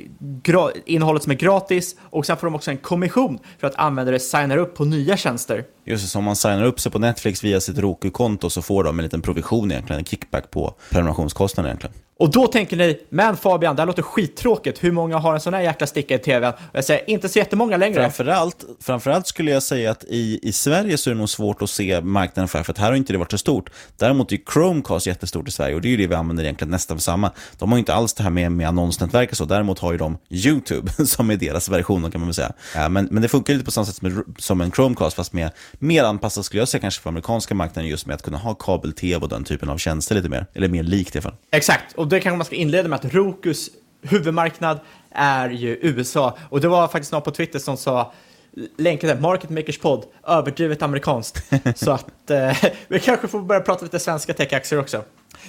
innehållet 0.85 1.23
som 1.23 1.31
är 1.31 1.35
gratis 1.35 1.95
och 2.01 2.25
sen 2.25 2.37
får 2.37 2.47
de 2.47 2.55
också 2.55 2.71
en 2.71 2.77
kommission 2.77 3.39
för 3.59 3.67
att 3.67 3.75
användare 3.75 4.19
signar 4.19 4.57
upp 4.57 4.75
på 4.75 4.85
nya 4.85 5.17
tjänster. 5.17 5.65
Just 5.85 6.03
det, 6.03 6.09
så 6.09 6.19
om 6.19 6.25
man 6.25 6.35
signar 6.35 6.63
upp 6.63 6.79
sig 6.79 6.91
på 6.91 6.99
Netflix 6.99 7.43
via 7.43 7.61
sitt 7.61 7.77
Roku-konto 7.77 8.49
så 8.49 8.61
får 8.61 8.83
de 8.83 8.99
en 8.99 9.03
liten 9.03 9.21
provision 9.21 9.71
egentligen, 9.71 9.99
en 9.99 10.05
kickback 10.05 10.51
på 10.51 10.73
prenumerationskostnaden 10.89 11.69
egentligen. 11.69 11.95
Och 12.19 12.31
då 12.31 12.47
tänker 12.47 12.77
ni, 12.77 12.99
men 13.09 13.37
Fabian, 13.37 13.75
det 13.75 13.81
här 13.81 13.87
låter 13.87 14.01
skittråkigt. 14.01 14.83
Hur 14.83 14.91
många 14.91 15.17
har 15.17 15.33
en 15.33 15.39
sån 15.39 15.53
här 15.53 15.61
jäkla 15.61 15.87
sticka 15.87 16.15
i? 16.15 16.17
Och 16.17 16.53
jag 16.73 16.83
säger, 16.83 17.09
inte 17.09 17.29
så 17.29 17.39
jättemånga 17.39 17.77
längre. 17.77 18.01
Framförallt, 18.01 18.65
framförallt 18.79 19.27
skulle 19.27 19.51
jag 19.51 19.63
säga 19.63 19.91
att 19.91 20.03
i, 20.03 20.39
i 20.43 20.51
Sverige 20.51 20.97
så 20.97 21.09
är 21.09 21.13
det 21.13 21.17
nog 21.17 21.29
svårt 21.29 21.61
att 21.61 21.69
se 21.69 22.01
marknaden 22.01 22.47
för, 22.47 22.63
för 22.63 22.71
att 22.71 22.77
här 22.77 22.87
har 22.87 22.95
inte 22.95 23.13
det 23.13 23.19
varit 23.19 23.31
så 23.31 23.37
stort. 23.37 23.69
Däremot 23.97 24.31
är 24.31 24.39
Chromecast 24.53 25.07
jättestort 25.07 25.47
i 25.47 25.51
Sverige 25.51 25.75
och 25.75 25.81
det 25.81 25.87
är 25.87 25.89
ju 25.89 25.97
det 25.97 26.07
vi 26.07 26.15
använder 26.15 26.43
egentligen 26.43 26.71
nästan 26.71 26.99
samma. 26.99 27.31
De 27.57 27.69
har 27.69 27.77
ju 27.77 27.79
inte 27.79 27.93
alls 27.93 28.13
det 28.13 28.23
här 28.23 28.29
med, 28.29 28.51
med 28.51 28.67
annonsnätverk 28.67 29.31
och 29.31 29.37
så, 29.37 29.45
däremot 29.45 29.79
har 29.79 29.91
ju 29.91 29.97
de 29.97 30.17
YouTube 30.29 30.91
som 31.05 31.29
är 31.29 31.35
deras 31.35 31.69
version 31.69 32.11
kan 32.11 32.21
man 32.21 32.27
väl 32.27 32.33
säga. 32.33 32.53
Ja, 32.75 32.89
men, 32.89 33.07
men 33.11 33.21
det 33.21 33.27
funkar 33.27 33.53
lite 33.53 33.65
på 33.65 33.71
samma 33.71 33.85
sätt 33.85 33.95
som, 33.95 34.35
som 34.37 34.61
en 34.61 34.71
Chromecast 34.71 35.15
fast 35.15 35.33
med 35.33 35.51
mer 35.79 36.03
anpassat 36.03 36.45
skulle 36.45 36.61
jag 36.61 36.67
säga 36.67 36.81
kanske 36.81 37.01
för 37.01 37.09
amerikanska 37.09 37.55
marknaden 37.55 37.89
just 37.89 38.05
med 38.05 38.15
att 38.15 38.21
kunna 38.21 38.37
ha 38.37 38.53
kabel-tv 38.53 39.23
och 39.23 39.29
den 39.29 39.43
typen 39.43 39.69
av 39.69 39.77
tjänster 39.77 40.15
lite 40.15 40.29
mer, 40.29 40.45
eller 40.53 40.67
mer 40.67 40.83
likt 40.83 41.15
i 41.15 41.17
alla 41.17 41.23
fall. 41.23 41.35
Exakt, 41.51 41.93
och 41.95 42.07
det 42.07 42.19
kanske 42.19 42.37
man 42.37 42.45
ska 42.45 42.55
inleda 42.55 42.89
med 42.89 42.99
att 42.99 43.13
Rokus 43.13 43.69
huvudmarknad 44.01 44.79
är 45.11 45.49
ju 45.49 45.79
USA. 45.81 46.37
Och 46.49 46.61
det 46.61 46.67
var 46.67 46.87
faktiskt 46.87 47.11
någon 47.11 47.21
på 47.21 47.31
Twitter 47.31 47.59
som 47.59 47.77
sa 47.77 48.13
länka 48.77 49.07
till 49.07 49.21
Market 49.21 49.49
Makers 49.49 49.77
podd, 49.77 50.05
överdrivet 50.27 50.81
amerikanskt. 50.81 51.51
så 51.75 51.91
att 51.91 52.29
eh, 52.29 52.57
vi 52.87 52.99
kanske 52.99 53.27
får 53.27 53.41
börja 53.41 53.61
prata 53.61 53.83
lite 53.83 53.99
svenska 53.99 54.33
techaktier 54.33 54.79
också. 54.79 55.03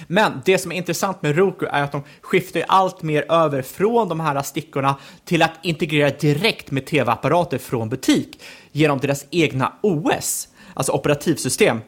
Men 0.07 0.41
det 0.45 0.57
som 0.57 0.71
är 0.71 0.75
intressant 0.75 1.21
med 1.21 1.35
Roku 1.35 1.65
är 1.65 1.83
att 1.83 1.91
de 1.91 2.03
skiftar 2.21 2.63
allt 2.67 3.01
mer 3.01 3.31
över 3.31 3.61
från 3.61 4.09
de 4.09 4.19
här 4.19 4.41
stickorna 4.41 4.95
till 5.25 5.41
att 5.41 5.51
integrera 5.61 6.09
direkt 6.09 6.71
med 6.71 6.85
tv-apparater 6.85 7.57
från 7.57 7.89
butik 7.89 8.43
genom 8.71 8.99
deras 8.99 9.25
egna 9.29 9.73
OS, 9.81 10.47
alltså 10.73 10.91
operativsystem. 10.91 11.81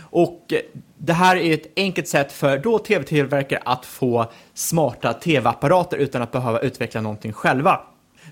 Och 0.00 0.52
det 0.98 1.12
här 1.12 1.36
är 1.36 1.54
ett 1.54 1.72
enkelt 1.76 2.08
sätt 2.08 2.32
för 2.32 2.58
då 2.58 2.78
tv-tillverkare 2.78 3.62
att 3.64 3.86
få 3.86 4.30
smarta 4.54 5.12
tv-apparater 5.12 5.96
utan 5.96 6.22
att 6.22 6.32
behöva 6.32 6.58
utveckla 6.58 7.00
någonting 7.00 7.32
själva. 7.32 7.80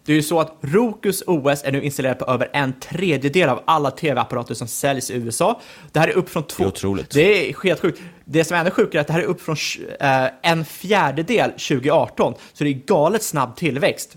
Det 0.04 0.12
är 0.12 0.16
ju 0.16 0.22
så 0.22 0.40
att 0.40 0.56
Rokus 0.60 1.22
OS 1.26 1.64
är 1.64 1.72
nu 1.72 1.82
installerat 1.82 2.18
på 2.18 2.24
över 2.24 2.50
en 2.52 2.72
tredjedel 2.72 3.48
av 3.48 3.62
alla 3.64 3.90
tv-apparater 3.90 4.54
som 4.54 4.68
säljs 4.68 5.10
i 5.10 5.14
USA. 5.14 5.60
Det 5.92 6.00
här 6.00 6.08
är 6.08 6.12
upp 6.12 6.28
från 6.28 6.42
två... 6.42 6.62
Det 6.62 6.66
är 6.66 6.68
otroligt. 6.68 7.10
Det 7.10 7.50
är 7.50 7.62
helt 7.62 7.80
sjukt. 7.80 8.00
Det 8.24 8.44
som 8.44 8.56
är 8.56 8.60
ännu 8.60 8.70
sjukare 8.70 8.98
är 8.98 9.00
att 9.00 9.06
det 9.06 9.12
här 9.12 9.20
är 9.20 9.24
upp 9.24 9.40
från 9.40 9.56
eh, 10.00 10.26
en 10.42 10.64
fjärdedel 10.64 11.50
2018, 11.50 12.34
så 12.52 12.64
det 12.64 12.70
är 12.70 12.74
galet 12.74 13.22
snabb 13.22 13.56
tillväxt. 13.56 14.16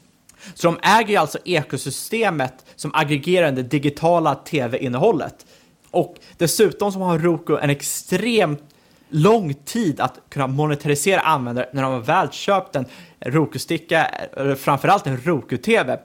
Så 0.53 0.67
de 0.67 0.79
äger 0.83 1.09
ju 1.09 1.15
alltså 1.15 1.37
ekosystemet 1.45 2.53
som 2.75 2.91
aggregerar 2.93 3.51
det 3.51 3.63
digitala 3.63 4.35
tv-innehållet. 4.35 5.45
Och 5.91 6.15
dessutom 6.37 6.91
så 6.91 6.99
har 6.99 7.19
Roku 7.19 7.57
en 7.57 7.69
extremt 7.69 8.72
lång 9.13 9.54
tid 9.54 9.99
att 9.99 10.19
kunna 10.30 10.47
monetarisera 10.47 11.21
användare 11.21 11.69
när 11.71 11.82
de 11.82 11.93
har 11.93 11.99
väl 11.99 12.32
köpt 12.32 12.76
en 12.76 12.86
Roku-sticka, 13.19 14.08
framförallt 14.58 15.08
en 15.08 15.17
Roku-TV. 15.17 15.99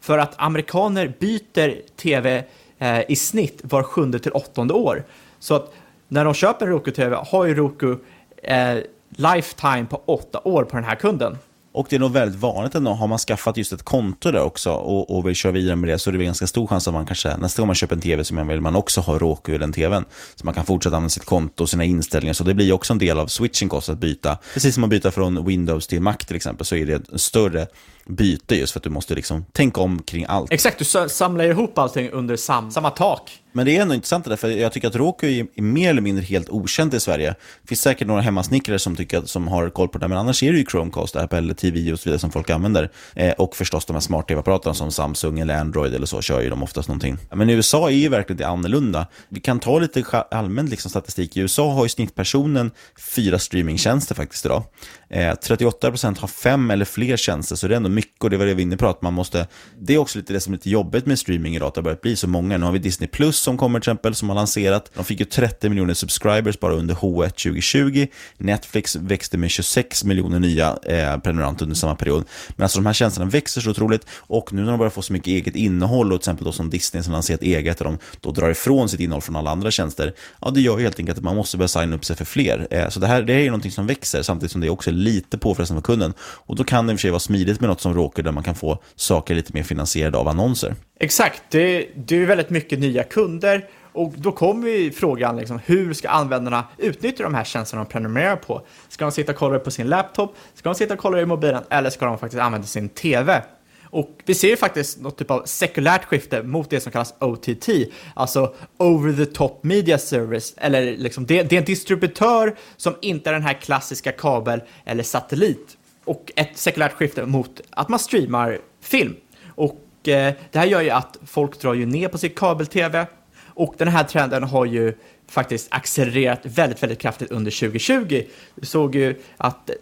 För 0.00 0.18
att 0.18 0.34
amerikaner 0.36 1.14
byter 1.18 1.96
TV 1.96 2.44
eh, 2.78 3.10
i 3.10 3.16
snitt 3.16 3.60
var 3.64 3.82
sjunde 3.82 4.18
till 4.18 4.32
åttonde 4.32 4.74
år. 4.74 5.04
Så 5.38 5.54
att 5.54 5.72
när 6.08 6.24
de 6.24 6.34
köper 6.34 6.66
en 6.66 6.72
Roku-TV 6.72 7.16
har 7.26 7.44
ju 7.44 7.54
Roku 7.54 7.96
eh, 8.42 8.76
lifetime 9.08 9.86
på 9.90 10.02
åtta 10.04 10.40
år 10.44 10.64
på 10.64 10.76
den 10.76 10.84
här 10.84 10.94
kunden. 10.94 11.38
Och 11.74 11.86
det 11.90 11.96
är 11.96 12.00
nog 12.00 12.12
väldigt 12.12 12.40
vanligt 12.40 12.74
ändå, 12.74 12.90
har 12.90 13.06
man 13.06 13.18
skaffat 13.18 13.56
just 13.56 13.72
ett 13.72 13.82
konto 13.82 14.30
där 14.30 14.42
också 14.42 14.70
och, 14.70 15.16
och 15.16 15.28
vill 15.28 15.34
köra 15.34 15.52
vidare 15.52 15.76
med 15.76 15.90
det 15.90 15.98
så 15.98 16.10
är 16.10 16.14
det 16.14 16.24
ganska 16.24 16.46
stor 16.46 16.66
chans 16.66 16.88
att 16.88 16.94
man 16.94 17.06
kanske 17.06 17.36
nästa 17.36 17.62
gång 17.62 17.66
man 17.66 17.74
köper 17.74 17.94
en 17.94 18.00
tv 18.00 18.24
så 18.24 18.44
vill 18.44 18.60
man 18.60 18.76
också 18.76 19.00
ha 19.00 19.18
råk 19.18 19.48
i 19.48 19.58
den 19.58 19.72
tvn. 19.72 20.04
Så 20.34 20.44
man 20.44 20.54
kan 20.54 20.64
fortsätta 20.64 20.96
använda 20.96 21.10
sitt 21.10 21.24
konto 21.24 21.62
och 21.62 21.70
sina 21.70 21.84
inställningar. 21.84 22.34
Så 22.34 22.44
det 22.44 22.54
blir 22.54 22.72
också 22.72 22.92
en 22.92 22.98
del 22.98 23.18
av 23.18 23.26
switching 23.26 23.68
cost 23.68 23.88
att 23.88 23.98
byta. 23.98 24.38
Precis 24.54 24.74
som 24.74 24.84
att 24.84 24.90
byta 24.90 25.10
från 25.10 25.46
Windows 25.46 25.86
till 25.86 26.00
Mac 26.00 26.16
till 26.16 26.36
exempel 26.36 26.66
så 26.66 26.76
är 26.76 26.86
det 26.86 27.12
en 27.12 27.18
större 27.18 27.66
byte 28.06 28.56
just 28.56 28.72
för 28.72 28.80
att 28.80 28.84
du 28.84 28.90
måste 28.90 29.14
liksom 29.14 29.44
tänka 29.52 29.80
om 29.80 30.02
kring 30.02 30.24
allt. 30.28 30.52
Exakt, 30.52 30.78
du 30.78 31.08
samlar 31.08 31.44
ihop 31.44 31.78
allting 31.78 32.10
under 32.10 32.36
sam 32.36 32.70
samma 32.70 32.90
tak. 32.90 33.40
Men 33.56 33.66
det 33.66 33.76
är 33.76 33.82
ändå 33.82 33.94
intressant 33.94 34.24
det 34.24 34.36
för 34.36 34.50
jag 34.50 34.72
tycker 34.72 34.88
att 34.88 34.96
Roku 34.96 35.26
är 35.26 35.62
mer 35.62 35.90
eller 35.90 36.00
mindre 36.00 36.24
helt 36.24 36.48
okänt 36.48 36.94
i 36.94 37.00
Sverige. 37.00 37.34
Det 37.62 37.68
finns 37.68 37.80
säkert 37.80 38.08
några 38.08 38.20
hemmasnickare 38.20 38.78
som, 38.78 38.96
tycker, 38.96 39.22
som 39.22 39.48
har 39.48 39.70
koll 39.70 39.88
på 39.88 39.98
det, 39.98 40.08
men 40.08 40.18
annars 40.18 40.42
är 40.42 40.52
det 40.52 40.58
ju 40.58 40.64
Chromecast, 40.70 41.16
Apple 41.16 41.54
TV 41.54 41.92
och 41.92 41.98
så 41.98 42.04
vidare 42.04 42.18
som 42.18 42.30
folk 42.30 42.50
använder. 42.50 42.90
Eh, 43.14 43.32
och 43.32 43.56
förstås 43.56 43.84
de 43.84 43.92
här 43.92 44.00
smart-tv-apparaterna 44.00 44.74
som 44.74 44.90
Samsung 44.90 45.40
eller 45.40 45.54
Android 45.54 45.94
eller 45.94 46.06
så 46.06 46.20
kör 46.20 46.40
ju 46.40 46.50
de 46.50 46.62
oftast 46.62 46.88
någonting. 46.88 47.16
Men 47.34 47.50
i 47.50 47.52
USA 47.52 47.90
är 47.90 47.94
ju 47.94 48.08
verkligen 48.08 48.38
det 48.38 48.48
annorlunda. 48.48 49.06
Vi 49.28 49.40
kan 49.40 49.60
ta 49.60 49.78
lite 49.78 50.24
allmän 50.30 50.66
liksom, 50.66 50.90
statistik. 50.90 51.36
I 51.36 51.40
USA 51.40 51.72
har 51.72 51.84
ju 51.84 51.88
snittpersonen 51.88 52.70
fyra 53.14 53.38
streamingtjänster 53.38 54.14
faktiskt 54.14 54.44
idag. 54.44 54.62
Eh, 55.10 55.32
38% 55.32 56.18
har 56.18 56.28
fem 56.28 56.70
eller 56.70 56.84
fler 56.84 57.16
tjänster, 57.16 57.56
så 57.56 57.68
det 57.68 57.74
är 57.74 57.76
ändå 57.76 57.88
mycket 57.94 58.24
och 58.24 58.30
det 58.30 58.36
var 58.36 58.46
det 58.46 58.54
vi 58.54 58.62
inne 58.62 58.76
på, 58.76 58.86
att 58.88 59.02
man 59.02 59.14
måste... 59.14 59.46
Det 59.78 59.94
är 59.94 59.98
också 59.98 60.18
lite 60.18 60.32
det 60.32 60.40
som 60.40 60.52
är 60.52 60.56
lite 60.56 60.70
jobbigt 60.70 61.06
med 61.06 61.18
streaming 61.18 61.56
idag, 61.56 61.68
att 61.68 61.74
det 61.74 61.78
har 61.78 61.84
börjat 61.84 62.00
bli 62.00 62.16
så 62.16 62.28
många. 62.28 62.58
Nu 62.58 62.64
har 62.64 62.72
vi 62.72 62.78
Disney 62.78 63.08
Plus 63.08 63.36
som 63.36 63.58
kommer 63.58 63.80
till 63.80 63.90
exempel, 63.90 64.14
som 64.14 64.28
har 64.28 64.36
lanserat. 64.36 64.90
De 64.94 65.04
fick 65.04 65.20
ju 65.20 65.26
30 65.26 65.68
miljoner 65.68 65.94
subscribers 65.94 66.60
bara 66.60 66.74
under 66.74 66.94
H1 66.94 67.28
2020. 67.28 68.06
Netflix 68.38 68.96
växte 68.96 69.38
med 69.38 69.50
26 69.50 70.04
miljoner 70.04 70.40
nya 70.40 70.76
eh, 70.82 71.18
prenumeranter 71.18 71.64
under 71.64 71.76
samma 71.76 71.94
period. 71.94 72.24
Men 72.56 72.64
alltså 72.64 72.78
de 72.78 72.86
här 72.86 72.92
tjänsterna 72.92 73.30
växer 73.30 73.60
så 73.60 73.70
otroligt 73.70 74.06
och 74.10 74.52
nu 74.52 74.62
när 74.62 74.70
de 74.70 74.78
börjar 74.78 74.90
få 74.90 75.02
så 75.02 75.12
mycket 75.12 75.28
eget 75.28 75.56
innehåll 75.56 76.12
och 76.12 76.20
till 76.20 76.30
exempel 76.30 76.44
då 76.44 76.52
som 76.52 76.70
Disney 76.70 77.02
som 77.02 77.12
lanserat 77.12 77.42
eget 77.42 77.80
och 77.80 77.84
de 77.84 77.98
då 78.20 78.30
drar 78.30 78.50
ifrån 78.50 78.88
sitt 78.88 79.00
innehåll 79.00 79.22
från 79.22 79.36
alla 79.36 79.50
andra 79.50 79.70
tjänster, 79.70 80.14
ja 80.40 80.50
det 80.50 80.60
gör 80.60 80.78
ju 80.78 80.84
helt 80.84 80.98
enkelt 80.98 81.18
att 81.18 81.24
man 81.24 81.36
måste 81.36 81.56
börja 81.56 81.68
signa 81.68 81.96
upp 81.96 82.04
sig 82.04 82.16
för 82.16 82.24
fler. 82.24 82.66
Eh, 82.70 82.88
så 82.88 83.00
det 83.00 83.06
här 83.06 83.22
det 83.22 83.32
är 83.32 83.38
ju 83.38 83.46
någonting 83.46 83.70
som 83.70 83.86
växer 83.86 84.22
samtidigt 84.22 84.52
som 84.52 84.60
det 84.60 84.70
också 84.70 84.90
är 84.90 84.94
lite 84.94 85.38
påfrestande 85.38 85.82
för 85.82 85.86
kunden. 85.86 86.12
Och 86.20 86.56
då 86.56 86.64
kan 86.64 86.86
det 86.86 86.92
i 86.92 86.94
och 86.94 86.98
för 86.98 87.02
sig 87.02 87.10
vara 87.10 87.20
smidigt 87.20 87.60
med 87.60 87.70
något 87.70 87.80
som 87.84 87.94
råkar 87.94 88.22
där 88.22 88.32
man 88.32 88.42
kan 88.42 88.54
få 88.54 88.78
saker 88.96 89.34
lite 89.34 89.52
mer 89.54 89.62
finansierade 89.62 90.18
av 90.18 90.28
annonser. 90.28 90.74
Exakt, 91.00 91.42
det, 91.50 91.88
det 91.94 92.16
är 92.16 92.26
väldigt 92.26 92.50
mycket 92.50 92.78
nya 92.78 93.04
kunder 93.04 93.68
och 93.92 94.12
då 94.16 94.32
kommer 94.32 94.68
ju 94.68 94.92
frågan, 94.92 95.36
liksom, 95.36 95.60
hur 95.64 95.94
ska 95.94 96.08
användarna 96.08 96.64
utnyttja 96.78 97.24
de 97.24 97.34
här 97.34 97.44
tjänsterna 97.44 97.84
de 97.84 97.90
prenumererar 97.90 98.36
på? 98.36 98.62
Ska 98.88 99.04
de 99.04 99.12
sitta 99.12 99.32
och 99.32 99.38
kolla 99.38 99.58
på 99.58 99.70
sin 99.70 99.86
laptop? 99.86 100.36
Ska 100.54 100.68
de 100.68 100.74
sitta 100.74 100.94
och 100.94 101.00
kolla 101.00 101.20
i 101.20 101.26
mobilen? 101.26 101.62
Eller 101.70 101.90
ska 101.90 102.06
de 102.06 102.18
faktiskt 102.18 102.42
använda 102.42 102.66
sin 102.66 102.88
TV? 102.88 103.42
Och 103.84 104.10
vi 104.24 104.34
ser 104.34 104.48
ju 104.48 104.56
faktiskt 104.56 105.00
något 105.00 105.18
typ 105.18 105.30
av 105.30 105.42
sekulärt 105.44 106.04
skifte 106.04 106.42
mot 106.42 106.70
det 106.70 106.80
som 106.80 106.92
kallas 106.92 107.14
OTT, 107.20 107.68
alltså 108.14 108.54
over 108.78 109.12
the 109.12 109.26
top 109.26 109.64
media 109.64 109.98
service, 109.98 110.54
eller 110.56 110.96
liksom 110.96 111.26
det, 111.26 111.42
det 111.42 111.56
är 111.56 111.60
en 111.60 111.64
distributör 111.64 112.56
som 112.76 112.94
inte 113.02 113.30
är 113.30 113.34
den 113.34 113.42
här 113.42 113.54
klassiska 113.54 114.12
kabel 114.12 114.62
eller 114.84 115.02
satellit. 115.02 115.76
Och 116.04 116.32
ett 116.36 116.58
sekulärt 116.58 116.92
skifte 116.92 117.26
mot 117.26 117.60
att 117.70 117.88
man 117.88 117.98
streamar 117.98 118.58
film. 118.80 119.16
Och 119.48 120.08
eh, 120.08 120.34
det 120.52 120.58
här 120.58 120.66
gör 120.66 120.80
ju 120.80 120.90
att 120.90 121.16
folk 121.26 121.60
drar 121.60 121.74
ju 121.74 121.86
ner 121.86 122.08
på 122.08 122.18
sitt 122.18 122.38
kabel-tv 122.38 123.06
och 123.46 123.74
den 123.78 123.88
här 123.88 124.04
trenden 124.04 124.42
har 124.42 124.64
ju 124.64 124.94
faktiskt 125.28 125.66
accelererat 125.70 126.40
väldigt, 126.46 126.82
väldigt 126.82 126.98
kraftigt 126.98 127.30
under 127.30 127.50
2020. 127.50 128.22
Vi 128.54 128.66
såg 128.66 128.94
ju 128.94 129.20
att 129.36 129.70
eh, 129.70 129.76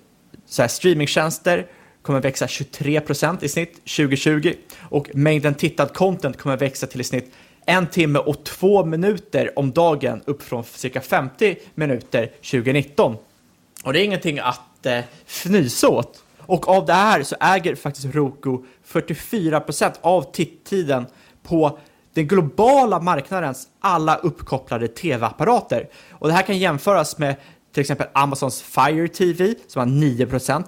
så 0.47 0.63
här, 0.63 0.69
streamingtjänster 0.69 1.67
kommer 2.03 2.21
växa 2.21 2.49
23 2.49 3.01
procent 3.01 3.43
i 3.43 3.49
snitt 3.49 3.75
2020 3.75 4.55
och 4.81 5.11
mängden 5.15 5.55
tittad 5.55 5.95
content 5.95 6.39
kommer 6.39 6.57
växa 6.57 6.87
till 6.87 7.01
i 7.01 7.05
snitt 7.05 7.33
en 7.67 7.87
timme 7.87 8.19
och 8.19 8.45
två 8.45 8.85
minuter 8.85 9.59
om 9.59 9.71
dagen 9.71 10.23
upp 10.25 10.43
från 10.43 10.65
cirka 10.65 11.01
50 11.01 11.57
minuter 11.75 12.27
2019. 12.27 13.17
Och 13.85 13.93
det 13.93 14.01
är 14.01 14.05
ingenting 14.05 14.39
att 14.39 14.61
eh, 14.87 15.01
fnysa 15.27 15.89
åt. 15.89 16.23
Och 16.39 16.69
av 16.69 16.87
det 16.87 16.93
här 16.93 17.23
så 17.23 17.37
äger 17.41 17.75
faktiskt 17.75 18.15
Roku 18.15 18.59
44 18.85 19.61
procent 19.61 19.99
av 20.01 20.33
titttiden 20.33 21.07
på 21.43 21.79
den 22.15 22.27
globala 22.27 23.01
marknadens 23.01 23.69
alla 23.81 24.17
uppkopplade 24.17 24.89
tv-apparater. 24.89 25.89
Och 26.11 26.29
det 26.29 26.35
här 26.35 26.43
kan 26.43 26.59
jämföras 26.59 27.19
med 27.19 27.37
till 27.73 27.81
exempel 27.81 28.07
Amazons 28.13 28.63
Fire 28.63 29.09
TV 29.09 29.55
som 29.69 29.81
har 29.81 29.87
9% 29.87 30.65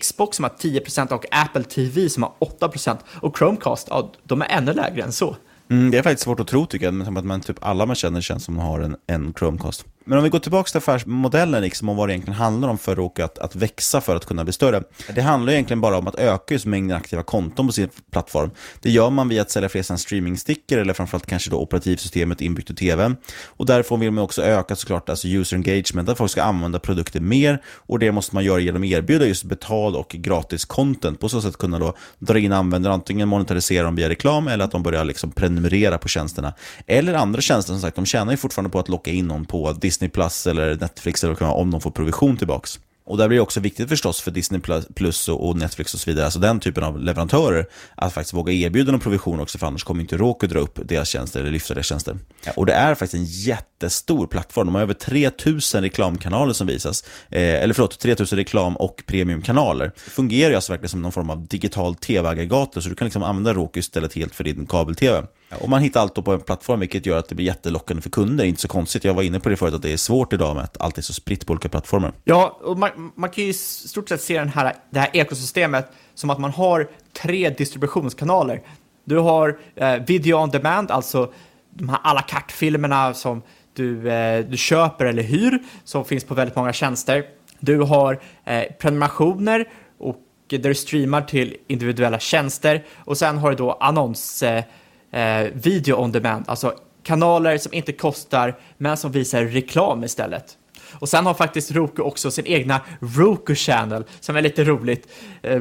Xbox 0.00 0.36
som 0.36 0.44
har 0.44 0.50
10% 0.50 1.12
och 1.12 1.24
Apple 1.30 1.64
TV 1.64 2.08
som 2.08 2.22
har 2.22 2.32
8% 2.40 2.96
och 3.20 3.38
Chromecast, 3.38 3.86
ja, 3.90 4.12
de 4.24 4.42
är 4.42 4.46
ännu 4.50 4.72
lägre 4.72 5.02
än 5.02 5.12
så. 5.12 5.36
Mm, 5.70 5.90
det 5.90 5.98
är 5.98 6.02
faktiskt 6.02 6.22
svårt 6.22 6.40
att 6.40 6.48
tro 6.48 6.66
tycker 6.66 6.86
jag, 6.86 6.94
men 6.94 7.16
att 7.16 7.24
man 7.24 7.40
typ 7.40 7.56
alla 7.60 7.86
man 7.86 7.96
känner 7.96 8.20
känns 8.20 8.44
som 8.44 8.58
har 8.58 8.80
en, 8.80 8.96
en 9.06 9.34
Chromecast. 9.38 9.84
Men 10.04 10.18
om 10.18 10.24
vi 10.24 10.30
går 10.30 10.38
tillbaka 10.38 10.68
till 10.68 10.78
affärsmodellen, 10.78 11.62
liksom, 11.62 11.88
och 11.88 11.96
vad 11.96 12.08
det 12.08 12.12
egentligen 12.12 12.38
handlar 12.38 12.68
om 12.68 12.78
för 12.78 12.96
Roku 12.96 13.22
att, 13.22 13.38
att 13.38 13.56
växa 13.56 14.00
för 14.00 14.16
att 14.16 14.26
kunna 14.26 14.44
bli 14.44 14.52
större. 14.52 14.82
Det 15.14 15.20
handlar 15.20 15.52
egentligen 15.52 15.80
bara 15.80 15.98
om 15.98 16.06
att 16.06 16.14
öka 16.14 16.54
just 16.54 16.66
mängden 16.66 16.96
aktiva 16.96 17.22
konton 17.22 17.66
på 17.66 17.72
sin 17.72 17.88
plattform. 18.12 18.50
Det 18.80 18.90
gör 18.90 19.10
man 19.10 19.28
via 19.28 19.42
att 19.42 19.50
sälja 19.50 19.68
fler 19.68 19.96
streamingstickor 19.96 20.78
eller 20.78 20.92
framförallt 20.94 21.26
kanske 21.26 21.50
då 21.50 21.58
operativsystemet 21.58 22.40
inbyggt 22.40 22.70
i 22.70 22.74
tv. 22.74 23.14
Och 23.44 23.66
därför 23.66 23.96
vill 23.96 24.10
man 24.10 24.24
också 24.24 24.42
öka 24.42 24.76
såklart 24.76 25.08
alltså 25.08 25.28
user 25.28 25.56
engagement, 25.56 26.08
att 26.08 26.18
folk 26.18 26.30
ska 26.30 26.42
använda 26.42 26.78
produkter 26.78 27.20
mer. 27.20 27.62
Och 27.66 27.98
det 27.98 28.12
måste 28.12 28.34
man 28.34 28.44
göra 28.44 28.60
genom 28.60 28.82
att 28.82 28.88
erbjuda 28.88 29.26
just 29.26 29.44
betald 29.44 29.96
och 29.96 30.08
gratis 30.08 30.64
content. 30.64 31.20
På 31.20 31.28
så 31.28 31.40
sätt 31.42 31.56
kunna 31.56 31.78
då 31.78 31.94
dra 32.18 32.38
in 32.38 32.52
användare, 32.52 32.94
antingen 32.94 33.28
monetarisera 33.28 33.84
dem 33.84 33.96
via 33.96 34.08
reklam 34.08 34.48
eller 34.48 34.64
att 34.64 34.72
de 34.72 34.82
börjar 34.82 35.04
liksom 35.04 35.30
prenumerera 35.30 35.98
på 35.98 36.08
tjänsterna. 36.08 36.54
Eller 36.86 37.14
andra 37.14 37.40
tjänster, 37.40 37.72
som 37.72 37.80
sagt, 37.80 37.96
de 37.96 38.06
tjänar 38.06 38.32
ju 38.32 38.36
fortfarande 38.36 38.70
på 38.70 38.78
att 38.78 38.88
locka 38.88 39.10
in 39.10 39.28
någon 39.28 39.44
på 39.44 39.72
Disney 39.90 40.10
Plus 40.10 40.46
eller 40.46 40.76
Netflix 40.76 41.24
eller 41.24 41.42
om 41.42 41.70
de 41.70 41.80
får 41.80 41.90
provision 41.90 42.36
tillbaks. 42.36 42.78
Och 43.04 43.16
där 43.16 43.28
blir 43.28 43.38
det 43.38 43.42
också 43.42 43.60
viktigt 43.60 43.88
förstås 43.88 44.20
för 44.20 44.30
Disney 44.30 44.60
Plus 44.94 45.28
och 45.28 45.56
Netflix 45.56 45.94
och 45.94 46.00
så 46.00 46.10
vidare, 46.10 46.24
alltså 46.24 46.38
den 46.38 46.60
typen 46.60 46.84
av 46.84 47.00
leverantörer, 47.00 47.66
att 47.94 48.12
faktiskt 48.12 48.34
våga 48.34 48.52
erbjuda 48.52 48.92
någon 48.92 49.00
provision 49.00 49.40
också, 49.40 49.58
för 49.58 49.66
annars 49.66 49.84
kommer 49.84 50.00
inte 50.00 50.16
Roku 50.16 50.46
dra 50.46 50.58
upp 50.58 50.78
deras 50.84 51.08
tjänster 51.08 51.40
eller 51.40 51.50
lyfta 51.50 51.74
deras 51.74 51.86
tjänster. 51.86 52.18
Och 52.56 52.66
det 52.66 52.72
är 52.72 52.94
faktiskt 52.94 53.14
en 53.14 53.24
jättestor 53.24 54.26
plattform, 54.26 54.66
de 54.66 54.74
har 54.74 54.82
över 54.82 54.94
3000 54.94 55.82
reklamkanaler 55.82 56.52
som 56.52 56.66
visas, 56.66 57.04
eh, 57.28 57.62
eller 57.62 57.74
förlåt, 57.74 57.98
3000 57.98 58.38
reklam 58.38 58.76
och 58.76 59.02
premiumkanaler. 59.06 59.92
Det 60.04 60.10
fungerar 60.10 60.50
ju 60.50 60.56
alltså 60.56 60.72
verkligen 60.72 60.88
som 60.88 61.02
någon 61.02 61.12
form 61.12 61.30
av 61.30 61.46
digital 61.46 61.94
tv-aggregator, 61.94 62.80
så 62.80 62.88
du 62.88 62.94
kan 62.94 63.04
liksom 63.04 63.22
använda 63.22 63.54
Roku 63.54 63.80
istället 63.80 64.14
helt 64.14 64.34
för 64.34 64.44
din 64.44 64.66
kabel-tv. 64.66 65.26
Och 65.58 65.68
man 65.68 65.82
hittar 65.82 66.00
allt 66.00 66.24
på 66.24 66.32
en 66.32 66.40
plattform, 66.40 66.80
vilket 66.80 67.06
gör 67.06 67.18
att 67.18 67.28
det 67.28 67.34
blir 67.34 67.46
jättelockande 67.46 68.02
för 68.02 68.10
kunder. 68.10 68.44
Inte 68.44 68.60
så 68.60 68.68
konstigt, 68.68 69.04
jag 69.04 69.14
var 69.14 69.22
inne 69.22 69.40
på 69.40 69.48
det 69.48 69.56
förut, 69.56 69.74
att 69.74 69.82
det 69.82 69.92
är 69.92 69.96
svårt 69.96 70.32
idag 70.32 70.54
med 70.54 70.64
att 70.64 70.80
allt 70.80 70.98
är 70.98 71.02
så 71.02 71.12
spritt 71.12 71.46
på 71.46 71.52
olika 71.52 71.68
plattformar. 71.68 72.12
Ja, 72.24 72.58
och 72.62 72.78
man, 72.78 73.12
man 73.14 73.30
kan 73.30 73.44
ju 73.44 73.50
i 73.50 73.52
stort 73.52 74.08
sett 74.08 74.22
se 74.22 74.38
den 74.38 74.48
här, 74.48 74.74
det 74.90 75.00
här 75.00 75.10
ekosystemet 75.12 75.92
som 76.14 76.30
att 76.30 76.38
man 76.38 76.50
har 76.50 76.88
tre 77.12 77.50
distributionskanaler. 77.50 78.62
Du 79.04 79.18
har 79.18 79.58
eh, 79.74 79.94
video 79.94 80.36
on 80.36 80.50
demand, 80.50 80.90
alltså 80.90 81.32
de 81.70 81.88
här 81.88 81.98
alla 82.02 82.22
kartfilmerna 82.22 83.14
som 83.14 83.42
du, 83.74 84.10
eh, 84.10 84.44
du 84.44 84.56
köper 84.56 85.06
eller 85.06 85.22
hyr, 85.22 85.58
som 85.84 86.04
finns 86.04 86.24
på 86.24 86.34
väldigt 86.34 86.56
många 86.56 86.72
tjänster. 86.72 87.24
Du 87.60 87.80
har 87.80 88.20
eh, 88.44 88.62
prenumerationer 88.80 89.68
och 89.98 90.16
där 90.48 90.58
du 90.58 90.74
streamar 90.74 91.22
till 91.22 91.56
individuella 91.66 92.18
tjänster 92.18 92.84
och 92.96 93.18
sen 93.18 93.38
har 93.38 93.50
du 93.50 93.56
då 93.56 93.72
annons 93.72 94.42
eh, 94.42 94.64
eh, 95.12 95.46
video 95.52 95.94
on 95.94 96.12
demand, 96.12 96.44
alltså 96.48 96.74
kanaler 97.02 97.58
som 97.58 97.74
inte 97.74 97.92
kostar 97.92 98.58
men 98.78 98.96
som 98.96 99.12
visar 99.12 99.44
reklam 99.44 100.04
istället. 100.04 100.56
Och 100.92 101.08
sen 101.08 101.26
har 101.26 101.34
faktiskt 101.34 101.70
Roku 101.70 102.02
också 102.02 102.30
sin 102.30 102.46
egna 102.46 102.80
Roku 103.00 103.54
Channel 103.54 104.04
som 104.20 104.36
är 104.36 104.42
lite 104.42 104.64
roligt. 104.64 105.08
Eh, 105.42 105.60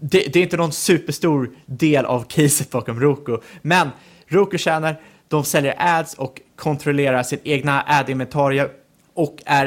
det, 0.00 0.32
det, 0.32 0.38
är 0.38 0.42
inte 0.42 0.56
någon 0.56 0.72
superstor 0.72 1.50
del 1.66 2.04
av 2.04 2.24
caset 2.28 2.70
bakom 2.70 3.00
Roku, 3.00 3.38
men 3.62 3.88
Roku 4.26 4.58
Channel, 4.58 4.94
de 5.28 5.44
säljer 5.44 5.74
ads 5.78 6.14
och 6.14 6.40
kontrollerar 6.56 7.22
sin 7.22 7.38
egna 7.44 7.82
ad-inventarie 7.86 8.68
och 9.14 9.42
är 9.46 9.66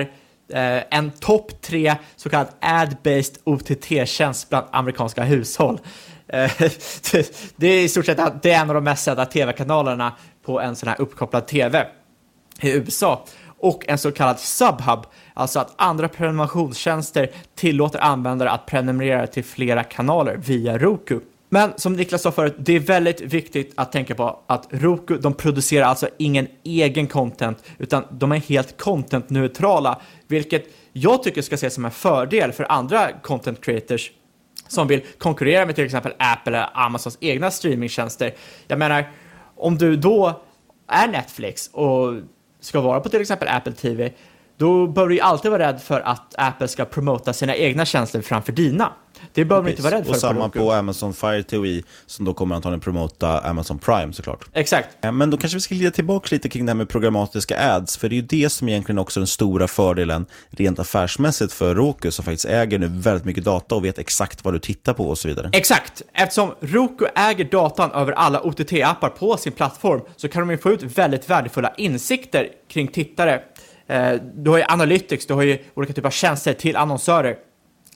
eh, 0.53 0.84
en 0.89 1.11
topp 1.11 1.61
tre 1.61 1.95
så 2.15 2.30
kallad 2.30 2.47
ad-based 2.59 3.39
OTT-tjänst 3.43 4.49
bland 4.49 4.65
amerikanska 4.72 5.24
hushåll. 5.24 5.80
Eh, 6.32 6.51
det 7.55 7.67
är 7.67 7.84
i 7.84 7.89
stort 7.89 8.05
sett 8.05 8.41
det 8.41 8.51
är 8.51 8.61
en 8.61 8.69
av 8.69 8.75
de 8.75 8.84
mest 8.84 9.03
sedda 9.03 9.25
tv-kanalerna 9.25 10.13
på 10.45 10.61
en 10.61 10.75
sån 10.75 10.89
här 10.89 11.01
uppkopplad 11.01 11.47
tv 11.47 11.88
i 12.61 12.71
USA 12.71 13.25
och 13.61 13.89
en 13.89 13.97
så 13.97 14.11
kallad 14.11 14.39
subhub, 14.39 14.99
alltså 15.34 15.59
att 15.59 15.73
andra 15.75 16.07
prenumerationstjänster 16.07 17.32
tillåter 17.55 17.99
användare 17.99 18.49
att 18.49 18.65
prenumerera 18.65 19.27
till 19.27 19.43
flera 19.43 19.84
kanaler 19.84 20.38
via 20.38 20.77
Roku. 20.77 21.19
Men 21.49 21.73
som 21.75 21.93
Niklas 21.93 22.21
sa 22.21 22.32
förut, 22.32 22.55
det 22.57 22.75
är 22.75 22.79
väldigt 22.79 23.21
viktigt 23.21 23.73
att 23.75 23.91
tänka 23.91 24.15
på 24.15 24.39
att 24.47 24.67
Roku, 24.69 25.17
de 25.17 25.34
producerar 25.34 25.86
alltså 25.86 26.09
ingen 26.17 26.47
egen 26.63 27.07
content, 27.07 27.63
utan 27.77 28.03
de 28.11 28.32
är 28.32 28.38
helt 28.38 28.82
content-neutrala, 28.82 30.01
vilket 30.27 30.65
jag 30.93 31.23
tycker 31.23 31.41
ska 31.41 31.55
ses 31.55 31.73
som 31.73 31.86
en 31.86 31.91
fördel 31.91 32.51
för 32.51 32.71
andra 32.71 33.11
content 33.11 33.61
creators 33.61 34.11
som 34.72 34.88
vill 34.88 35.01
konkurrera 35.17 35.65
med 35.65 35.76
till 35.76 35.86
exempel 35.86 36.13
Apple 36.17 36.57
eller 36.57 36.69
Amazons 36.74 37.17
egna 37.22 37.51
streamingtjänster. 37.51 38.34
Jag 38.67 38.80
menar, 38.80 39.11
om 39.55 39.78
du 39.78 39.95
då 39.95 40.41
är 40.88 41.07
Netflix 41.07 41.67
och 41.67 42.13
ska 42.59 42.82
vara 42.82 42.99
på 42.99 43.09
till 43.09 43.22
exempel 43.22 43.47
Apple 43.47 43.74
TV, 43.74 44.11
då 44.62 44.88
bör 44.88 45.07
du 45.07 45.16
ju 45.16 45.22
alltid 45.22 45.51
vara 45.51 45.68
rädd 45.68 45.82
för 45.82 45.99
att 46.01 46.36
Apple 46.38 46.68
ska 46.68 46.86
promota 46.86 47.34
sina 47.34 47.55
egna 47.55 47.86
tjänster 47.86 48.22
framför 48.22 48.51
dina. 48.51 48.93
Det 49.34 49.45
behöver 49.45 49.64
man 49.64 49.72
inte 49.72 49.82
vara 49.82 49.95
rädd 49.95 50.05
för. 50.05 50.12
Och 50.12 50.18
samma 50.18 50.49
på, 50.49 50.59
på 50.59 50.72
Amazon 50.72 51.14
Fire 51.14 51.43
TV 51.43 51.82
som 52.05 52.26
då 52.26 52.34
kommer 52.34 52.55
antagligen 52.55 52.80
promota 52.80 53.39
Amazon 53.39 53.80
Prime 53.80 54.14
såklart. 54.14 54.45
Exakt. 54.53 54.88
Men 55.01 55.30
då 55.30 55.38
kanske 55.38 55.55
vi 55.57 55.62
ska 55.62 55.76
glida 55.76 55.91
tillbaka 55.91 56.28
lite 56.32 56.49
kring 56.49 56.66
det 56.66 56.70
här 56.70 56.78
med 56.78 56.89
programmatiska 56.89 57.74
ads, 57.76 57.97
för 57.97 58.09
det 58.09 58.16
är 58.16 58.18
ju 58.18 58.22
det 58.22 58.49
som 58.49 58.70
egentligen 58.70 58.99
också 58.99 59.20
är 59.20 59.22
den 59.22 59.28
stora 59.28 59.68
fördelen 59.68 60.26
rent 60.49 60.80
affärsmässigt 60.80 61.53
för 61.53 61.76
Roku 61.76 62.12
som 62.12 62.26
faktiskt 62.26 62.45
äger 62.45 62.80
nu 62.80 62.88
väldigt 62.88 63.26
mycket 63.26 63.43
data 63.43 63.76
och 63.76 63.86
vet 63.86 63.99
exakt 63.99 64.43
vad 64.43 64.53
du 64.53 64.59
tittar 64.59 64.93
på 64.93 65.09
och 65.09 65.18
så 65.18 65.28
vidare. 65.28 65.49
Exakt! 65.53 66.01
Eftersom 66.14 66.51
Roku 66.59 67.05
äger 67.16 67.45
datan 67.45 67.91
över 67.91 68.12
alla 68.12 68.41
OTT-appar 68.41 69.09
på 69.09 69.38
sin 69.38 69.53
plattform 69.53 70.01
så 70.16 70.28
kan 70.28 70.41
de 70.41 70.51
ju 70.51 70.57
få 70.57 70.72
ut 70.72 70.84
väldigt 70.84 71.30
värdefulla 71.30 71.74
insikter 71.78 72.47
kring 72.68 72.88
tittare. 72.88 73.41
Eh, 73.88 74.13
du 74.36 74.49
har 74.49 74.57
ju 74.57 74.63
Analytics, 74.67 75.25
du 75.25 75.34
har 75.34 75.41
ju 75.41 75.57
olika 75.73 75.93
typer 75.93 76.07
av 76.07 76.11
tjänster 76.11 76.53
till 76.53 76.75
annonsörer 76.75 77.38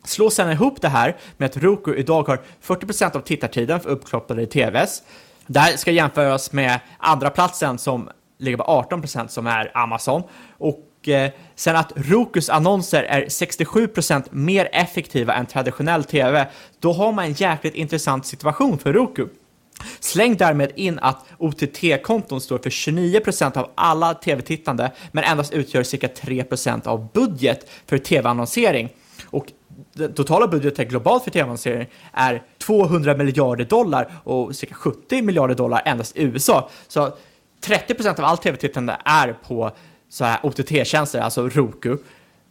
Slå 0.05 0.29
sedan 0.29 0.51
ihop 0.51 0.81
det 0.81 0.89
här 0.89 1.15
med 1.37 1.45
att 1.45 1.57
Roku 1.57 1.95
idag 1.95 2.27
har 2.27 2.41
40% 2.63 3.15
av 3.15 3.21
tittartiden 3.21 3.79
för 3.79 3.89
uppkopplade 3.89 4.45
TVs. 4.45 5.03
Det 5.47 5.59
här 5.59 5.77
ska 5.77 5.91
jämföras 5.91 6.51
med 6.51 6.79
andra 6.97 7.29
platsen 7.29 7.77
som 7.77 8.09
ligger 8.37 8.57
på 8.57 8.63
18% 8.63 9.27
som 9.27 9.47
är 9.47 9.71
Amazon. 9.77 10.23
Och 10.57 11.09
eh, 11.09 11.31
sen 11.55 11.75
att 11.75 11.91
Rokus 11.95 12.49
annonser 12.49 13.03
är 13.03 13.25
67% 13.25 14.23
mer 14.31 14.69
effektiva 14.71 15.33
än 15.33 15.45
traditionell 15.45 16.03
TV, 16.03 16.47
då 16.79 16.93
har 16.93 17.11
man 17.11 17.25
en 17.25 17.33
jäkligt 17.33 17.75
intressant 17.75 18.25
situation 18.25 18.77
för 18.77 18.93
Roku. 18.93 19.27
Släng 19.99 20.37
därmed 20.37 20.71
in 20.75 20.99
att 20.99 21.25
OTT-konton 21.37 22.41
står 22.41 22.57
för 22.57 22.69
29% 22.69 23.57
av 23.57 23.71
alla 23.75 24.13
tv-tittande, 24.13 24.91
men 25.11 25.23
endast 25.23 25.53
utgör 25.53 25.83
cirka 25.83 26.07
3% 26.07 26.87
av 26.87 27.07
budget 27.13 27.69
för 27.85 27.97
tv-annonsering. 27.97 28.89
Och 29.25 29.51
den 29.93 30.13
totala 30.13 30.47
budgeten 30.47 30.87
globalt 30.87 31.23
för 31.23 31.31
tv-annonsering 31.31 31.87
är 32.13 32.43
200 32.57 33.17
miljarder 33.17 33.65
dollar 33.65 34.11
och 34.23 34.55
cirka 34.55 34.75
70 34.75 35.21
miljarder 35.21 35.55
dollar 35.55 35.81
endast 35.85 36.17
i 36.17 36.23
USA. 36.23 36.69
Så 36.87 37.17
30% 37.65 38.19
av 38.19 38.25
allt 38.25 38.41
tv-tittande 38.41 38.97
är 39.05 39.33
på 39.47 39.71
så 40.09 40.25
här 40.25 40.39
OTT-tjänster, 40.43 41.19
alltså 41.19 41.49
Roku. 41.49 41.97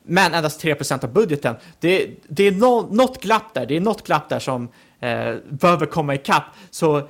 Men 0.06 0.34
endast 0.34 0.64
3% 0.64 1.04
av 1.04 1.12
budgeten. 1.12 1.56
Det, 1.80 2.10
det 2.28 2.46
är 2.46 2.52
no, 2.52 2.88
något 2.94 3.22
glapp 3.22 3.54
där, 3.54 3.66
det 3.66 3.76
är 3.76 3.80
något 3.80 4.06
glapp 4.06 4.28
där 4.28 4.38
som 4.38 4.68
eh, 5.04 5.34
behöver 5.50 5.86
komma 5.86 6.14
ikapp. 6.14 6.44
Så 6.70 7.08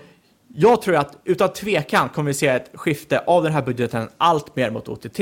jag 0.54 0.82
tror 0.82 0.96
att 0.96 1.18
utan 1.24 1.52
tvekan 1.52 2.08
kommer 2.08 2.28
vi 2.28 2.34
se 2.34 2.46
ett 2.46 2.70
skifte 2.74 3.18
av 3.18 3.42
den 3.42 3.52
här 3.52 3.62
budgeten 3.62 4.08
allt 4.16 4.56
mer 4.56 4.70
mot 4.70 4.88
OTT. 4.88 5.20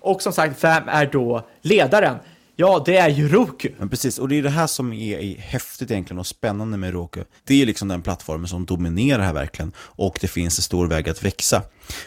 Och 0.00 0.22
som 0.22 0.32
sagt, 0.32 0.64
vem 0.64 0.88
är 0.88 1.06
då 1.06 1.46
ledaren? 1.62 2.16
Ja, 2.56 2.82
det 2.86 2.96
är 2.96 3.08
ju 3.08 3.28
Roku. 3.28 3.68
Men 3.78 3.88
precis, 3.88 4.18
och 4.18 4.28
det 4.28 4.38
är 4.38 4.42
det 4.42 4.50
här 4.50 4.66
som 4.66 4.92
är 4.92 5.38
häftigt 5.38 5.90
egentligen 5.90 6.18
och 6.18 6.26
spännande 6.26 6.78
med 6.78 6.92
Roku. 6.92 7.24
Det 7.44 7.62
är 7.62 7.66
liksom 7.66 7.88
den 7.88 8.02
plattformen 8.02 8.48
som 8.48 8.66
dominerar 8.66 9.22
här 9.22 9.32
verkligen 9.32 9.72
och 9.78 10.18
det 10.20 10.28
finns 10.28 10.58
en 10.58 10.62
stor 10.62 10.86
väg 10.86 11.08
att 11.08 11.22
växa. 11.22 11.62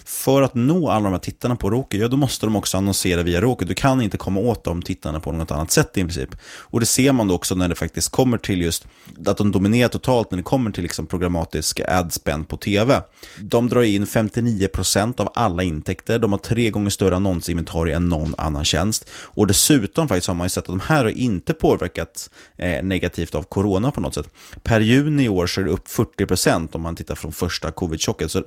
För 0.05 0.41
att 0.41 0.55
nå 0.55 0.89
alla 0.89 1.03
de 1.03 1.11
här 1.11 1.19
tittarna 1.19 1.55
på 1.55 1.69
Roku, 1.69 1.97
ja 1.97 2.07
då 2.07 2.17
måste 2.17 2.45
de 2.45 2.55
också 2.55 2.77
annonsera 2.77 3.23
via 3.23 3.41
Roku. 3.41 3.65
Du 3.65 3.73
kan 3.73 4.01
inte 4.01 4.17
komma 4.17 4.39
åt 4.39 4.63
de 4.63 4.81
tittarna 4.81 5.19
på 5.19 5.31
något 5.31 5.51
annat 5.51 5.71
sätt 5.71 5.97
i 5.97 6.01
princip. 6.01 6.35
Och 6.43 6.79
det 6.79 6.85
ser 6.85 7.11
man 7.11 7.27
då 7.27 7.35
också 7.35 7.55
när 7.55 7.69
det 7.69 7.75
faktiskt 7.75 8.09
kommer 8.09 8.37
till 8.37 8.61
just 8.61 8.87
att 9.25 9.37
de 9.37 9.51
dominerar 9.51 9.89
totalt 9.89 10.31
när 10.31 10.37
det 10.37 10.43
kommer 10.43 10.71
till 10.71 10.83
liksom 10.83 11.05
programmatisk 11.05 11.79
adspend 11.87 12.47
på 12.47 12.57
tv. 12.57 13.01
De 13.39 13.69
drar 13.69 13.81
in 13.81 14.05
59% 14.05 15.21
av 15.21 15.29
alla 15.35 15.63
intäkter, 15.63 16.19
de 16.19 16.31
har 16.31 16.39
tre 16.39 16.69
gånger 16.69 16.89
större 16.89 17.15
annonsinventarier 17.15 17.95
än 17.95 18.09
någon 18.09 18.35
annan 18.37 18.65
tjänst. 18.65 19.09
Och 19.09 19.47
dessutom 19.47 20.07
faktiskt 20.07 20.27
har 20.27 20.35
man 20.35 20.45
ju 20.45 20.49
sett 20.49 20.63
att 20.63 20.67
de 20.67 20.79
här 20.79 21.03
har 21.03 21.11
inte 21.11 21.53
påverkat 21.53 22.29
eh, 22.57 22.83
negativt 22.83 23.35
av 23.35 23.43
corona 23.43 23.91
på 23.91 24.01
något 24.01 24.13
sätt. 24.13 24.29
Per 24.63 24.79
juni 24.79 25.23
i 25.23 25.29
år 25.29 25.47
så 25.47 25.61
är 25.61 25.65
det 25.65 25.71
upp 25.71 25.87
40% 25.87 26.75
om 26.75 26.81
man 26.81 26.95
tittar 26.95 27.15
från 27.15 27.31
första 27.31 27.71
covid-chocken. 27.71 28.29
Så, 28.29 28.43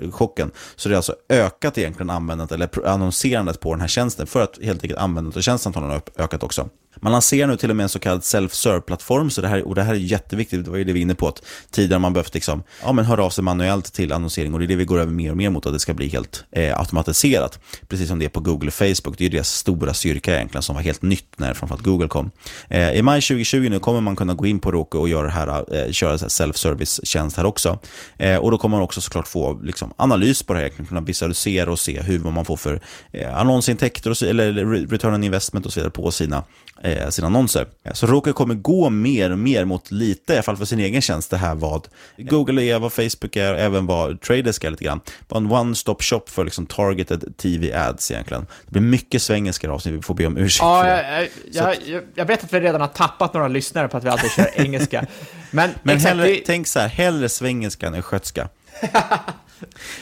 så 0.77 0.89
det 0.89 0.95
är 0.95 0.97
alltså 0.97 1.15
ökat 1.29 1.79
egentligen 1.79 2.11
användandet 2.11 2.55
eller 2.55 2.87
annonserandet 2.87 3.61
på 3.61 3.75
den 3.75 3.81
här 3.81 3.89
tjänsten 3.89 4.27
för 4.27 4.43
att 4.43 4.59
helt 4.63 4.83
enkelt 4.83 5.01
användandet 5.01 5.37
av 5.37 5.41
tjänsten 5.41 5.75
har 5.75 6.03
ökat 6.19 6.43
också. 6.43 6.69
Man 7.01 7.13
lanserar 7.13 7.47
nu 7.47 7.57
till 7.57 7.71
och 7.71 7.77
med 7.77 7.83
en 7.83 7.89
så 7.89 7.99
kallad 7.99 8.21
self-serve-plattform, 8.21 9.31
så 9.31 9.41
det 9.41 9.49
här, 9.49 9.63
och 9.69 9.75
det 9.75 9.83
här 9.83 9.95
är 9.95 9.99
jätteviktigt, 9.99 10.65
det 10.65 10.71
var 10.71 10.79
ju 10.79 10.85
det 10.85 10.93
vi 10.93 11.01
var 11.01 11.03
inne 11.03 11.15
på, 11.15 11.29
att 11.29 11.43
tidigare 11.71 12.01
man 12.01 12.13
behövt 12.13 12.35
liksom, 12.35 12.63
ja, 12.83 12.93
men 12.93 13.05
höra 13.05 13.25
av 13.25 13.31
sig 13.31 13.45
manuellt 13.45 13.93
till 13.93 14.13
annonsering 14.13 14.53
och 14.55 14.59
det 14.59 14.65
är 14.65 14.69
det 14.69 14.77
vi 14.77 14.85
går 14.85 14.99
över 14.99 15.13
mer 15.13 15.31
och 15.31 15.37
mer 15.37 15.51
mot, 15.51 15.67
att 15.67 15.73
det 15.73 15.79
ska 15.79 15.95
bli 15.95 16.09
helt 16.09 16.45
eh, 16.53 16.79
automatiserat. 16.79 17.61
Precis 17.89 18.09
som 18.09 18.19
det 18.19 18.25
är 18.25 18.29
på 18.29 18.41
Google 18.41 18.69
och 18.69 18.75
Facebook, 18.75 19.19
det 19.19 19.27
är 19.27 19.31
deras 19.31 19.49
stora 19.49 19.95
styrka 19.95 20.35
egentligen, 20.35 20.63
som 20.63 20.75
var 20.75 20.83
helt 20.83 21.03
nytt 21.03 21.27
när 21.37 21.55
framförallt 21.55 21.85
Google 21.85 22.09
kom. 22.09 22.31
Eh, 22.69 22.93
I 22.93 23.03
maj 23.03 23.21
2020 23.21 23.69
nu 23.71 23.79
kommer 23.79 24.01
man 24.01 24.17
kunna 24.17 24.35
gå 24.35 24.47
in 24.47 24.59
på 24.59 24.73
Roku 24.73 24.99
och 24.99 25.09
göra 25.09 25.27
det 25.27 25.33
här, 25.33 25.75
eh, 25.77 25.93
köra 25.93 26.17
self-service-tjänst 26.19 27.37
här 27.37 27.47
också. 27.47 27.79
Eh, 28.19 28.37
och 28.37 28.51
då 28.51 28.59
kommer 28.59 28.77
man 28.77 28.85
också 28.85 29.01
såklart 29.01 29.29
få 29.29 29.61
liksom, 29.63 29.93
analys 29.97 30.43
på 30.43 30.53
det 30.53 30.61
här, 30.61 30.69
kunna 30.69 31.01
visualisera 31.01 31.73
och 31.73 31.79
se 31.79 32.03
hur 32.03 32.19
man 32.19 32.45
får 32.45 32.57
för 32.57 32.81
eh, 33.13 33.37
annonsintäkter 33.37 34.11
och, 34.11 34.23
eller 34.23 34.53
return 34.87 35.15
on 35.15 35.25
investment 35.25 35.67
och 35.67 35.73
så 35.73 35.81
vidare 35.81 35.91
på 35.91 36.11
sina 36.11 36.45
eh, 36.87 37.09
sina 37.09 37.27
annonser. 37.27 37.67
Så 37.93 38.07
Roku 38.07 38.33
kommer 38.33 38.55
gå 38.55 38.91
mer 38.91 39.33
och 39.33 39.39
mer 39.39 39.65
mot 39.65 39.91
lite, 39.91 40.33
i 40.33 40.37
alla 40.37 40.43
fall 40.43 40.57
för 40.57 40.65
sin 40.65 40.81
egen 40.81 41.03
tjänst, 41.03 41.31
det 41.31 41.37
här 41.37 41.55
vad 41.55 41.89
Google 42.17 42.63
är, 42.63 42.79
vad 42.79 42.93
Facebook 42.93 43.37
är, 43.37 43.55
även 43.55 43.87
vad 43.87 44.21
Traders 44.21 44.65
är 44.65 44.71
lite 44.71 44.85
grann. 44.85 45.01
Vad 45.29 45.43
en 45.43 45.51
one-stop 45.51 46.03
shop 46.03 46.23
för 46.27 46.45
liksom 46.45 46.67
targeted 46.67 47.37
TV 47.37 47.73
ads 47.73 48.11
egentligen. 48.11 48.47
Det 48.67 48.73
blir 48.73 48.83
mycket 48.83 49.23
svengelska 49.23 49.71
avsnitt, 49.71 49.95
vi 49.95 50.03
får 50.03 50.15
be 50.15 50.27
om 50.27 50.37
ursäkt 50.37 50.63
ja, 50.63 50.83
för 50.83 50.89
det. 50.89 51.29
Jag, 51.53 51.77
jag, 51.87 52.03
jag, 52.15 52.25
vet 52.25 52.45
att 52.45 52.53
vi 52.53 52.61
redan 52.61 52.81
har 52.81 52.89
tappat 52.89 53.35
några 53.35 53.49
lyssnare 53.49 53.89
på 53.89 53.97
att 53.97 54.05
vi 54.05 54.09
alltid 54.09 54.31
kör 54.31 54.51
engelska. 54.55 55.07
Men, 55.51 55.71
Men 55.83 55.99
hellre, 55.99 56.37
tänk 56.47 56.67
så 56.67 56.81
här, 56.81 56.89
hellre 56.89 57.29
svengelska 57.29 57.87
än 57.87 57.95
östgötska. 57.95 58.49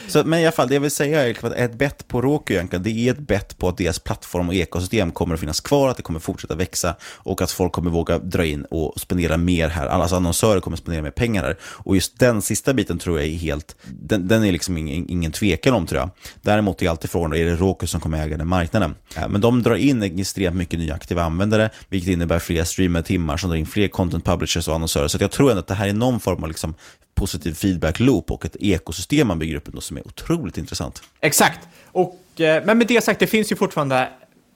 Så, 0.07 0.23
men 0.23 0.39
i 0.39 0.45
alla 0.45 0.51
fall, 0.51 0.67
det 0.67 0.73
jag 0.73 0.81
vill 0.81 0.91
säga 0.91 1.23
är 1.23 1.27
liksom 1.27 1.49
att 1.49 1.55
ett 1.55 1.73
bett 1.73 2.07
på 2.07 2.21
Roku 2.21 2.53
egentligen, 2.53 2.83
det 2.83 2.89
är 2.89 3.11
ett 3.11 3.19
bett 3.19 3.57
på 3.57 3.69
att 3.69 3.77
deras 3.77 3.99
plattform 3.99 4.49
och 4.49 4.55
ekosystem 4.55 5.11
kommer 5.11 5.33
att 5.33 5.39
finnas 5.39 5.59
kvar, 5.59 5.89
att 5.89 5.97
det 5.97 6.03
kommer 6.03 6.19
fortsätta 6.19 6.55
växa 6.55 6.95
och 7.03 7.41
att 7.41 7.51
folk 7.51 7.71
kommer 7.71 7.91
våga 7.91 8.19
dra 8.19 8.45
in 8.45 8.65
och 8.65 8.93
spendera 8.99 9.37
mer 9.37 9.67
här. 9.67 9.87
Alltså 9.87 10.15
annonsörer 10.15 10.59
kommer 10.59 10.77
att 10.77 10.81
spendera 10.81 11.03
mer 11.03 11.11
pengar 11.11 11.43
här. 11.43 11.57
Och 11.63 11.95
just 11.95 12.19
den 12.19 12.41
sista 12.41 12.73
biten 12.73 12.97
tror 12.97 13.19
jag 13.19 13.29
är 13.29 13.33
helt, 13.33 13.75
den, 13.83 14.27
den 14.27 14.45
är 14.45 14.51
liksom 14.51 14.77
ingen, 14.77 15.09
ingen 15.09 15.31
tvekan 15.31 15.73
om 15.73 15.87
tror 15.87 15.99
jag. 15.99 16.09
Däremot 16.41 16.81
är 16.81 16.89
alltid 16.89 17.09
frågan, 17.09 17.33
är 17.33 17.45
det 17.45 17.55
Roku 17.55 17.87
som 17.87 18.01
kommer 18.01 18.25
äga 18.25 18.37
den 18.37 18.47
marknaden? 18.47 18.95
Men 19.29 19.41
de 19.41 19.63
drar 19.63 19.75
in 19.75 20.03
extremt 20.03 20.55
mycket 20.55 20.79
nya 20.79 20.93
aktiva 20.93 21.23
användare, 21.23 21.69
vilket 21.89 22.09
innebär 22.09 22.39
fler 22.39 22.63
streamade 22.63 23.05
timmar 23.05 23.37
som 23.37 23.49
drar 23.49 23.57
in 23.57 23.65
fler 23.65 23.87
content 23.87 24.25
publishers 24.25 24.67
och 24.67 24.75
annonsörer. 24.75 25.07
Så 25.07 25.17
jag 25.21 25.31
tror 25.31 25.49
ändå 25.49 25.59
att 25.59 25.67
det 25.67 25.73
här 25.73 25.87
är 25.87 25.93
någon 25.93 26.19
form 26.19 26.43
av 26.43 26.49
liksom 26.49 26.73
positiv 27.15 27.53
feedback-loop 27.53 28.31
och 28.31 28.45
ett 28.45 28.55
ekosystem 28.59 29.27
man 29.27 29.39
bygger 29.39 29.55
upp 29.55 29.67
ändå 29.67 29.81
som 29.81 29.97
är 29.97 30.07
otroligt 30.07 30.57
intressant. 30.57 31.03
Exakt. 31.19 31.67
Och, 31.85 32.41
eh, 32.41 32.63
men 32.65 32.77
med 32.77 32.87
det 32.87 33.03
sagt, 33.03 33.19
det 33.19 33.27
finns 33.27 33.51
ju 33.51 33.55
fortfarande 33.55 34.09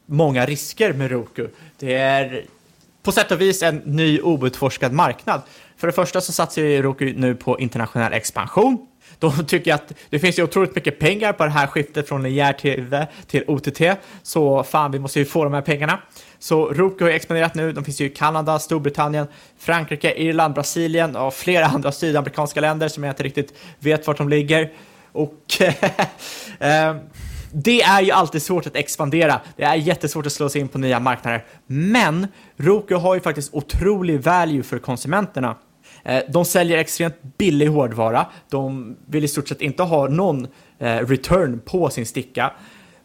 många 0.06 0.46
risker 0.46 0.94
med 0.94 1.12
Roku. 1.12 1.48
Det 1.80 1.94
är 1.94 2.46
på 3.04 3.12
sätt 3.12 3.32
och 3.32 3.42
vis 3.42 3.64
en 3.64 3.76
ny 3.76 4.22
outforskad 4.22 4.94
marknad. 4.94 5.42
För 5.78 5.88
det 5.88 5.94
första 5.94 6.22
så 6.22 6.32
satsar 6.32 6.62
ju 6.62 6.82
Roku 6.82 7.14
nu 7.18 7.36
på 7.36 7.60
internationell 7.60 8.14
expansion. 8.14 8.88
De 9.20 9.46
tycker 9.46 9.74
att 9.74 9.94
det 10.10 10.20
finns 10.20 10.40
ju 10.40 10.44
otroligt 10.44 10.76
mycket 10.76 11.00
pengar 11.00 11.34
på 11.34 11.44
det 11.44 11.50
här 11.50 11.68
skiftet 11.68 12.08
från 12.08 12.24
linjär 12.24 12.54
TV 12.54 13.08
till 13.28 13.44
OTT, 13.48 13.82
så 14.24 14.64
fan, 14.64 14.92
vi 14.92 15.00
måste 15.00 15.20
ju 15.20 15.26
få 15.26 15.44
de 15.44 15.54
här 15.54 15.62
pengarna. 15.62 16.00
Så 16.40 16.74
Roku 16.74 17.04
har 17.04 17.12
expanderat 17.12 17.56
nu, 17.56 17.72
de 17.72 17.84
finns 17.84 18.02
ju 18.02 18.06
i 18.06 18.10
Kanada, 18.10 18.60
Storbritannien, 18.60 19.28
Frankrike, 19.58 20.14
Irland, 20.18 20.54
Brasilien 20.54 21.16
och 21.16 21.34
flera 21.34 21.66
andra 21.76 21.92
sydamerikanska 21.92 22.62
länder 22.62 22.88
som 22.88 23.04
jag 23.04 23.12
inte 23.12 23.24
riktigt 23.24 23.54
vet 23.80 24.08
vart 24.08 24.18
de 24.18 24.30
ligger. 24.30 24.72
Och 25.12 25.62
ehm, 26.60 26.98
det 27.52 27.82
är 27.82 28.02
ju 28.02 28.12
alltid 28.12 28.42
svårt 28.42 28.68
att 28.68 28.76
expandera. 28.76 29.42
Det 29.56 29.64
är 29.64 29.76
jättesvårt 29.76 30.26
att 30.26 30.32
slå 30.32 30.50
sig 30.50 30.62
in 30.62 30.68
på 30.68 30.78
nya 30.78 31.00
marknader. 31.00 31.46
Men 31.68 32.28
Roku 32.58 32.96
har 32.96 33.16
ju 33.16 33.22
faktiskt 33.22 33.54
otrolig 33.54 34.22
value 34.22 34.64
för 34.64 34.80
konsumenterna. 34.80 35.56
Eh, 36.04 36.24
de 36.30 36.46
säljer 36.46 36.78
extremt 36.78 37.38
billig 37.38 37.68
hårdvara. 37.68 38.26
De 38.50 38.96
vill 39.06 39.24
i 39.24 39.28
stort 39.28 39.48
sett 39.48 39.62
inte 39.62 39.84
ha 39.84 40.08
någon 40.08 40.48
eh, 40.80 40.96
return 40.96 41.62
på 41.66 41.90
sin 41.90 42.06
sticka. 42.06 42.52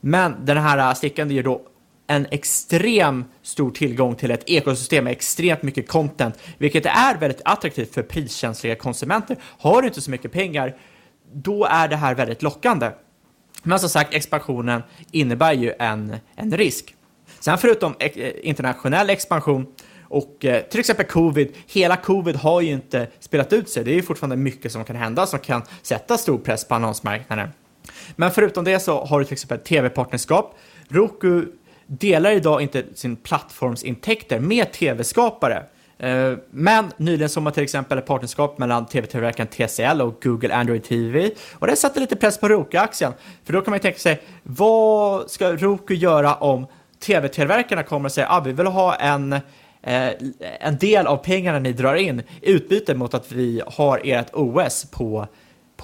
Men 0.00 0.34
den 0.44 0.56
här 0.56 0.94
stickan 0.94 1.30
ger 1.30 1.42
då 1.42 1.60
en 2.06 2.26
extrem 2.30 3.24
stor 3.42 3.70
tillgång 3.70 4.14
till 4.14 4.30
ett 4.30 4.50
ekosystem 4.50 5.04
med 5.04 5.10
extremt 5.10 5.62
mycket 5.62 5.88
content, 5.88 6.38
vilket 6.58 6.86
är 6.86 7.18
väldigt 7.18 7.40
attraktivt 7.44 7.94
för 7.94 8.02
priskänsliga 8.02 8.74
konsumenter. 8.74 9.36
Har 9.42 9.82
du 9.82 9.88
inte 9.88 10.00
så 10.00 10.10
mycket 10.10 10.32
pengar, 10.32 10.76
då 11.32 11.64
är 11.64 11.88
det 11.88 11.96
här 11.96 12.14
väldigt 12.14 12.42
lockande. 12.42 12.90
Men 13.62 13.78
som 13.78 13.88
sagt, 13.88 14.14
expansionen 14.14 14.82
innebär 15.10 15.52
ju 15.52 15.72
en, 15.78 16.16
en 16.36 16.56
risk. 16.56 16.94
Sen 17.40 17.58
förutom 17.58 17.94
e, 17.98 18.10
e, 18.14 18.40
internationell 18.42 19.10
expansion 19.10 19.66
och 20.02 20.44
eh, 20.44 20.62
till 20.62 20.80
exempel 20.80 21.06
covid, 21.06 21.52
hela 21.66 21.96
covid 21.96 22.36
har 22.36 22.60
ju 22.60 22.72
inte 22.72 23.08
spelat 23.20 23.52
ut 23.52 23.68
sig. 23.68 23.84
Det 23.84 23.90
är 23.90 23.94
ju 23.94 24.02
fortfarande 24.02 24.36
mycket 24.36 24.72
som 24.72 24.84
kan 24.84 24.96
hända 24.96 25.26
som 25.26 25.38
kan 25.38 25.62
sätta 25.82 26.18
stor 26.18 26.38
press 26.38 26.68
på 26.68 26.74
annonsmarknaden. 26.74 27.48
Men 28.16 28.30
förutom 28.30 28.64
det 28.64 28.80
så 28.80 29.04
har 29.04 29.18
du 29.18 29.24
till 29.24 29.32
exempel 29.32 29.58
tv-partnerskap. 29.58 30.58
Roku 30.88 31.44
delar 31.86 32.30
idag 32.30 32.62
inte 32.62 32.84
sin 32.94 33.16
plattformsintäkter 33.16 34.40
med 34.40 34.72
tv-skapare. 34.72 35.62
Eh, 35.98 36.32
men 36.50 36.92
nyligen 36.96 37.28
såg 37.28 37.42
man 37.42 37.52
till 37.52 37.62
exempel 37.62 37.98
ett 37.98 38.06
partnerskap 38.06 38.58
mellan 38.58 38.86
tv-tillverkaren 38.86 39.48
TCL 39.48 40.00
och 40.00 40.22
Google 40.22 40.54
Android 40.54 40.84
TV 40.84 41.30
och 41.52 41.66
det 41.66 41.76
satte 41.76 42.00
lite 42.00 42.16
press 42.16 42.40
på 42.40 42.48
Roku-aktien. 42.48 43.12
För 43.44 43.52
då 43.52 43.60
kan 43.60 43.70
man 43.70 43.78
ju 43.78 43.82
tänka 43.82 43.98
sig, 43.98 44.22
vad 44.42 45.30
ska 45.30 45.52
Roku 45.52 45.94
göra 45.94 46.34
om 46.34 46.66
tv-tillverkarna 47.00 47.82
kommer 47.82 48.04
och 48.04 48.12
säger 48.12 48.28
att 48.28 48.34
ah, 48.34 48.40
vi 48.40 48.52
vill 48.52 48.66
ha 48.66 48.94
en, 48.94 49.32
eh, 49.82 50.10
en 50.60 50.78
del 50.78 51.06
av 51.06 51.16
pengarna 51.16 51.58
ni 51.58 51.72
drar 51.72 51.94
in 51.94 52.22
i 52.42 52.50
utbyte 52.50 52.94
mot 52.94 53.14
att 53.14 53.32
vi 53.32 53.62
har 53.66 54.00
ert 54.04 54.30
OS 54.32 54.86
på 54.90 55.26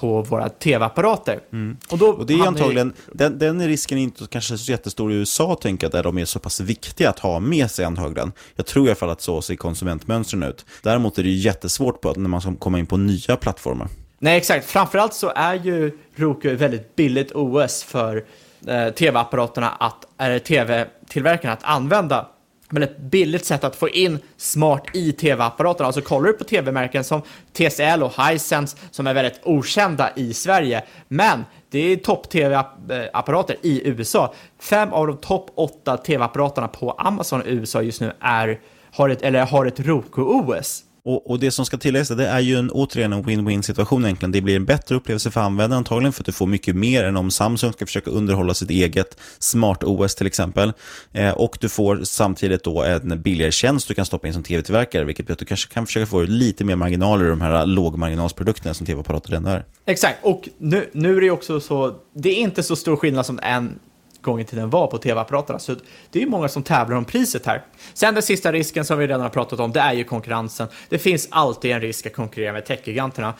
på 0.01 0.21
våra 0.21 0.49
tv-apparater. 0.49 1.39
Mm. 1.53 1.77
Och, 1.89 1.97
då 1.97 2.07
och 2.07 2.25
det 2.25 2.33
är 2.33 2.47
antagligen, 2.47 2.89
i... 2.89 3.11
den, 3.17 3.39
den 3.39 3.67
risken 3.67 3.97
är 3.97 4.01
inte 4.01 4.27
kanske 4.29 4.57
så 4.57 4.71
jättestor 4.71 5.11
i 5.11 5.15
USA, 5.15 5.55
tänker 5.55 5.85
jag, 5.85 5.91
där 5.91 6.03
de 6.03 6.17
är 6.17 6.25
så 6.25 6.39
pass 6.39 6.59
viktiga 6.59 7.09
att 7.09 7.19
ha 7.19 7.39
med 7.39 7.71
sig 7.71 7.85
antagligen. 7.85 8.31
Jag 8.55 8.65
tror 8.65 8.85
i 8.85 8.89
alla 8.89 8.95
fall 8.95 9.09
att 9.09 9.21
så 9.21 9.41
ser 9.41 9.55
konsumentmönstren 9.55 10.43
ut. 10.43 10.65
Däremot 10.83 11.17
är 11.17 11.23
det 11.23 11.29
ju 11.29 11.35
jättesvårt 11.35 12.01
på 12.01 12.13
när 12.13 12.29
man 12.29 12.41
ska 12.41 12.55
komma 12.55 12.79
in 12.79 12.85
på 12.85 12.97
nya 12.97 13.35
plattformar. 13.35 13.87
Nej, 14.19 14.37
exakt. 14.37 14.65
Framförallt 14.65 15.13
så 15.13 15.31
är 15.35 15.53
ju 15.53 15.97
Roku 16.15 16.53
ett 16.53 16.61
väldigt 16.61 16.95
billigt 16.95 17.31
OS 17.31 17.83
för 17.83 18.25
eh, 18.67 18.89
tv-apparaterna 18.89 19.69
att, 19.69 20.05
eller 20.17 20.39
tv-tillverkarna 20.39 21.53
att 21.53 21.63
använda 21.63 22.27
men 22.71 22.83
ett 22.83 22.97
billigt 22.97 23.45
sätt 23.45 23.63
att 23.63 23.75
få 23.75 23.89
in 23.89 24.19
smart 24.37 24.83
i 24.93 25.11
tv-apparaterna. 25.11 25.87
Alltså 25.87 26.01
kollar 26.01 26.27
du 26.27 26.33
på 26.33 26.43
tv-märken 26.43 27.03
som 27.03 27.21
TCL 27.53 28.03
och 28.03 28.13
Hisense 28.23 28.77
som 28.91 29.07
är 29.07 29.13
väldigt 29.13 29.39
okända 29.43 30.09
i 30.15 30.33
Sverige, 30.33 30.83
men 31.07 31.45
det 31.69 31.79
är 31.79 31.95
topp-tv-apparater 31.95 33.55
i 33.61 33.87
USA. 33.87 34.33
Fem 34.59 34.93
av 34.93 35.07
de 35.07 35.17
topp 35.17 35.51
åtta 35.55 35.97
tv-apparaterna 35.97 36.67
på 36.67 36.91
Amazon 36.91 37.41
i 37.47 37.49
USA 37.49 37.81
just 37.81 38.01
nu 38.01 38.11
är, 38.19 38.59
har 38.91 39.09
ett, 39.09 39.21
eller 39.21 39.45
har 39.45 39.65
ett 39.65 39.79
Roku-OS. 39.79 40.83
Och, 41.03 41.29
och, 41.29 41.39
det 41.39 41.51
som 41.51 41.65
ska 41.65 41.77
tilläggas, 41.77 42.07
det 42.07 42.27
är 42.27 42.39
ju 42.39 42.55
en, 42.55 42.71
återigen 42.71 43.13
en 43.13 43.23
win-win 43.23 43.61
situation 43.61 44.05
egentligen. 44.05 44.31
Det 44.31 44.41
blir 44.41 44.55
en 44.55 44.65
bättre 44.65 44.95
upplevelse 44.95 45.31
för 45.31 45.41
användaren 45.41 45.77
antagligen 45.77 46.13
för 46.13 46.21
att 46.21 46.25
du 46.25 46.31
får 46.31 46.47
mycket 46.47 46.75
mer 46.75 47.03
än 47.03 47.17
om 47.17 47.31
Samsung 47.31 47.73
ska 47.73 47.85
försöka 47.85 48.11
underhålla 48.11 48.53
sitt 48.53 48.69
eget 48.69 49.17
smart 49.39 49.83
OS 49.83 50.15
till 50.15 50.27
exempel. 50.27 50.73
Eh, 51.13 51.31
och 51.31 51.57
du 51.61 51.69
får 51.69 51.99
samtidigt 52.03 52.63
då 52.63 52.83
en 52.83 53.21
billigare 53.21 53.51
tjänst 53.51 53.87
du 53.87 53.93
kan 53.93 54.05
stoppa 54.05 54.27
in 54.27 54.33
som 54.33 54.43
tv-tillverkare, 54.43 55.03
vilket 55.03 55.25
betyder 55.25 55.33
att 55.33 55.39
du 55.39 55.45
kanske 55.45 55.73
kan 55.73 55.85
försöka 55.85 56.05
få 56.05 56.21
lite 56.21 56.63
mer 56.63 56.75
marginaler 56.75 57.25
i 57.25 57.29
de 57.29 57.41
här 57.41 57.65
lågmarginalsprodukterna 57.65 58.73
som 58.73 58.85
tv-apparater 58.85 59.33
ändå 59.33 59.49
är. 59.49 59.65
Exakt, 59.85 60.17
och 60.21 60.49
nu, 60.57 60.89
nu 60.93 61.15
är 61.15 61.19
det 61.19 61.25
ju 61.25 61.31
också 61.31 61.59
så, 61.59 61.95
det 62.13 62.29
är 62.29 62.35
inte 62.35 62.63
så 62.63 62.75
stor 62.75 62.95
skillnad 62.95 63.25
som 63.25 63.39
en 63.43 63.79
gång 64.21 64.39
i 64.39 64.45
tiden 64.45 64.69
var 64.69 64.87
på 64.87 64.97
tv-apparaterna. 64.97 65.59
Så 65.59 65.75
det 66.11 66.21
är 66.21 66.27
många 66.27 66.47
som 66.47 66.63
tävlar 66.63 66.97
om 66.97 67.05
priset 67.05 67.45
här. 67.45 67.63
Sen 67.93 68.13
den 68.13 68.23
sista 68.23 68.51
risken 68.51 68.85
som 68.85 68.99
vi 68.99 69.07
redan 69.07 69.21
har 69.21 69.29
pratat 69.29 69.59
om, 69.59 69.71
det 69.71 69.79
är 69.79 69.93
ju 69.93 70.03
konkurrensen. 70.03 70.67
Det 70.89 70.97
finns 70.97 71.27
alltid 71.31 71.71
en 71.71 71.81
risk 71.81 72.05
att 72.05 72.13
konkurrera 72.13 72.53
med 72.53 72.65
techgiganterna. 72.65 73.33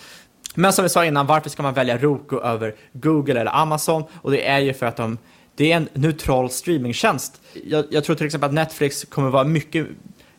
Men 0.56 0.74
som 0.74 0.84
vi 0.84 0.90
sa 0.90 1.06
innan, 1.06 1.28
varför 1.28 1.50
ska 1.50 1.64
man 1.64 1.74
välja 1.74 1.98
Roku 1.98 2.40
över 2.40 2.76
Google 2.94 3.42
eller 3.42 3.56
Amazon? 3.56 4.04
Och 4.14 4.32
det 4.32 4.48
är 4.48 4.60
ju 4.60 4.74
för 4.74 4.86
att 4.86 4.98
de, 4.98 5.18
det 5.56 5.72
är 5.72 5.78
en 5.78 5.90
neutral 5.94 6.50
streamingtjänst. 6.50 7.42
Jag, 7.66 7.86
jag 7.90 8.04
tror 8.04 8.16
till 8.16 8.26
exempel 8.26 8.48
att 8.48 8.54
Netflix 8.54 9.06
kommer 9.06 9.30
vara 9.30 9.44
mycket 9.44 9.88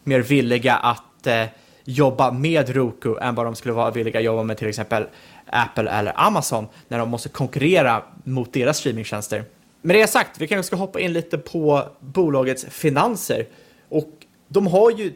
mer 0.04 0.20
villiga 0.20 0.74
att 0.76 1.26
eh, 1.26 1.44
jobba 1.84 2.30
med 2.30 2.68
Roku 2.68 3.16
än 3.20 3.34
vad 3.34 3.46
de 3.46 3.54
skulle 3.54 3.74
vara 3.74 3.90
villiga 3.90 4.18
att 4.18 4.24
jobba 4.24 4.42
med 4.42 4.58
till 4.58 4.68
exempel 4.68 5.06
Apple 5.46 5.90
eller 5.90 6.12
Amazon 6.20 6.66
när 6.88 6.98
de 6.98 7.08
måste 7.08 7.28
konkurrera 7.28 8.02
mot 8.24 8.52
deras 8.52 8.78
streamingtjänster. 8.78 9.44
Med 9.84 9.96
det 9.96 10.06
sagt, 10.06 10.40
vi 10.40 10.46
kanske 10.46 10.66
ska 10.66 10.76
hoppa 10.76 11.00
in 11.00 11.12
lite 11.12 11.38
på 11.38 11.88
bolagets 12.00 12.64
finanser. 12.64 13.46
Och 13.88 14.10
de 14.48 14.66
har 14.66 14.90
ju 14.90 15.12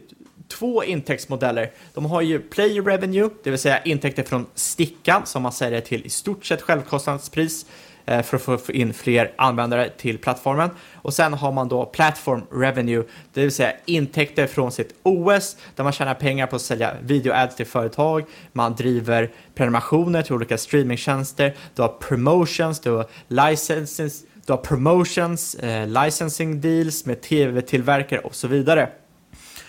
två 0.47 0.83
intäktsmodeller. 0.83 1.71
De 1.93 2.05
har 2.05 2.21
ju 2.21 2.39
player 2.39 2.81
revenue, 2.81 3.29
det 3.43 3.49
vill 3.49 3.59
säga 3.59 3.83
intäkter 3.83 4.23
från 4.23 4.45
stickan 4.55 5.25
som 5.25 5.43
man 5.43 5.51
säljer 5.51 5.81
till 5.81 6.05
i 6.05 6.09
stort 6.09 6.45
sett 6.45 6.61
självkostnadspris 6.61 7.65
eh, 8.05 8.21
för 8.21 8.53
att 8.53 8.61
få 8.61 8.71
in 8.71 8.93
fler 8.93 9.33
användare 9.37 9.89
till 9.89 10.17
plattformen. 10.17 10.69
Och 10.93 11.13
sen 11.13 11.33
har 11.33 11.51
man 11.51 11.67
då 11.67 11.85
platform 11.85 12.41
revenue, 12.51 13.03
det 13.33 13.41
vill 13.41 13.51
säga 13.51 13.73
intäkter 13.85 14.47
från 14.47 14.71
sitt 14.71 14.95
OS 15.03 15.57
där 15.75 15.83
man 15.83 15.93
tjänar 15.93 16.13
pengar 16.13 16.47
på 16.47 16.55
att 16.55 16.61
sälja 16.61 16.93
videoads 17.01 17.55
till 17.55 17.65
företag, 17.65 18.25
man 18.53 18.75
driver 18.75 19.31
prenumerationer 19.55 20.21
till 20.21 20.33
olika 20.33 20.57
streamingtjänster, 20.57 21.55
du 21.75 21.81
har 21.81 21.89
promotions, 21.99 22.79
du 22.79 22.91
har 22.91 23.05
licenses, 23.27 24.23
du 24.47 24.53
har 24.53 24.57
promotions, 24.57 25.55
eh, 25.55 25.87
licensing 25.87 26.61
deals 26.61 27.05
med 27.05 27.21
tv-tillverkare 27.21 28.19
och 28.19 28.35
så 28.35 28.47
vidare. 28.47 28.89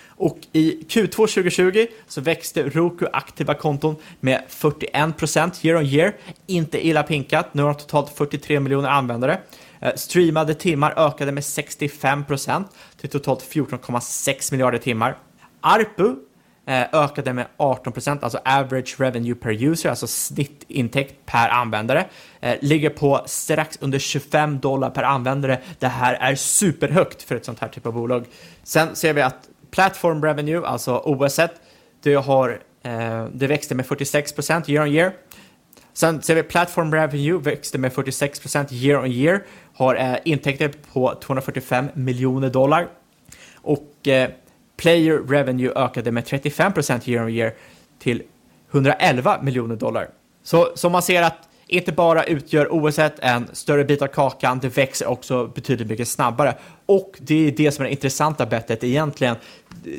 Och 0.09 0.39
i 0.53 0.85
Q2 0.89 1.11
2020 1.11 1.87
så 2.07 2.21
växte 2.21 2.63
Roku 2.63 3.07
aktiva 3.13 3.55
konton 3.55 3.97
med 4.21 4.43
41% 4.49 5.65
year 5.65 5.79
on 5.79 5.87
year. 5.87 6.17
Inte 6.47 6.87
illa 6.87 7.03
pinkat, 7.03 7.55
nu 7.55 7.63
har 7.63 7.69
de 7.69 7.79
totalt 7.79 8.11
43 8.11 8.61
miljoner 8.61 8.89
användare. 8.89 9.41
Eh, 9.81 9.95
streamade 9.95 10.55
timmar 10.55 10.95
ökade 10.97 11.33
med 11.33 11.45
65% 11.45 12.65
till 13.01 13.11
totalt 13.11 13.43
14,6 13.43 14.53
miljarder 14.53 14.79
timmar. 14.79 15.17
ARPU 15.61 16.17
Eh, 16.69 16.87
ökade 16.93 17.33
med 17.33 17.47
18 17.57 17.93
procent, 17.93 18.23
alltså 18.25 18.39
average 18.45 19.01
revenue 19.01 19.35
per 19.35 19.63
user, 19.63 19.91
alltså 19.91 20.07
snittintäkt 20.07 21.27
per 21.27 21.49
användare, 21.49 22.07
eh, 22.41 22.57
ligger 22.61 22.91
på 22.91 23.23
strax 23.27 23.79
under 23.81 23.99
25 23.99 24.59
dollar 24.61 24.91
per 24.91 25.03
användare. 25.03 25.61
Det 25.79 25.87
här 25.87 26.15
är 26.15 26.35
superhögt 26.35 27.23
för 27.23 27.35
ett 27.35 27.45
sånt 27.45 27.61
här 27.61 27.69
typ 27.69 27.87
av 27.87 27.93
bolag. 27.93 28.25
Sen 28.63 28.97
ser 28.97 29.13
vi 29.13 29.23
att 29.23 29.49
platform 29.71 30.25
revenue, 30.25 30.67
alltså 30.67 31.03
OS, 31.05 31.41
det, 32.03 32.15
har, 32.15 32.61
eh, 32.83 33.25
det 33.33 33.47
växte 33.47 33.75
med 33.75 33.87
46 33.87 34.33
procent 34.33 34.69
year 34.69 34.83
on 34.83 34.93
year. 34.93 35.13
Sen 35.93 36.23
ser 36.23 36.35
vi 36.35 36.43
platform 36.43 36.95
revenue 36.95 37.39
växte 37.39 37.79
med 37.79 37.93
46% 37.93 38.73
year 38.73 39.03
on 39.03 39.13
year, 39.13 39.43
har 39.75 40.19
intäkter 40.25 40.73
på 40.93 41.15
245 41.15 41.89
miljoner 41.95 42.51
dollar. 42.51 42.89
Och 43.55 44.09
Player 44.79 45.19
revenue 45.19 45.73
ökade 45.77 46.13
med 46.13 46.25
35% 46.25 47.09
year 47.11 47.25
on 47.25 47.31
year 47.31 47.55
till 47.99 48.23
111 48.71 49.39
miljoner 49.43 49.77
dollar. 49.77 50.09
Så 50.43 50.73
som 50.75 50.93
man 50.93 51.03
ser 51.03 51.23
att 51.23 51.49
inte 51.67 51.93
bara 51.93 52.25
utgör 52.25 52.69
OS 52.71 52.99
en 52.99 53.49
större 53.53 53.85
bit 53.85 54.03
av 54.03 54.07
kakan, 54.07 54.59
det 54.59 54.69
växer 54.69 55.07
också 55.07 55.47
betydligt 55.47 55.89
mycket 55.89 56.09
snabbare. 56.09 56.55
Och 56.87 57.17
det 57.19 57.49
är 57.49 57.53
det 57.53 57.73
som 57.73 57.83
är 57.83 57.89
det 57.89 57.93
intressanta 57.93 58.47
bettet 58.47 58.85
egentligen. 58.85 59.37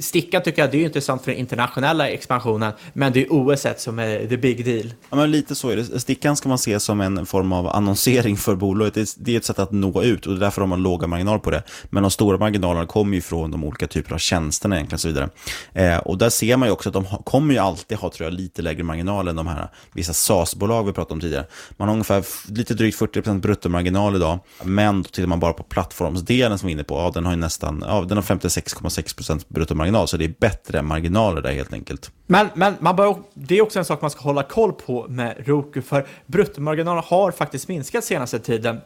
Stickan 0.01 0.43
tycker 0.43 0.61
jag 0.61 0.71
det 0.71 0.77
är 0.77 0.85
intressant 0.85 1.23
för 1.23 1.31
den 1.31 1.39
internationella 1.39 2.09
expansionen, 2.09 2.73
men 2.93 3.13
det 3.13 3.21
är 3.21 3.27
OS 3.29 3.65
som 3.77 3.99
är 3.99 4.27
the 4.27 4.37
big 4.37 4.65
deal. 4.65 4.93
Ja, 5.09 5.17
men 5.17 5.31
lite 5.31 5.55
så 5.55 5.69
är 5.69 5.75
det. 5.75 5.99
Stickan 5.99 6.35
ska 6.35 6.49
man 6.49 6.57
se 6.57 6.79
som 6.79 7.01
en 7.01 7.25
form 7.25 7.53
av 7.53 7.67
annonsering 7.67 8.37
för 8.37 8.55
bolaget. 8.55 9.15
Det 9.17 9.33
är 9.33 9.37
ett 9.37 9.45
sätt 9.45 9.59
att 9.59 9.71
nå 9.71 10.03
ut 10.03 10.25
och 10.25 10.39
därför 10.39 10.61
har 10.61 10.67
man 10.67 10.83
låga 10.83 11.07
marginaler 11.07 11.39
på 11.39 11.51
det. 11.51 11.63
Men 11.89 12.03
de 12.03 12.11
stora 12.11 12.37
marginalerna 12.37 12.85
kommer 12.85 13.15
ju 13.15 13.21
från 13.21 13.51
de 13.51 13.63
olika 13.63 13.87
typer 13.87 14.13
av 14.13 14.17
tjänsterna 14.17 14.75
egentligen 14.75 14.95
och 14.95 15.01
så 15.01 15.07
vidare. 15.07 15.29
Eh, 15.73 15.97
och 15.97 16.17
där 16.17 16.29
ser 16.29 16.57
man 16.57 16.67
ju 16.67 16.71
också 16.71 16.89
att 16.89 16.93
de 16.93 17.05
kommer 17.05 17.53
ju 17.53 17.59
alltid 17.59 17.97
ha, 17.97 18.11
tror 18.11 18.29
jag, 18.29 18.33
lite 18.33 18.61
lägre 18.61 18.83
marginaler 18.83 19.29
än 19.29 19.35
de 19.35 19.47
här 19.47 19.69
vissa 19.93 20.13
SaaS-bolag 20.13 20.83
vi 20.83 20.93
pratade 20.93 21.13
om 21.13 21.21
tidigare. 21.21 21.45
Man 21.77 21.87
har 21.87 21.95
ungefär 21.95 22.25
lite 22.51 22.73
drygt 22.73 22.99
40% 22.99 23.39
bruttomarginal 23.39 24.15
idag, 24.15 24.39
men 24.63 25.01
då 25.01 25.09
tittar 25.09 25.27
man 25.27 25.39
bara 25.39 25.53
på 25.53 25.63
plattformsdelen 25.63 26.59
som 26.59 26.67
vi 26.67 26.71
är 26.71 26.75
inne 26.75 26.83
på, 26.83 26.95
ja, 26.95 27.11
den 27.13 27.25
har 27.25 27.31
ju 27.31 27.37
nästan, 27.37 27.83
ja, 27.87 28.01
den 28.01 28.17
har 28.17 28.23
56,6% 28.23 29.45
bruttomarginal, 29.47 29.78
så 30.07 30.17
det 30.17 30.25
är 30.25 30.33
bättre 30.39 30.81
marginaler 30.81 31.41
där 31.41 31.51
helt 31.51 31.73
enkelt. 31.73 32.11
Men, 32.27 32.47
men 32.53 32.75
man 32.79 32.95
bör, 32.95 33.15
det 33.33 33.57
är 33.57 33.61
också 33.61 33.79
en 33.79 33.85
sak 33.85 34.01
man 34.01 34.11
ska 34.11 34.21
hålla 34.21 34.43
koll 34.43 34.73
på 34.73 35.05
med 35.09 35.47
Roku, 35.47 35.81
för 35.81 36.07
bruttomarginalen 36.25 37.03
har 37.07 37.31
faktiskt 37.31 37.67
minskat 37.67 38.03
senaste 38.03 38.39
tiden. 38.39 38.81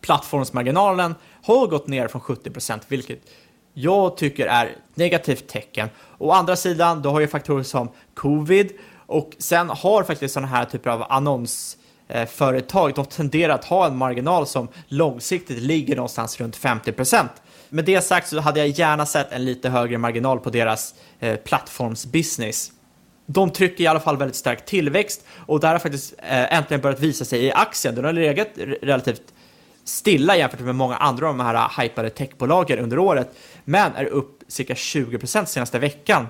Plattformsmarginalen 0.00 1.14
har 1.42 1.66
gått 1.66 1.86
ner 1.86 2.08
från 2.08 2.20
70%, 2.20 2.80
vilket 2.88 3.18
jag 3.74 4.16
tycker 4.16 4.46
är 4.46 4.76
negativt 4.94 5.48
tecken. 5.48 5.88
Å 6.18 6.30
andra 6.30 6.56
sidan, 6.56 7.02
då 7.02 7.10
har 7.10 7.20
ju 7.20 7.26
faktorer 7.26 7.62
som 7.62 7.88
covid 8.14 8.70
och 9.06 9.30
sen 9.38 9.70
har 9.70 10.02
faktiskt 10.02 10.34
sådana 10.34 10.48
här 10.48 10.64
typer 10.64 10.90
av 10.90 11.04
annonsföretag, 11.08 12.90
eh, 12.90 12.94
de 12.94 13.04
tenderar 13.06 13.54
att 13.54 13.64
ha 13.64 13.86
en 13.86 13.96
marginal 13.96 14.46
som 14.46 14.68
långsiktigt 14.88 15.58
ligger 15.58 15.96
någonstans 15.96 16.40
runt 16.40 16.56
50 16.56 16.92
procent. 16.92 17.30
Med 17.74 17.84
det 17.84 18.00
sagt 18.00 18.28
så 18.28 18.40
hade 18.40 18.60
jag 18.60 18.68
gärna 18.68 19.06
sett 19.06 19.32
en 19.32 19.44
lite 19.44 19.68
högre 19.68 19.98
marginal 19.98 20.40
på 20.40 20.50
deras 20.50 20.94
eh, 21.20 21.36
plattformsbusiness. 21.36 22.72
De 23.26 23.50
trycker 23.50 23.84
i 23.84 23.86
alla 23.86 24.00
fall 24.00 24.16
väldigt 24.16 24.36
stark 24.36 24.64
tillväxt 24.64 25.24
och 25.46 25.60
där 25.60 25.72
har 25.72 25.78
faktiskt 25.78 26.14
eh, 26.18 26.54
äntligen 26.54 26.80
börjat 26.80 27.00
visa 27.00 27.24
sig 27.24 27.44
i 27.44 27.52
aktien. 27.52 27.94
Den 27.94 28.04
har 28.04 28.12
legat 28.12 28.48
relativt 28.82 29.22
stilla 29.84 30.36
jämfört 30.36 30.60
med 30.60 30.74
många 30.74 30.96
andra 30.96 31.28
av 31.28 31.36
de 31.36 31.44
här 31.44 31.54
eh, 31.54 31.80
hypade 31.80 32.10
techbolagen 32.10 32.78
under 32.78 32.98
året, 32.98 33.36
men 33.64 33.94
är 33.94 34.04
upp 34.04 34.42
cirka 34.48 34.74
20% 34.74 35.44
senaste 35.44 35.78
veckan. 35.78 36.26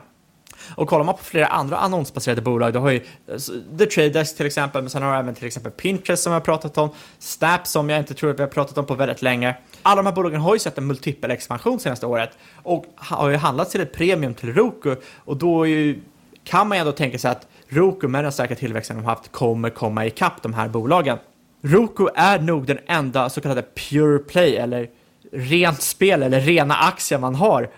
Och 0.77 0.89
kollar 0.89 1.05
man 1.05 1.15
på 1.15 1.25
flera 1.25 1.47
andra 1.47 1.77
annonsbaserade 1.77 2.43
bolag, 2.43 2.73
då 2.73 2.81
har 2.81 2.91
ju 2.91 3.01
eh, 3.29 3.37
The 3.79 3.87
Trade 3.87 4.09
Desk 4.09 4.37
till 4.37 4.47
exempel, 4.47 4.83
men 4.83 4.91
sen 4.91 5.03
har 5.03 5.13
du 5.13 5.19
även 5.19 5.35
till 5.35 5.47
exempel 5.47 5.73
Pinterest 5.73 6.23
som 6.23 6.33
jag 6.33 6.41
har 6.41 6.45
pratat 6.45 6.79
om, 6.79 6.91
Snap 7.19 7.67
som 7.67 7.91
jag 7.91 7.99
inte 7.99 8.15
tror 8.15 8.31
att 8.31 8.39
vi 8.39 8.43
har 8.43 8.51
pratat 8.51 8.79
om 8.79 8.87
på 8.87 8.95
väldigt 8.95 9.23
länge. 9.23 9.57
Alla 9.83 10.03
de 10.03 10.07
här 10.07 10.15
bolagen 10.15 10.41
har 10.41 10.55
ju 10.55 10.59
sett 10.59 10.79
en 10.79 10.87
multipel 10.87 11.31
expansion 11.31 11.81
senaste 11.81 12.07
året 12.07 12.31
och 12.63 12.85
har 12.97 13.31
ju 13.31 13.37
handlat 13.37 13.71
till 13.71 13.81
ett 13.81 13.93
premium 13.93 14.35
till 14.35 14.55
Roku 14.55 14.97
och 15.25 15.37
då 15.37 15.67
ju, 15.67 16.01
kan 16.45 16.69
man 16.69 16.79
ju 16.79 16.81
ändå 16.81 16.93
tänka 16.93 17.19
sig 17.19 17.31
att 17.31 17.47
Roku 17.69 18.09
med 18.09 18.25
den 18.25 18.33
starka 18.33 18.55
tillväxten 18.55 18.97
de 18.97 19.05
har 19.05 19.15
haft 19.15 19.33
kommer 19.33 19.71
komma 19.71 20.07
ikapp 20.07 20.43
de 20.43 20.55
här 20.55 20.69
bolagen. 20.69 21.19
Roku 21.63 22.09
är 22.15 22.39
nog 22.39 22.67
den 22.67 22.79
enda 22.87 23.31
så 23.31 23.41
kallade 23.41 23.63
pure 23.63 24.19
play 24.19 24.57
eller 24.57 24.89
rent 25.33 25.83
spel 25.83 26.23
eller 26.23 26.41
rena 26.41 26.75
aktier 26.75 27.19
man 27.19 27.35
har 27.35 27.71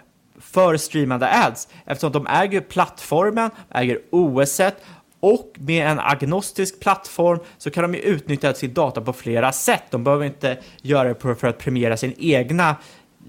för 0.57 0.77
streamande 0.77 1.29
ads 1.29 1.69
eftersom 1.85 2.13
de 2.13 2.27
äger 2.27 2.61
plattformen, 2.61 3.51
äger 3.71 3.99
OS 4.11 4.61
och 5.21 5.53
med 5.59 5.87
en 5.91 6.01
agnostisk 6.01 6.81
plattform 6.81 7.39
så 7.59 7.71
kan 7.71 7.83
de 7.83 7.95
ju 7.95 8.01
utnyttja 8.01 8.55
sin 8.55 8.75
data 8.75 9.01
på 9.01 9.13
flera 9.13 9.53
sätt. 9.53 9.83
De 9.91 10.05
behöver 10.05 10.25
inte 10.25 10.59
göra 10.83 11.09
det 11.09 11.35
för 11.35 11.49
att 11.49 11.59
premiera 11.59 11.97
sin 11.97 12.15
egna 12.19 12.77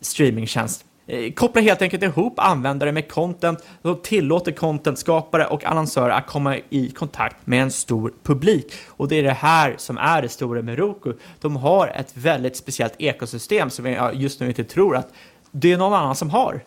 streamingtjänst. 0.01 0.85
Eh, 1.07 1.31
koppla 1.31 1.61
helt 1.61 1.81
enkelt 1.81 2.03
ihop 2.03 2.39
användare 2.39 2.91
med 2.91 3.11
content 3.11 3.63
och 3.81 4.03
tillåter 4.03 4.51
contentskapare 4.51 5.45
och 5.45 5.65
annonsörer 5.65 6.09
att 6.09 6.27
komma 6.27 6.57
i 6.69 6.89
kontakt 6.89 7.47
med 7.47 7.61
en 7.61 7.71
stor 7.71 8.13
publik. 8.23 8.73
Och 8.87 9.07
det 9.07 9.15
är 9.15 9.23
det 9.23 9.31
här 9.31 9.75
som 9.77 9.97
är 9.97 10.21
det 10.21 10.29
stora 10.29 10.61
med 10.61 10.77
Roku. 10.77 11.13
De 11.41 11.55
har 11.55 11.87
ett 11.87 12.17
väldigt 12.17 12.57
speciellt 12.57 12.95
ekosystem 12.97 13.69
som 13.69 13.85
jag 13.85 14.15
just 14.15 14.39
nu 14.39 14.47
inte 14.47 14.63
tror 14.63 14.95
att 14.95 15.13
det 15.51 15.71
är 15.71 15.77
någon 15.77 15.93
annan 15.93 16.15
som 16.15 16.29
har. 16.29 16.61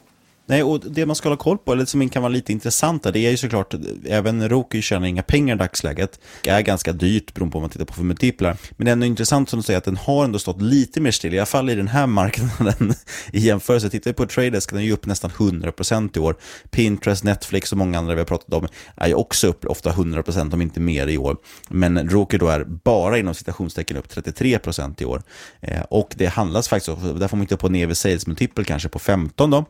Nej, 0.50 0.62
och 0.62 0.80
det 0.80 1.06
man 1.06 1.16
ska 1.16 1.28
hålla 1.28 1.36
koll 1.36 1.58
på, 1.58 1.72
eller 1.72 1.84
som 1.84 2.08
kan 2.08 2.22
vara 2.22 2.32
lite 2.32 2.52
intressant, 2.52 3.02
det 3.02 3.18
är 3.18 3.30
ju 3.30 3.36
såklart, 3.36 3.74
även 4.06 4.48
Roku 4.48 4.82
tjänar 4.82 5.06
inga 5.06 5.22
pengar 5.22 5.54
i 5.54 5.58
dagsläget. 5.58 6.20
Det 6.42 6.50
är 6.50 6.60
ganska 6.60 6.92
dyrt 6.92 7.34
beroende 7.34 7.52
på 7.52 7.58
om 7.58 7.62
man 7.62 7.70
tittar 7.70 7.84
på 7.84 7.92
för 7.92 8.02
multiplar. 8.02 8.56
Men 8.70 8.84
det 8.84 8.90
är 8.90 8.92
ändå 8.92 9.06
intressant 9.06 9.50
som 9.50 9.58
du 9.58 9.62
säger 9.62 9.78
att 9.78 9.84
den 9.84 9.96
har 9.96 10.24
ändå 10.24 10.38
stått 10.38 10.62
lite 10.62 11.00
mer 11.00 11.10
still, 11.10 11.34
i 11.34 11.38
alla 11.38 11.46
fall 11.46 11.70
i 11.70 11.74
den 11.74 11.88
här 11.88 12.06
marknaden 12.20 12.94
i 13.32 13.40
jämförelse. 13.40 13.90
Tittar 13.90 14.10
vi 14.10 14.14
på 14.14 14.26
Tradesk, 14.26 14.70
den 14.70 14.78
är 14.78 14.84
ju 14.84 14.92
upp 14.92 15.06
nästan 15.06 15.30
100% 15.30 16.16
i 16.16 16.20
år. 16.20 16.36
Pinterest, 16.70 17.24
Netflix 17.24 17.72
och 17.72 17.78
många 17.78 17.98
andra 17.98 18.14
vi 18.14 18.20
har 18.20 18.26
pratat 18.26 18.54
om 18.54 18.68
är 18.96 19.08
ju 19.08 19.14
också 19.14 19.46
upp 19.46 19.64
ofta 19.64 19.90
100% 19.90 20.54
om 20.54 20.62
inte 20.62 20.80
mer 20.80 21.06
i 21.06 21.18
år. 21.18 21.36
Men 21.68 22.10
Roku 22.10 22.38
då 22.38 22.48
är 22.48 22.64
bara 22.64 23.18
inom 23.18 23.34
citationstecken 23.34 23.96
upp 23.96 24.06
33% 24.14 25.02
i 25.02 25.04
år. 25.04 25.22
Eh, 25.60 25.82
och 25.82 26.14
det 26.16 26.26
handlas 26.26 26.68
faktiskt, 26.68 26.96
där 27.02 27.28
får 27.28 27.36
man 27.36 27.44
inte 27.44 27.56
på 27.56 27.66
en 27.66 27.74
EV 27.74 27.94
sales 27.94 28.26
multiple 28.26 28.64
kanske 28.64 28.88
på 28.88 28.98
15 28.98 29.50
då. 29.50 29.64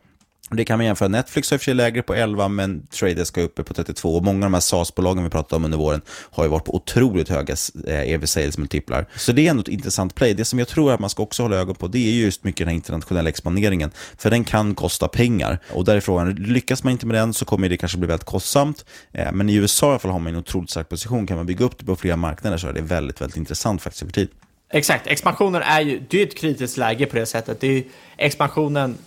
Det 0.52 0.64
kan 0.64 0.78
man 0.78 0.86
jämföra. 0.86 1.08
Netflix 1.08 1.50
har 1.50 1.54
i 1.54 1.56
och 1.56 1.60
för 1.60 1.64
sig 1.64 1.74
lägre 1.74 2.02
på 2.02 2.14
11, 2.14 2.48
men 2.48 2.86
Tradesk 2.86 3.36
är 3.36 3.42
uppe 3.42 3.62
på 3.62 3.74
32. 3.74 4.16
Och 4.16 4.24
många 4.24 4.36
av 4.36 4.50
de 4.50 4.54
här 4.54 4.60
SaaS-bolagen 4.60 5.24
vi 5.24 5.30
pratat 5.30 5.52
om 5.52 5.64
under 5.64 5.78
våren 5.78 6.00
har 6.08 6.44
ju 6.44 6.50
varit 6.50 6.64
på 6.64 6.74
otroligt 6.74 7.28
höga 7.28 7.56
eh, 7.86 8.12
EV 8.12 8.24
sales-multiplar. 8.26 9.06
Så 9.16 9.32
det 9.32 9.46
är 9.46 9.50
ändå 9.50 9.60
ett 9.60 9.68
intressant 9.68 10.14
play. 10.14 10.34
Det 10.34 10.44
som 10.44 10.58
jag 10.58 10.68
tror 10.68 10.92
att 10.92 11.00
man 11.00 11.10
ska 11.10 11.22
också 11.22 11.42
hålla 11.42 11.56
ögon 11.56 11.74
på, 11.74 11.88
det 11.88 11.98
är 11.98 12.12
just 12.12 12.44
mycket 12.44 12.58
den 12.58 12.68
här 12.68 12.74
internationella 12.74 13.28
expanderingen. 13.28 13.90
För 14.18 14.30
den 14.30 14.44
kan 14.44 14.74
kosta 14.74 15.08
pengar. 15.08 15.58
Och 15.72 15.84
där 15.84 15.96
är 15.96 16.00
frågan, 16.00 16.34
lyckas 16.34 16.84
man 16.84 16.92
inte 16.92 17.06
med 17.06 17.16
den 17.16 17.34
så 17.34 17.44
kommer 17.44 17.68
det 17.68 17.76
kanske 17.76 17.98
bli 17.98 18.08
väldigt 18.08 18.26
kostsamt. 18.26 18.84
Eh, 19.12 19.32
men 19.32 19.50
i 19.50 19.54
USA 19.54 19.86
i 19.86 19.90
alla 19.90 19.98
fall 19.98 20.10
har 20.10 20.18
man 20.18 20.32
en 20.32 20.38
otroligt 20.38 20.70
stark 20.70 20.88
position. 20.88 21.26
Kan 21.26 21.36
man 21.36 21.46
bygga 21.46 21.64
upp 21.64 21.78
det 21.78 21.84
på 21.84 21.96
flera 21.96 22.16
marknader 22.16 22.58
så 22.58 22.68
är 22.68 22.72
det 22.72 22.80
väldigt, 22.80 23.20
väldigt 23.20 23.36
intressant 23.36 23.82
faktiskt 23.82 24.02
över 24.02 24.12
tid. 24.12 24.28
Exakt, 24.72 25.06
expansionen 25.06 25.62
är 25.62 25.80
ju 25.80 26.02
det 26.08 26.22
är 26.22 26.26
ett 26.26 26.38
kritiskt 26.38 26.76
läge 26.76 27.06
på 27.06 27.16
det 27.16 27.26
sättet. 27.26 27.60
Det 27.60 27.78
är, 27.78 27.84
expansionen 28.16 28.98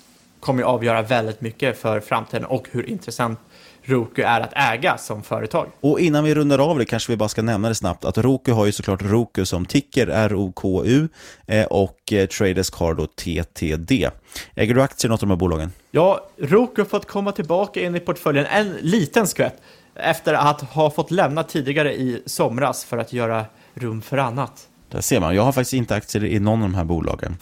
kommer 0.44 0.62
ju 0.62 0.68
avgöra 0.68 1.02
väldigt 1.02 1.42
mycket 1.42 1.78
för 1.78 2.00
framtiden 2.00 2.46
och 2.46 2.68
hur 2.72 2.90
intressant 2.90 3.40
Roku 3.86 4.22
är 4.22 4.42
att 4.42 4.54
äga 4.56 4.98
som 4.98 5.24
företag. 5.24 5.68
Och 5.80 6.00
innan 6.00 6.24
vi 6.24 6.36
rundar 6.36 6.60
av 6.60 6.80
det 6.80 6.86
kanske 6.86 7.12
vi 7.12 7.18
bara 7.18 7.30
ska 7.30 7.42
nämna 7.42 7.70
det 7.70 7.76
snabbt 7.76 8.06
att 8.06 8.18
Roku 8.18 8.52
har 8.52 8.66
ju 8.66 8.72
såklart 8.72 9.02
Roku 9.02 9.46
som 9.46 9.66
ticker, 9.66 10.08
R-O-K-U 10.08 11.08
eh, 11.48 11.66
och 11.66 12.14
eh, 12.14 12.26
Tradesk 12.26 12.76
har 12.76 12.94
då 12.94 13.08
TTD. 13.08 14.10
Äger 14.56 14.76
du 14.76 14.82
aktier 14.82 15.10
i 15.10 15.12
något 15.12 15.24
av 15.24 15.28
de 15.28 15.34
här 15.34 15.40
bolagen? 15.40 15.72
Ja, 15.92 16.28
Roku 16.38 16.82
har 16.82 16.86
fått 16.86 17.08
komma 17.08 17.32
tillbaka 17.32 17.82
in 17.82 17.96
i 17.96 18.00
portföljen 18.00 18.46
en 18.46 18.74
liten 18.82 19.28
skvätt 19.28 19.62
efter 19.96 20.34
att 20.34 20.62
ha 20.62 20.92
fått 20.92 21.12
lämna 21.12 21.44
tidigare 21.44 21.94
i 21.94 22.24
somras 22.26 22.86
för 22.86 22.98
att 22.98 23.14
göra 23.14 23.46
rum 23.74 24.02
för 24.02 24.18
annat. 24.18 24.68
Där 24.92 25.02
ser 25.02 25.20
man, 25.20 25.36
jag 25.36 25.44
har 25.44 25.52
faktiskt 25.52 25.74
inte 25.74 25.96
aktier 25.96 26.26
i 26.26 26.40
någon 26.40 26.64
av 26.64 26.70
de 26.70 26.76
här 26.76 26.84
bolagen. 26.84 27.38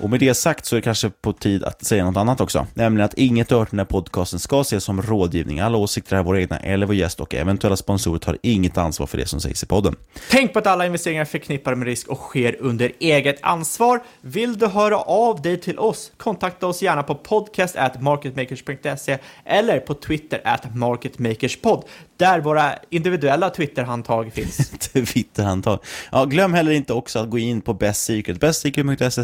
Och 0.00 0.10
med 0.10 0.20
det 0.20 0.34
sagt 0.34 0.66
så 0.66 0.76
är 0.76 0.78
det 0.78 0.82
kanske 0.84 1.10
på 1.10 1.32
tid 1.32 1.64
att 1.64 1.84
säga 1.84 2.04
något 2.04 2.16
annat 2.16 2.40
också. 2.40 2.66
Nämligen 2.74 3.04
att 3.04 3.14
inget 3.14 3.48
du 3.48 3.54
hört 3.54 3.68
i 3.68 3.70
den 3.70 3.78
här 3.78 3.86
podcasten 3.86 4.38
ska 4.38 4.60
ses 4.60 4.84
som 4.84 5.02
rådgivning. 5.02 5.60
Alla 5.60 5.78
åsikter 5.78 6.16
är 6.16 6.22
våra 6.22 6.40
egna 6.40 6.58
eller 6.58 6.86
vår 6.86 6.94
gäst 6.94 7.20
och 7.20 7.34
eventuella 7.34 7.76
sponsorer 7.76 8.18
tar 8.18 8.38
inget 8.42 8.78
ansvar 8.78 9.06
för 9.06 9.18
det 9.18 9.26
som 9.26 9.40
sägs 9.40 9.62
i 9.62 9.66
podden. 9.66 9.96
Tänk 10.30 10.52
på 10.52 10.58
att 10.58 10.66
alla 10.66 10.86
investeringar 10.86 11.20
är 11.20 11.24
förknippade 11.24 11.76
med 11.76 11.88
risk 11.88 12.08
och 12.08 12.18
sker 12.18 12.56
under 12.60 12.92
eget 13.00 13.38
ansvar. 13.42 14.02
Vill 14.20 14.58
du 14.58 14.66
höra 14.66 14.98
av 14.98 15.42
dig 15.42 15.60
till 15.60 15.78
oss? 15.78 16.12
Kontakta 16.16 16.66
oss 16.66 16.82
gärna 16.82 17.02
på 17.02 17.14
podcast 17.14 17.76
marketmakers.se 18.00 19.18
eller 19.44 19.80
på 19.80 19.94
Twitter 19.94 20.40
at 20.44 20.74
marketmakerspod 20.74 21.84
där 22.16 22.40
våra 22.40 22.72
individuella 22.90 23.50
Twitter-handtag 23.50 24.32
finns. 24.32 24.70
Twitter-handtag. 24.92 25.78
Ja, 26.12 26.24
glöm 26.24 26.54
heller 26.54 26.72
inte 26.72 26.92
också 26.92 27.18
att 27.18 27.30
gå 27.30 27.38
in 27.38 27.60
på 27.60 27.74
Best 27.74 28.04
Secret. 28.04 28.40
bestsecret.se 28.40 29.22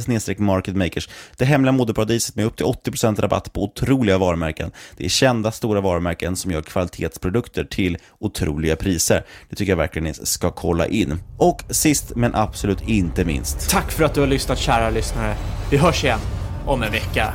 marketmakers. 0.62 1.08
Det 1.36 1.44
hemliga 1.44 1.72
modeparadiset 1.72 2.36
med 2.36 2.46
upp 2.46 2.56
till 2.56 2.66
80% 2.66 3.20
rabatt 3.20 3.52
på 3.52 3.64
otroliga 3.64 4.18
varumärken. 4.18 4.70
Det 4.96 5.04
är 5.04 5.08
kända 5.08 5.50
stora 5.50 5.80
varumärken 5.80 6.36
som 6.36 6.50
gör 6.50 6.62
kvalitetsprodukter 6.62 7.64
till 7.64 7.98
otroliga 8.18 8.76
priser. 8.76 9.24
Det 9.50 9.56
tycker 9.56 9.72
jag 9.72 9.76
verkligen 9.76 10.04
ni 10.04 10.14
ska 10.14 10.50
kolla 10.50 10.86
in. 10.86 11.18
Och 11.38 11.62
sist 11.70 12.12
men 12.16 12.34
absolut 12.34 12.88
inte 12.88 13.24
minst. 13.24 13.70
Tack 13.70 13.92
för 13.92 14.04
att 14.04 14.14
du 14.14 14.20
har 14.20 14.28
lyssnat 14.28 14.58
kära 14.58 14.90
lyssnare. 14.90 15.36
Vi 15.70 15.76
hörs 15.76 16.04
igen 16.04 16.18
om 16.66 16.82
en 16.82 16.92
vecka. 16.92 17.34